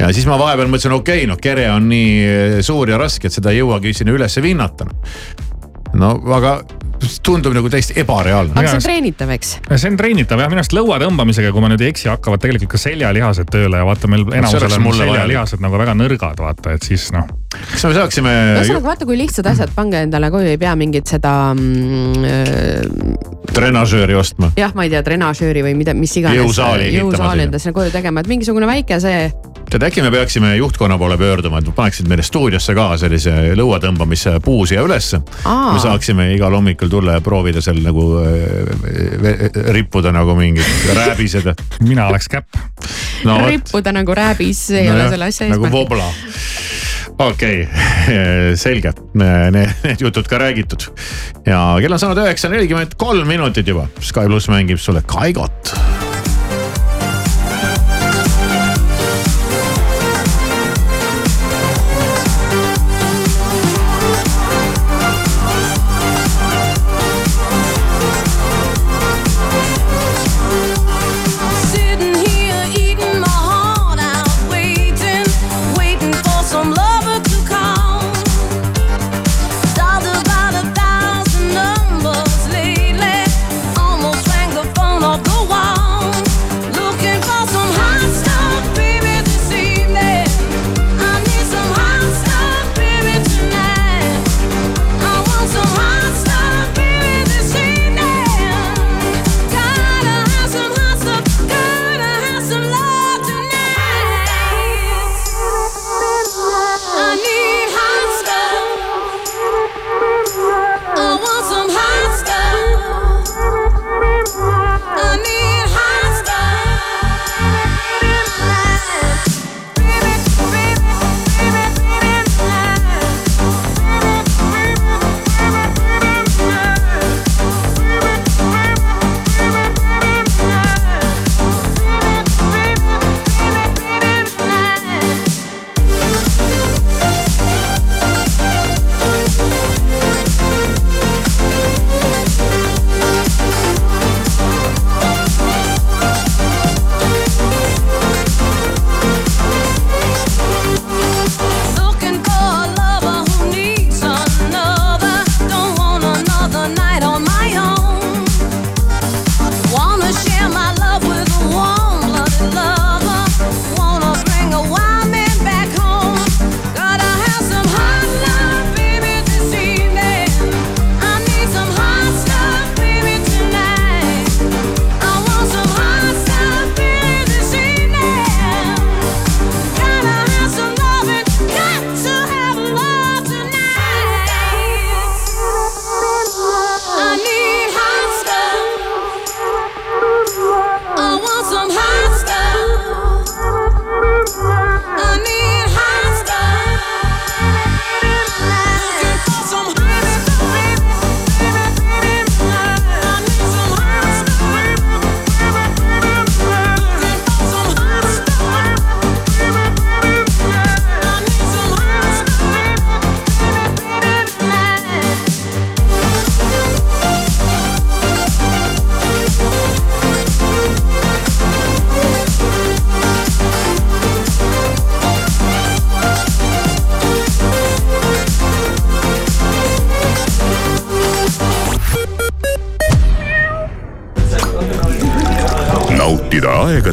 ja 0.00 0.08
siis 0.14 0.26
ma 0.26 0.38
vahepeal 0.40 0.70
mõtlesin, 0.70 0.94
okei 0.96 1.22
okay,, 1.22 1.30
noh 1.30 1.38
kere 1.38 1.68
on 1.70 1.86
nii 1.90 2.62
suur 2.64 2.90
ja 2.90 2.98
raske, 2.98 3.28
et 3.28 3.34
seda 3.34 3.52
ei 3.52 3.60
jõuagi 3.60 3.92
sinna 3.94 4.14
ülesse 4.16 4.42
vinnata. 4.42 4.88
no 5.94 6.14
aga 6.34 6.56
tundub 7.24 7.54
nagu 7.56 7.70
täiesti 7.72 7.96
ebareaalne. 8.02 8.54
aga 8.56 8.70
see 8.70 8.80
on 8.80 8.84
treenitav, 8.86 9.32
eks? 9.36 9.52
see 9.74 9.90
on 9.90 9.98
treenitav 10.00 10.42
jah, 10.42 10.50
minu 10.52 10.62
arust 10.62 10.74
lõua 10.76 10.98
tõmbamisega, 11.02 11.52
kui 11.54 11.64
ma 11.64 11.70
nüüd 11.72 11.84
ei 11.84 11.92
eksi, 11.92 12.08
hakkavad 12.12 12.42
tegelikult 12.42 12.74
ka 12.74 12.82
seljalihased 12.82 13.52
tööle 13.52 13.82
ja 13.82 13.86
vaata, 13.88 14.10
meil 14.12 14.26
enamusel 14.30 14.78
on 14.78 14.98
seljalihased 14.98 15.62
nagu 15.64 15.80
väga 15.80 15.96
nõrgad, 15.98 16.42
vaata, 16.42 16.76
et 16.76 16.88
siis 16.88 17.08
noh. 17.14 17.28
kas 17.52 17.86
me 17.88 17.94
saaksime. 17.98 18.34
ühesõnaga 18.56 18.86
vaata, 18.88 19.08
kui 19.08 19.20
lihtsad 19.20 19.48
asjad, 19.52 19.74
pange 19.76 20.02
endale 20.06 20.32
koju, 20.34 20.50
ei 20.54 20.60
pea 20.60 20.74
mingit 20.78 21.10
seda 21.10 21.36
mm,. 21.56 22.00
Äh, 22.22 23.32
trenažööri 23.52 24.14
ostma. 24.16 24.52
jah, 24.58 24.74
ma 24.76 24.86
ei 24.86 24.92
tea, 24.92 25.02
trenažööri 25.06 25.64
või 25.66 25.76
mida, 25.78 25.96
mis 25.96 26.14
iganes. 26.20 26.40
jõusaali. 26.40 26.92
jõusaali 26.96 27.48
endale 27.48 27.62
sinna 27.62 27.76
koju 27.76 27.94
tegema, 27.94 28.22
et 28.22 28.30
mingisugune 28.30 28.68
väike 28.68 29.00
see 29.02 29.24
tead, 29.72 29.86
äkki 29.88 30.02
me 30.04 30.10
peaksime 30.12 30.56
juhtkonna 30.56 30.98
poole 30.98 31.16
pöörduma, 31.18 31.58
et 31.58 31.68
paneksid 31.74 32.08
meile 32.10 32.24
stuudiosse 32.26 32.74
ka 32.76 32.90
sellise 33.00 33.32
lõuatõmbamise 33.56 34.34
puu 34.44 34.66
siia 34.68 34.82
ülesse. 34.84 35.22
me 35.46 35.78
saaksime 35.80 36.28
igal 36.34 36.52
hommikul 36.52 36.91
tulla 36.92 37.16
ja 37.18 37.24
proovida 37.24 37.62
seal 37.64 37.80
nagu 37.84 38.06
äh, 38.22 39.62
rippuda 39.76 40.12
nagu 40.14 40.36
mingid 40.38 40.84
rääbised. 40.98 41.52
mina 41.80 42.08
oleks 42.12 42.28
käpp 42.32 42.60
no,. 43.24 43.40
rippuda 43.46 43.94
nagu 43.96 44.14
rääbis 44.16 44.68
ei 44.76 44.88
no, 44.88 44.96
ole 44.96 45.10
selle 45.14 45.30
asja 45.32 45.48
eesmärk. 45.48 45.60
nagu 45.62 45.72
vobla 45.72 46.08
okei 47.18 47.62
okay., 47.62 48.56
selge, 48.56 48.94
need, 49.14 49.58
need 49.84 50.00
jutud 50.00 50.28
ka 50.28 50.40
räägitud. 50.42 50.88
ja 51.46 51.64
kell 51.80 51.98
on 51.98 52.02
saanud 52.02 52.24
üheksa 52.24 52.52
nelikümmend 52.52 52.96
kolm 53.00 53.28
minutit 53.28 53.68
juba, 53.68 53.88
Sky 54.00 54.28
pluss 54.28 54.50
mängib 54.52 54.80
sulle 54.82 55.04
Kaigot 55.06 55.76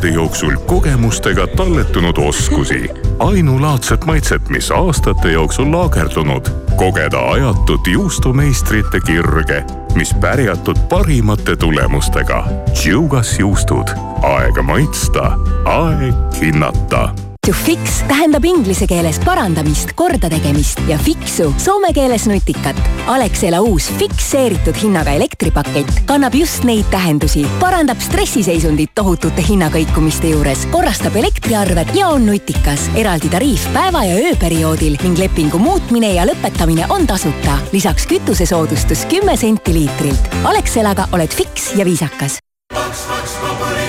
aegade 0.10 0.22
jooksul 0.22 0.56
kogemustega 0.66 1.48
talletunud 1.48 2.18
oskusi, 2.18 2.90
ainulaadset 3.20 4.06
maitset, 4.06 4.50
mis 4.50 4.72
aastate 4.72 5.32
jooksul 5.32 5.72
laagerdunud, 5.72 6.50
kogeda 6.76 7.20
ajatut 7.20 7.88
juustumeistrite 7.88 9.00
kirge, 9.06 9.64
mis 9.96 10.14
pärjatud 10.14 10.78
parimate 10.90 11.56
tulemustega. 11.56 12.48
Tšugas 12.74 13.40
juustud, 13.40 13.88
aega 14.22 14.64
maitsta, 14.64 15.32
aeg 15.66 16.14
hinnata 16.42 17.29
To 17.50 17.54
fix 17.58 18.04
tähendab 18.06 18.44
inglise 18.46 18.86
keeles 18.86 19.18
parandamist, 19.26 19.96
kordategemist 19.98 20.84
ja 20.86 21.00
fixu 21.02 21.48
soome 21.58 21.90
keeles 21.98 22.28
nutikat. 22.30 22.78
Alexela 23.10 23.64
uus 23.66 23.88
fikseeritud 23.98 24.78
hinnaga 24.78 25.16
elektripakett 25.18 26.04
kannab 26.06 26.36
just 26.38 26.62
neid 26.70 26.86
tähendusi, 26.94 27.42
parandab 27.58 28.04
stressiseisundit 28.06 28.92
tohutute 28.94 29.42
hinnakõikumiste 29.48 30.30
juures, 30.30 30.68
korrastab 30.70 31.18
elektriarved 31.18 31.90
ja 31.98 32.12
on 32.14 32.28
nutikas. 32.30 32.86
eraldi 32.94 33.32
tariif 33.34 33.66
päeva 33.74 34.04
ja 34.06 34.20
ööperioodil 34.28 35.00
ning 35.02 35.18
lepingu 35.18 35.58
muutmine 35.58 36.12
ja 36.20 36.28
lõpetamine 36.30 36.86
on 36.94 37.08
tasuta. 37.08 37.58
lisaks 37.72 38.06
kütusesoodustus 38.06 39.08
kümme 39.10 39.34
senti 39.38 39.74
liitrilt. 39.74 40.30
Alexelaga 40.44 41.08
oled 41.18 41.34
fiks 41.34 41.74
ja 41.74 41.86
viisakas 41.86 42.38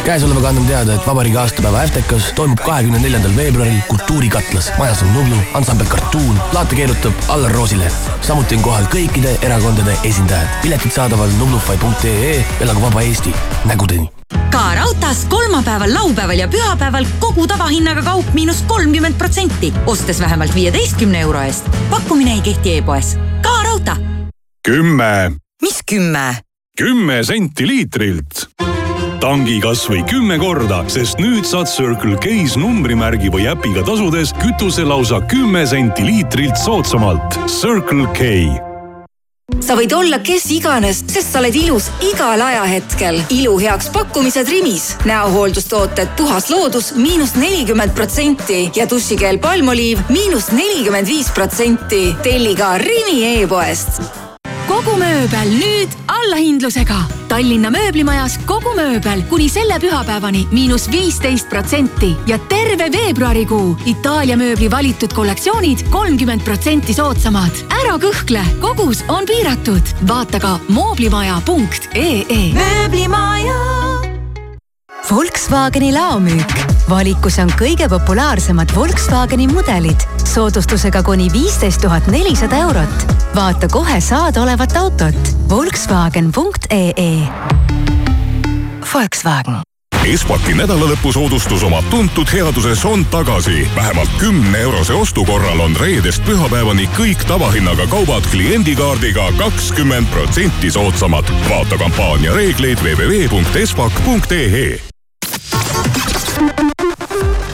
käesolevaga 0.05 0.49
annan 0.49 0.67
teada, 0.67 0.95
et 0.95 1.07
vabariigi 1.07 1.37
aastapäeva 1.37 1.83
Äftekas 1.85 2.31
toimub 2.39 2.61
kahekümne 2.65 2.99
neljandal 3.03 3.37
veebruaril 3.37 3.81
Kultuurikatlas. 3.89 4.73
majas 4.79 5.03
on 5.03 5.13
Nublu, 5.15 5.37
ansambel 5.55 5.87
Kartuun, 5.87 6.41
plaate 6.53 6.77
keerutab 6.77 7.13
Allar 7.29 7.53
Roosile. 7.53 7.91
samuti 8.21 8.57
on 8.57 8.63
kohal 8.63 8.85
kõikide 8.85 9.37
erakondade 9.43 9.97
esindajad. 10.05 10.49
piletid 10.63 10.93
saadaval 10.93 11.31
nublufy.ee, 11.39 12.45
elagu 12.61 12.83
vaba 12.83 13.03
Eesti, 13.03 13.35
nägudeni 13.65 14.11
ka 14.51 14.75
raudtees 14.75 15.25
kolmapäeval, 15.29 15.95
laupäeval 15.95 16.39
ja 16.39 16.49
pühapäeval 16.49 17.07
kogu 17.19 17.47
tavahinnaga 17.47 18.03
kaup 18.03 18.35
miinus 18.35 18.63
kolmkümmend 18.63 19.19
protsenti, 19.19 19.73
ostes 19.87 20.21
vähemalt 20.21 20.55
viieteistkümne 20.55 21.21
euro 21.21 21.41
eest. 21.41 21.71
pakkumine 21.91 22.33
ei 22.33 22.41
kehti 22.41 22.79
e-poes. 22.79 23.19
ka 23.43 23.63
raudtee. 23.63 23.95
kümme. 24.63 25.33
mis 25.63 25.79
kümme? 25.87 26.37
kümme 26.77 27.25
senti 27.25 27.67
liitrilt 27.69 28.70
tangi 29.21 29.59
kasvõi 29.61 30.01
kümme 30.09 30.39
korda, 30.41 30.81
sest 30.89 31.21
nüüd 31.21 31.45
saad 31.49 31.69
Circle 31.69 32.17
K-s 32.23 32.57
numbrimärgi 32.61 33.29
või 33.33 33.51
äpiga 33.53 33.85
tasudes 33.85 34.33
kütuse 34.41 34.87
lausa 34.89 35.21
kümme 35.29 35.67
senti 35.69 36.07
liitrilt 36.07 36.57
soodsamalt. 36.61 37.39
Circle 37.51 38.09
K 38.17 38.33
sa 39.61 39.75
võid 39.77 39.93
olla 39.93 40.21
kes 40.25 40.45
iganes, 40.55 41.01
sest 41.11 41.35
sa 41.35 41.41
oled 41.41 41.57
ilus 41.59 41.89
igal 42.07 42.41
ajahetkel. 42.41 43.19
ilu 43.35 43.59
heaks 43.59 43.91
pakkumised 43.93 44.49
Rimis. 44.49 44.97
näohooldustooted 45.05 46.15
puhas 46.17 46.49
loodus 46.51 46.95
miinus 46.95 47.35
nelikümmend 47.35 47.93
protsenti 47.95 48.71
ja 48.75 48.87
dušikeel 48.91 49.39
palmoliiv 49.39 49.99
miinus 50.09 50.51
nelikümmend 50.55 51.07
viis 51.07 51.31
protsenti. 51.35 52.15
telli 52.23 52.55
ka 52.55 52.79
Rimi 52.79 53.43
e-poest 53.43 54.01
kogu 54.71 54.95
mööbel 54.97 55.49
nüüd 55.59 55.95
allahindlusega. 56.25 57.01
Tallinna 57.31 57.71
mööblimajas 57.73 58.39
kogu 58.49 58.73
mööbel 58.77 59.23
kuni 59.31 59.49
selle 59.53 59.79
pühapäevani 59.83 60.47
miinus 60.53 60.89
viisteist 60.91 61.49
protsenti 61.51 62.13
ja 62.29 62.39
terve 62.51 62.91
veebruarikuu 62.93 63.77
Itaalia 63.91 64.37
mööbli 64.41 64.71
valitud 64.71 65.15
kollektsioonid 65.15 65.87
kolmkümmend 65.91 66.45
protsenti 66.45 66.95
soodsamad. 66.95 67.65
ära 67.83 67.99
kõhkle, 67.99 68.45
kogus 68.61 69.05
on 69.09 69.27
piiratud. 69.27 69.95
vaata 70.09 70.41
ka 70.41 70.59
mooblimaja.ee. 70.69 72.43
mööblimaja 72.55 73.90
Volkswageni 75.11 75.93
laomüük. 75.93 76.53
valikus 76.89 77.39
on 77.39 77.51
kõige 77.59 77.89
populaarsemad 77.89 78.71
Volkswageni 78.75 79.47
mudelid 79.51 80.01
soodustusega 80.25 81.03
kuni 81.03 81.33
viisteist 81.33 81.81
tuhat 81.81 82.07
nelisada 82.07 82.57
eurot. 82.57 83.07
vaata 83.35 83.69
kohe 83.69 84.01
saadaolevat 84.01 84.77
autot 84.77 85.35
Volkswagen.ee. 85.49 87.19
Volkswagen 88.95 89.61
Espaki 90.07 90.55
nädalalõpusoodustus 90.55 91.63
oma 91.63 91.83
tuntud 91.91 92.27
headuses 92.33 92.85
on 92.85 93.05
tagasi. 93.05 93.69
vähemalt 93.77 94.11
kümne 94.19 94.59
eurose 94.59 94.93
ostu 94.95 95.25
korral 95.25 95.61
on 95.61 95.77
reedest 95.77 96.25
pühapäevani 96.25 96.89
kõik 96.99 97.25
tavahinnaga 97.27 97.87
kaubad 97.87 98.23
kliendikaardiga 98.31 99.33
kakskümmend 99.39 100.07
protsenti 100.07 100.71
soodsamad. 100.71 101.25
vaata 101.49 101.79
kampaania 101.79 102.35
reegleid 102.35 102.79
www.espak.ee 102.83 104.81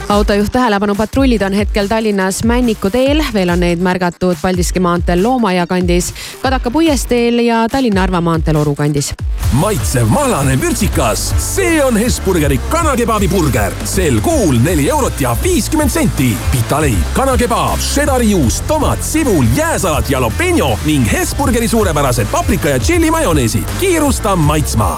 autojuht 0.09 0.51
tähelepanu, 0.51 0.95
patrullid 0.95 1.41
on 1.41 1.53
hetkel 1.53 1.87
Tallinnas 1.87 2.43
Männiku 2.43 2.89
teel, 2.89 3.23
veel 3.33 3.49
on 3.49 3.59
neid 3.59 3.81
märgatud 3.83 4.37
Paldiski 4.41 4.79
maanteel 4.79 5.23
Loomaia 5.23 5.67
kandis, 5.67 6.13
Kadaka 6.41 6.71
puiesteel 6.71 7.39
ja 7.45 7.65
Tallinna-Narva 7.71 8.21
maanteel 8.21 8.55
Oru 8.55 8.75
kandis. 8.75 9.13
maitsev 9.51 10.07
mahlane 10.07 10.57
vürtsikas, 10.61 11.33
see 11.37 11.83
on 11.83 11.97
Hesburgeri 11.97 12.57
kanakebabi 12.69 13.27
burger. 13.27 13.73
sel 13.83 14.21
kuul 14.21 14.59
neli 14.63 14.89
eurot 14.89 15.21
ja 15.21 15.37
viiskümmend 15.43 15.89
senti. 15.89 16.37
pitaleib, 16.51 17.13
kanakebaab, 17.13 17.79
šedari 17.79 18.31
juust, 18.31 18.67
tomat, 18.67 19.03
sibul, 19.03 19.45
jääsalat, 19.55 20.09
jalapeno 20.09 20.79
ning 20.85 21.11
Hesburgeri 21.11 21.67
suurepärased 21.67 22.27
paprika 22.31 22.69
ja 22.69 22.79
tšilli 22.79 23.11
majoneesid. 23.11 23.67
kiirusta 23.79 24.35
maitsma. 24.35 24.97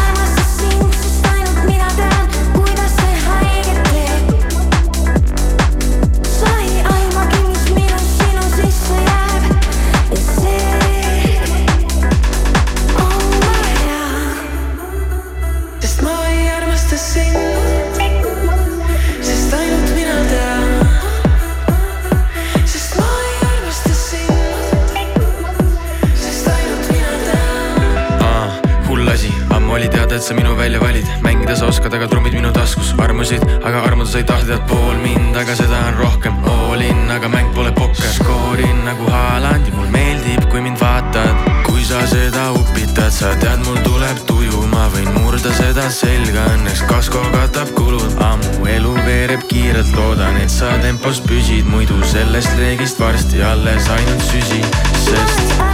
Sa 31.61 31.67
oskad, 31.69 31.93
aga 31.93 32.07
trummid 32.09 32.33
minu 32.33 32.49
taskus 32.55 32.89
armusid, 32.97 33.43
aga 33.61 33.83
armuda 33.85 34.09
sa 34.09 34.17
ei 34.17 34.25
tahtnud 34.25 34.63
pool 34.65 34.95
mind, 35.03 35.35
aga 35.37 35.53
seda 35.53 35.77
on 35.91 35.97
rohkem. 35.99 36.37
All 36.49 36.81
in, 36.81 37.03
aga 37.13 37.29
mäng 37.29 37.51
pole 37.53 37.69
pokker. 37.77 38.07
skoorin 38.15 38.79
nagu 38.87 39.05
Haaland 39.13 39.67
ja 39.69 39.73
mul 39.75 39.91
meeldib, 39.93 40.47
kui 40.49 40.61
mind 40.65 40.81
vaatad. 40.81 41.49
kui 41.67 41.83
sa 41.85 42.01
seda 42.09 42.47
upitad, 42.57 43.13
sa 43.13 43.35
tead, 43.37 43.61
mul 43.65 43.77
tuleb 43.85 44.23
tuju, 44.25 44.63
ma 44.73 44.87
võin 44.95 45.11
murda 45.19 45.53
seda 45.53 45.85
selga, 45.93 46.47
õnneks 46.55 46.81
kasko 46.89 47.21
katab 47.35 47.69
kulud. 47.77 48.15
ammu 48.29 48.65
elu 48.77 48.95
veereb 49.05 49.45
kiirelt, 49.51 49.93
loodan, 49.97 50.41
et 50.41 50.49
sa 50.49 50.71
tempos 50.81 51.21
püsid, 51.27 51.69
muidu 51.69 51.99
sellest 52.13 52.57
reegist 52.57 52.97
varsti 52.99 53.43
alles 53.45 53.89
ainult 53.99 54.25
süsi, 54.31 54.63
sest 55.05 55.70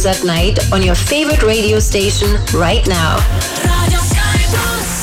Sunglasses 0.00 0.22
at 0.22 0.26
Night 0.26 0.72
on 0.72 0.82
your 0.82 0.94
favorite 0.94 1.42
radio 1.42 1.78
station 1.78 2.38
right 2.54 2.86
now. 2.86 3.16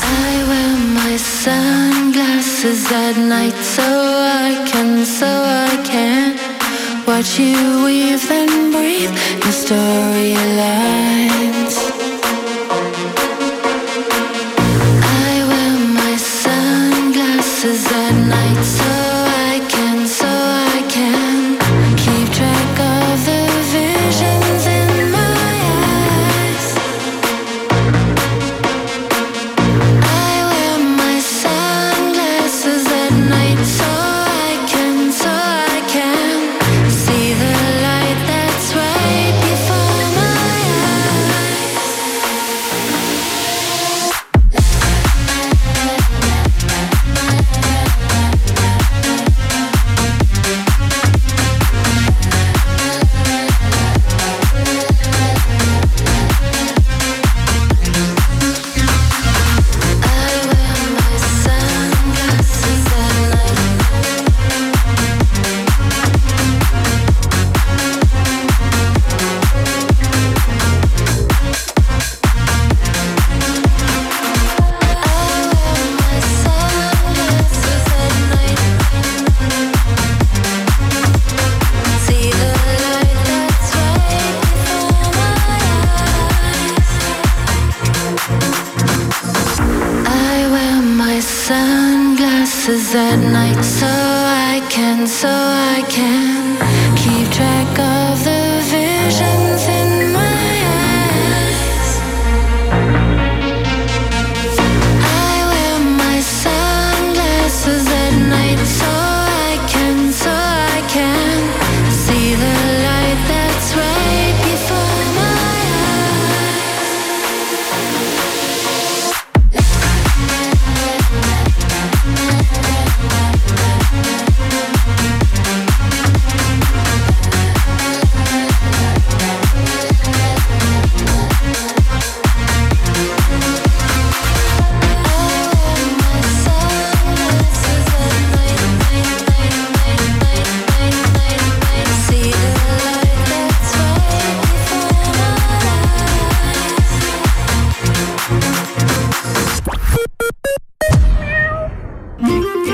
I 0.03 0.43
wear 0.47 0.77
my 0.95 1.17
sunglasses 1.17 2.91
at 2.91 3.15
night 3.17 3.56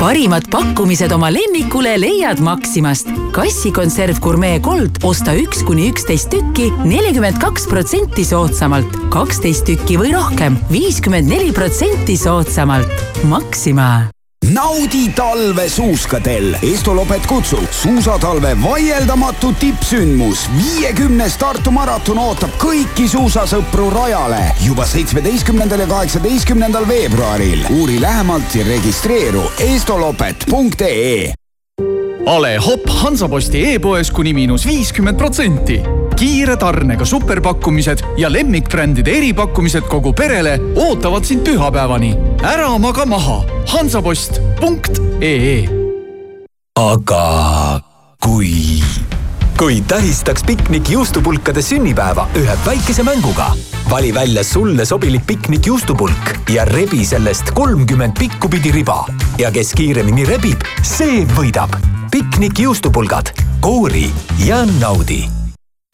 parimad 0.04 0.44
pakkumised 0.52 1.12
oma 1.16 1.30
lemmikule 1.32 1.94
leiad 2.02 2.42
Maximast. 2.44 3.08
kassikonserv 3.32 4.20
Gourmet 4.20 4.60
Gold 4.64 5.00
osta 5.08 5.32
üks 5.40 5.64
kuni 5.64 5.88
üksteist 5.94 6.28
tükki, 6.34 6.68
nelikümmend 6.84 7.40
kaks 7.40 7.70
protsenti 7.72 8.26
soodsamalt. 8.28 8.98
kaksteist 9.14 9.64
tükki 9.70 9.96
või 10.02 10.12
rohkem, 10.16 10.60
viiskümmend 10.72 11.32
neli 11.32 11.56
protsenti 11.56 12.18
soodsamalt. 12.20 13.24
Maxima 13.32 14.13
naudi 14.52 15.10
talve 15.16 15.70
suuskadel. 15.70 16.58
Estolopet 16.62 17.28
kutsub 17.28 17.72
suusatalve 17.72 18.58
vaieldamatu 18.64 19.54
tippsündmus. 19.60 20.50
viiekümnes 20.58 21.38
Tartu 21.38 21.72
maraton 21.72 22.20
ootab 22.20 22.58
kõiki 22.62 23.08
suusasõpru 23.10 23.90
rajale 23.94 24.42
juba 24.64 24.86
seitsmeteistkümnendal 24.86 25.86
ja 25.86 25.88
kaheksateistkümnendal 25.88 26.88
veebruaril. 26.88 27.66
uuri 27.70 28.02
lähemalt 28.02 28.56
ja 28.56 28.66
registreeru 28.68 29.52
estolopet.ee 29.60 31.43
Ale 32.26 32.58
Hopp 32.58 32.90
Hansaposti 32.90 33.74
e-poes 33.74 34.12
kuni 34.12 34.34
miinus 34.34 34.68
viiskümmend 34.68 35.18
protsenti. 35.18 35.82
kiire 36.16 36.56
tarnega 36.58 37.06
superpakkumised 37.06 38.00
ja 38.18 38.32
lemmikbrändide 38.32 39.12
eripakkumised 39.12 39.84
kogu 39.92 40.14
perele 40.14 40.60
ootavad 40.76 41.26
sind 41.26 41.44
pühapäevani. 41.44 42.16
ära 42.44 42.78
maga 42.78 43.06
maha, 43.06 43.44
hansapost.ee. 43.68 45.68
aga 46.76 47.80
kui, 48.24 48.80
kui 49.58 49.82
tähistaks 49.82 50.44
piknik 50.44 50.90
juustupulkade 50.90 51.62
sünnipäeva 51.62 52.28
ühe 52.36 52.58
väikese 52.66 53.04
mänguga. 53.04 53.52
vali 53.90 54.14
välja 54.14 54.44
sulle 54.44 54.86
sobilik 54.86 55.28
piknik 55.28 55.66
juustupulk 55.66 56.50
ja 56.50 56.66
rebi 56.66 57.06
sellest 57.06 57.52
kolmkümmend 57.52 58.20
pikku 58.20 58.50
pidi 58.50 58.72
riba. 58.72 59.06
ja 59.38 59.52
kes 59.52 59.74
kiiremini 59.74 60.26
rebib, 60.26 60.62
see 60.82 61.26
võidab. 61.38 61.78
piknik 62.12 62.60
juustupulgad, 62.60 63.32
koori 63.62 64.12
ja 64.46 64.66
naudi 64.80 65.43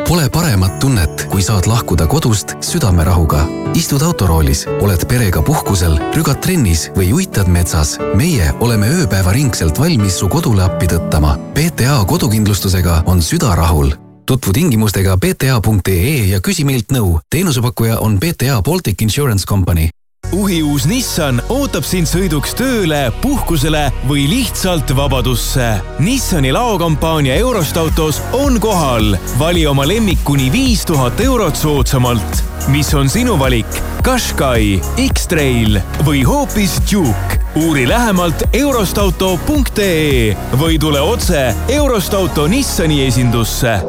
Pole 0.07 0.29
paremat 0.29 0.79
tunnet, 0.79 1.25
kui 1.29 1.41
saad 1.43 1.67
lahkuda 1.69 2.07
kodust 2.07 2.55
südamerahuga. 2.65 3.43
istud 3.75 4.01
autoroolis, 4.01 4.65
oled 4.81 5.05
perega 5.07 5.41
puhkusel, 5.41 5.99
rügad 6.15 6.39
trennis 6.41 6.89
või 6.95 7.11
uitad 7.13 7.47
metsas. 7.47 7.97
meie 8.15 8.53
oleme 8.59 8.87
ööpäevaringselt 8.87 9.79
valmis 9.79 10.19
su 10.19 10.27
kodule 10.27 10.63
appi 10.63 10.87
tõttama. 10.87 11.37
PTA 11.53 12.05
kodukindlustusega 12.07 13.03
on 13.05 13.21
süda 13.21 13.55
rahul. 13.55 13.91
tutvu 14.25 14.53
tingimustega 14.53 15.17
pta.ee 15.17 16.27
ja 16.29 16.39
küsi 16.39 16.65
meilt 16.65 16.91
nõu. 16.91 17.19
teenusepakkuja 17.29 17.99
on 17.99 18.19
PTA 18.19 18.61
Baltic 18.61 19.01
Insurance 19.01 19.45
Company 19.45 19.89
uhiuus 20.31 20.85
Nissan 20.89 21.41
ootab 21.49 21.85
sind 21.87 22.09
sõiduks 22.09 22.53
tööle, 22.57 23.09
puhkusele 23.23 23.87
või 24.09 24.27
lihtsalt 24.29 24.91
vabadusse. 24.95 25.69
Nissani 26.03 26.51
laokampaania 26.53 27.35
Eurost 27.41 27.77
autos 27.77 28.21
on 28.33 28.59
kohal. 28.59 29.17
vali 29.39 29.65
oma 29.67 29.87
lemmik 29.87 30.23
kuni 30.23 30.51
viis 30.51 30.85
tuhat 30.85 31.19
eurot 31.19 31.55
soodsamalt. 31.55 32.43
mis 32.67 32.93
on 32.93 33.09
sinu 33.09 33.39
valik? 33.39 33.81
Qashqai, 34.03 34.81
X-Trail 35.13 35.81
või 36.05 36.23
hoopis 36.23 36.79
Duke? 36.91 37.39
uuri 37.55 37.87
lähemalt 37.87 38.43
eurostauto.ee 38.53 40.37
või 40.59 40.79
tule 40.79 41.01
otse 41.01 41.55
Eurost 41.67 42.13
auto 42.13 42.47
Nissani 42.47 43.05
esindusse 43.07 43.79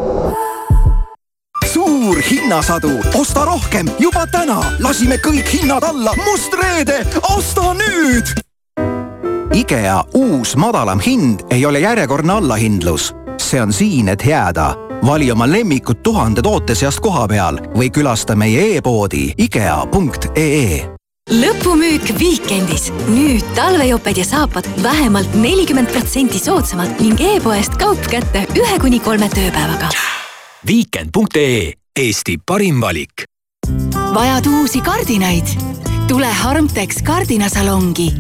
suur 2.11 2.23
hinnasadu, 2.31 2.91
osta 3.15 3.45
rohkem 3.45 3.87
juba 3.99 4.25
täna, 4.27 4.59
lasime 4.83 5.19
kõik 5.23 5.47
hinnad 5.53 5.85
alla, 5.87 6.11
must 6.19 6.55
reede, 6.59 7.05
osta 7.31 7.71
nüüd. 7.79 8.33
IKEA 9.55 10.01
uus 10.19 10.57
madalam 10.59 10.99
hind 11.01 11.45
ei 11.55 11.63
ole 11.67 11.83
järjekordne 11.85 12.33
allahindlus, 12.41 13.13
see 13.39 13.63
on 13.63 13.73
siin, 13.73 14.09
et 14.11 14.27
jääda. 14.27 14.73
Vali 15.07 15.31
oma 15.31 15.47
lemmikud 15.47 16.03
tuhande 16.03 16.43
toote 16.43 16.75
seast 16.75 17.01
koha 17.01 17.29
peal 17.31 17.61
või 17.77 17.93
külasta 17.95 18.35
meie 18.37 18.77
e-poodi 18.77 19.31
IKEA.ee 19.39 20.87
lõpumüük 21.31 22.11
Weekendis. 22.19 22.91
nüüd 23.07 23.47
talvejoped 23.55 24.19
ja 24.19 24.25
saapad 24.27 24.67
vähemalt 24.83 25.35
nelikümmend 25.35 25.93
protsenti 25.95 26.43
soodsamalt 26.43 26.99
ning 27.01 27.21
e-poest 27.21 27.79
kaup 27.79 28.03
kätte 28.11 28.49
ühe 28.59 28.79
kuni 28.83 28.99
kolme 28.99 29.31
tööpäevaga. 29.31 29.95
Weekend.ee, 30.67 31.80
Eesti 32.01 32.39
parim 32.47 32.81
valik. 32.81 33.25
vajad 34.15 34.47
uusi 34.47 34.81
kardinaid? 34.81 35.45
tule 36.09 36.27
Harmtex 36.27 37.03
kardinasalongi. 37.03 38.13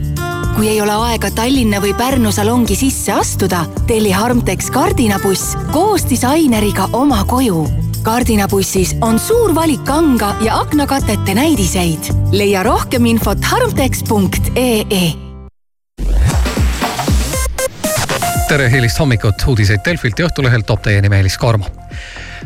kui 0.56 0.68
ei 0.68 0.80
ole 0.80 0.92
aega 0.92 1.30
Tallinna 1.30 1.80
või 1.80 1.94
Pärnu 1.96 2.32
salongi 2.32 2.76
sisse 2.76 3.12
astuda, 3.12 3.64
telli 3.86 4.12
Harmtex 4.12 4.68
kardinabuss 4.70 5.56
koos 5.72 6.04
disaineriga 6.10 6.90
oma 6.92 7.24
koju 7.24 7.64
kardinabussis 8.04 8.96
on 9.00 9.18
suur 9.18 9.54
valik 9.54 9.84
kanga 9.84 10.34
ja 10.44 10.60
aknakatete 10.60 11.34
näidiseid. 11.34 12.12
leia 12.32 12.62
rohkem 12.62 13.06
infot 13.06 13.44
harmtex.ee. 13.44 15.04
tere 18.48 18.70
hilist 18.70 18.98
hommikut, 18.98 19.46
uudiseid 19.46 19.80
Delfilt 19.84 20.18
ja 20.18 20.28
Õhtulehelt 20.28 20.68
toob 20.68 20.82
teieni 20.84 21.08
Meelis 21.08 21.38
Karmo 21.38 21.64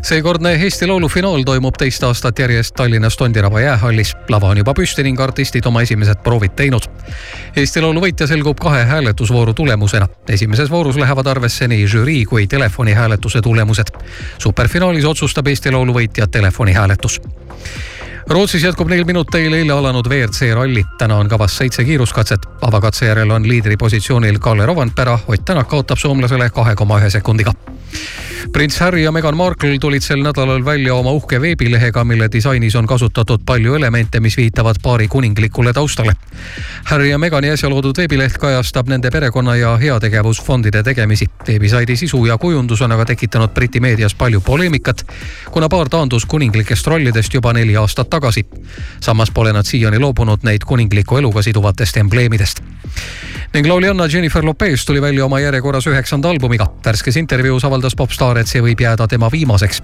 seekordne 0.04 0.52
Eesti 0.52 0.86
Laulu 0.86 1.08
finaal 1.08 1.42
toimub 1.44 1.76
teist 1.78 2.02
aastat 2.04 2.38
järjest 2.38 2.74
Tallinnas 2.74 3.16
Tondiraba 3.16 3.60
jäähallis. 3.60 4.16
lava 4.28 4.48
on 4.48 4.58
juba 4.58 4.74
püsti 4.74 5.02
ning 5.02 5.20
artistid 5.20 5.66
oma 5.66 5.82
esimesed 5.82 6.20
proovid 6.24 6.52
teinud. 6.56 6.84
Eesti 7.56 7.80
Laulu 7.80 8.02
võitja 8.04 8.26
selgub 8.26 8.60
kahe 8.60 8.84
hääletusvooru 8.84 9.54
tulemusena. 9.54 10.08
esimeses 10.28 10.70
voorus 10.70 10.96
lähevad 10.96 11.26
arvesse 11.26 11.68
nii 11.68 11.86
žürii 11.86 12.24
kui 12.24 12.46
telefonihääletuse 12.46 13.40
tulemused. 13.40 13.86
superfinaalis 14.38 15.04
otsustab 15.04 15.46
Eesti 15.46 15.70
Laulu 15.72 15.92
võitja 15.92 16.26
telefonihääletus 16.26 17.20
Rootsis 18.26 18.62
jätkub 18.62 18.88
neil 18.88 19.04
minuteil 19.04 19.52
eile 19.52 19.72
alanud 19.72 20.06
WRC 20.08 20.54
ralli. 20.54 20.84
täna 20.98 21.16
on 21.16 21.28
kavas 21.28 21.56
seitse 21.56 21.84
kiiruskatset. 21.84 22.46
avakatse 22.60 23.06
järel 23.06 23.30
on 23.30 23.48
liidripositsioonil 23.48 24.38
Kalle 24.38 24.66
Rovandpera, 24.66 25.18
Ott 25.28 25.44
Tänak 25.44 25.68
kaotab 25.68 25.98
soomlasele 25.98 26.50
kahe 26.50 26.74
koma 26.74 26.98
ühe 26.98 27.10
sekundiga 27.10 27.52
prints 28.52 28.80
Harry 28.80 29.02
ja 29.02 29.12
Meghan 29.12 29.36
Markle 29.36 29.78
tulid 29.78 30.02
sel 30.02 30.22
nädalal 30.22 30.64
välja 30.64 30.94
oma 30.94 31.10
uhke 31.10 31.40
veebilehega, 31.40 32.04
mille 32.04 32.28
disainis 32.32 32.76
on 32.76 32.86
kasutatud 32.86 33.42
palju 33.46 33.74
elemente, 33.74 34.20
mis 34.20 34.36
viitavad 34.36 34.76
paari 34.82 35.08
kuninglikule 35.08 35.72
taustale. 35.72 36.12
Harry 36.84 37.10
ja 37.10 37.18
Meghani 37.18 37.50
äsja 37.50 37.70
loodud 37.70 37.98
veebileht 37.98 38.38
kajastab 38.38 38.88
nende 38.88 39.10
perekonna 39.10 39.56
ja 39.56 39.76
heategevusfondide 39.76 40.82
tegemisi. 40.82 41.26
veebisaidi 41.48 41.96
sisu 41.96 42.26
ja 42.26 42.38
kujundus 42.38 42.82
on 42.82 42.92
aga 42.92 43.04
tekitanud 43.04 43.50
Briti 43.50 43.80
meedias 43.80 44.14
palju 44.14 44.40
poleemikat, 44.40 45.06
kuna 45.50 45.68
paar 45.68 45.88
taandus 45.88 46.26
kuninglikest 46.26 46.86
rollidest 46.86 47.34
juba 47.34 47.52
neli 47.52 47.76
aastat 47.76 48.13
tagasi. 48.14 48.46
samas 49.00 49.30
pole 49.34 49.52
nad 49.52 49.66
siiani 49.66 49.98
loobunud 49.98 50.46
neid 50.46 50.64
kuningliku 50.66 51.18
eluga 51.22 51.42
siduvatest 51.42 51.96
embleemidest 51.96 52.62
ning 53.54 53.66
lauljanna 53.66 54.06
Jennifer 54.12 54.44
Lopez 54.44 54.84
tuli 54.84 55.02
välja 55.02 55.24
oma 55.24 55.40
järjekorras 55.40 55.86
üheksanda 55.86 56.30
albumiga. 56.30 56.66
värskes 56.84 57.16
intervjuus 57.16 57.64
avaldas 57.64 57.94
popstaar, 57.96 58.38
et 58.38 58.50
see 58.50 58.62
võib 58.62 58.80
jääda 58.82 59.06
tema 59.08 59.30
viimaseks. 59.30 59.82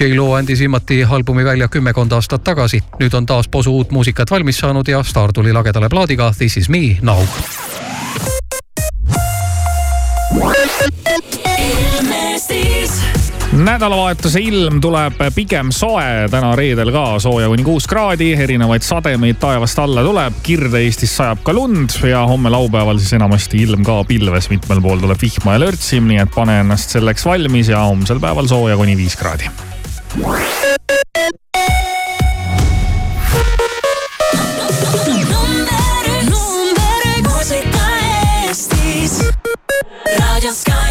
J-Lo 0.00 0.34
andis 0.34 0.60
viimati 0.60 1.04
albumi 1.04 1.44
välja 1.44 1.68
kümmekond 1.68 2.12
aastat 2.12 2.44
tagasi. 2.44 2.82
nüüd 3.00 3.14
on 3.14 3.26
taas 3.26 3.48
posu 3.48 3.76
uut 3.76 3.90
muusikat 3.90 4.30
valmis 4.30 4.58
saanud 4.58 4.88
ja 4.88 5.02
staar 5.02 5.32
tuli 5.32 5.52
lagedale 5.52 5.88
plaadiga 5.88 6.32
This 6.38 6.56
is 6.56 6.68
me 6.68 6.98
now. 7.02 7.24
Nädalavahetuse 13.64 14.40
ilm 14.40 14.80
tuleb 14.80 15.18
pigem 15.34 15.72
soe, 15.74 16.28
täna 16.30 16.52
reedel 16.56 16.92
ka 16.94 17.04
sooja 17.22 17.48
kuni 17.50 17.64
kuus 17.66 17.86
kraadi, 17.90 18.32
erinevaid 18.38 18.84
sademeid 18.86 19.40
taevast 19.42 19.78
alla 19.82 20.04
tuleb, 20.06 20.38
Kirde-Eestis 20.46 21.16
sajab 21.18 21.42
ka 21.46 21.54
lund 21.56 21.96
ja 22.06 22.24
homme 22.28 22.52
laupäeval 22.54 23.00
siis 23.02 23.16
enamasti 23.18 23.62
ilm 23.64 23.84
ka 23.86 24.00
pilves, 24.08 24.50
mitmel 24.52 24.82
pool 24.84 25.02
tuleb 25.02 25.22
vihma 25.22 25.56
ja 25.56 25.62
lörtsim, 25.64 26.06
nii 26.10 26.22
et 26.22 26.34
pane 26.34 26.60
ennast 26.62 26.94
selleks 26.94 27.26
valmis 27.26 27.72
ja 27.72 27.82
homsel 27.88 28.22
päeval 28.22 28.50
sooja 28.50 28.76
kuni 28.78 28.96
viis 28.96 29.16
kraadi. 29.18 29.50
Radio 40.18 40.52
Sky 40.54 40.87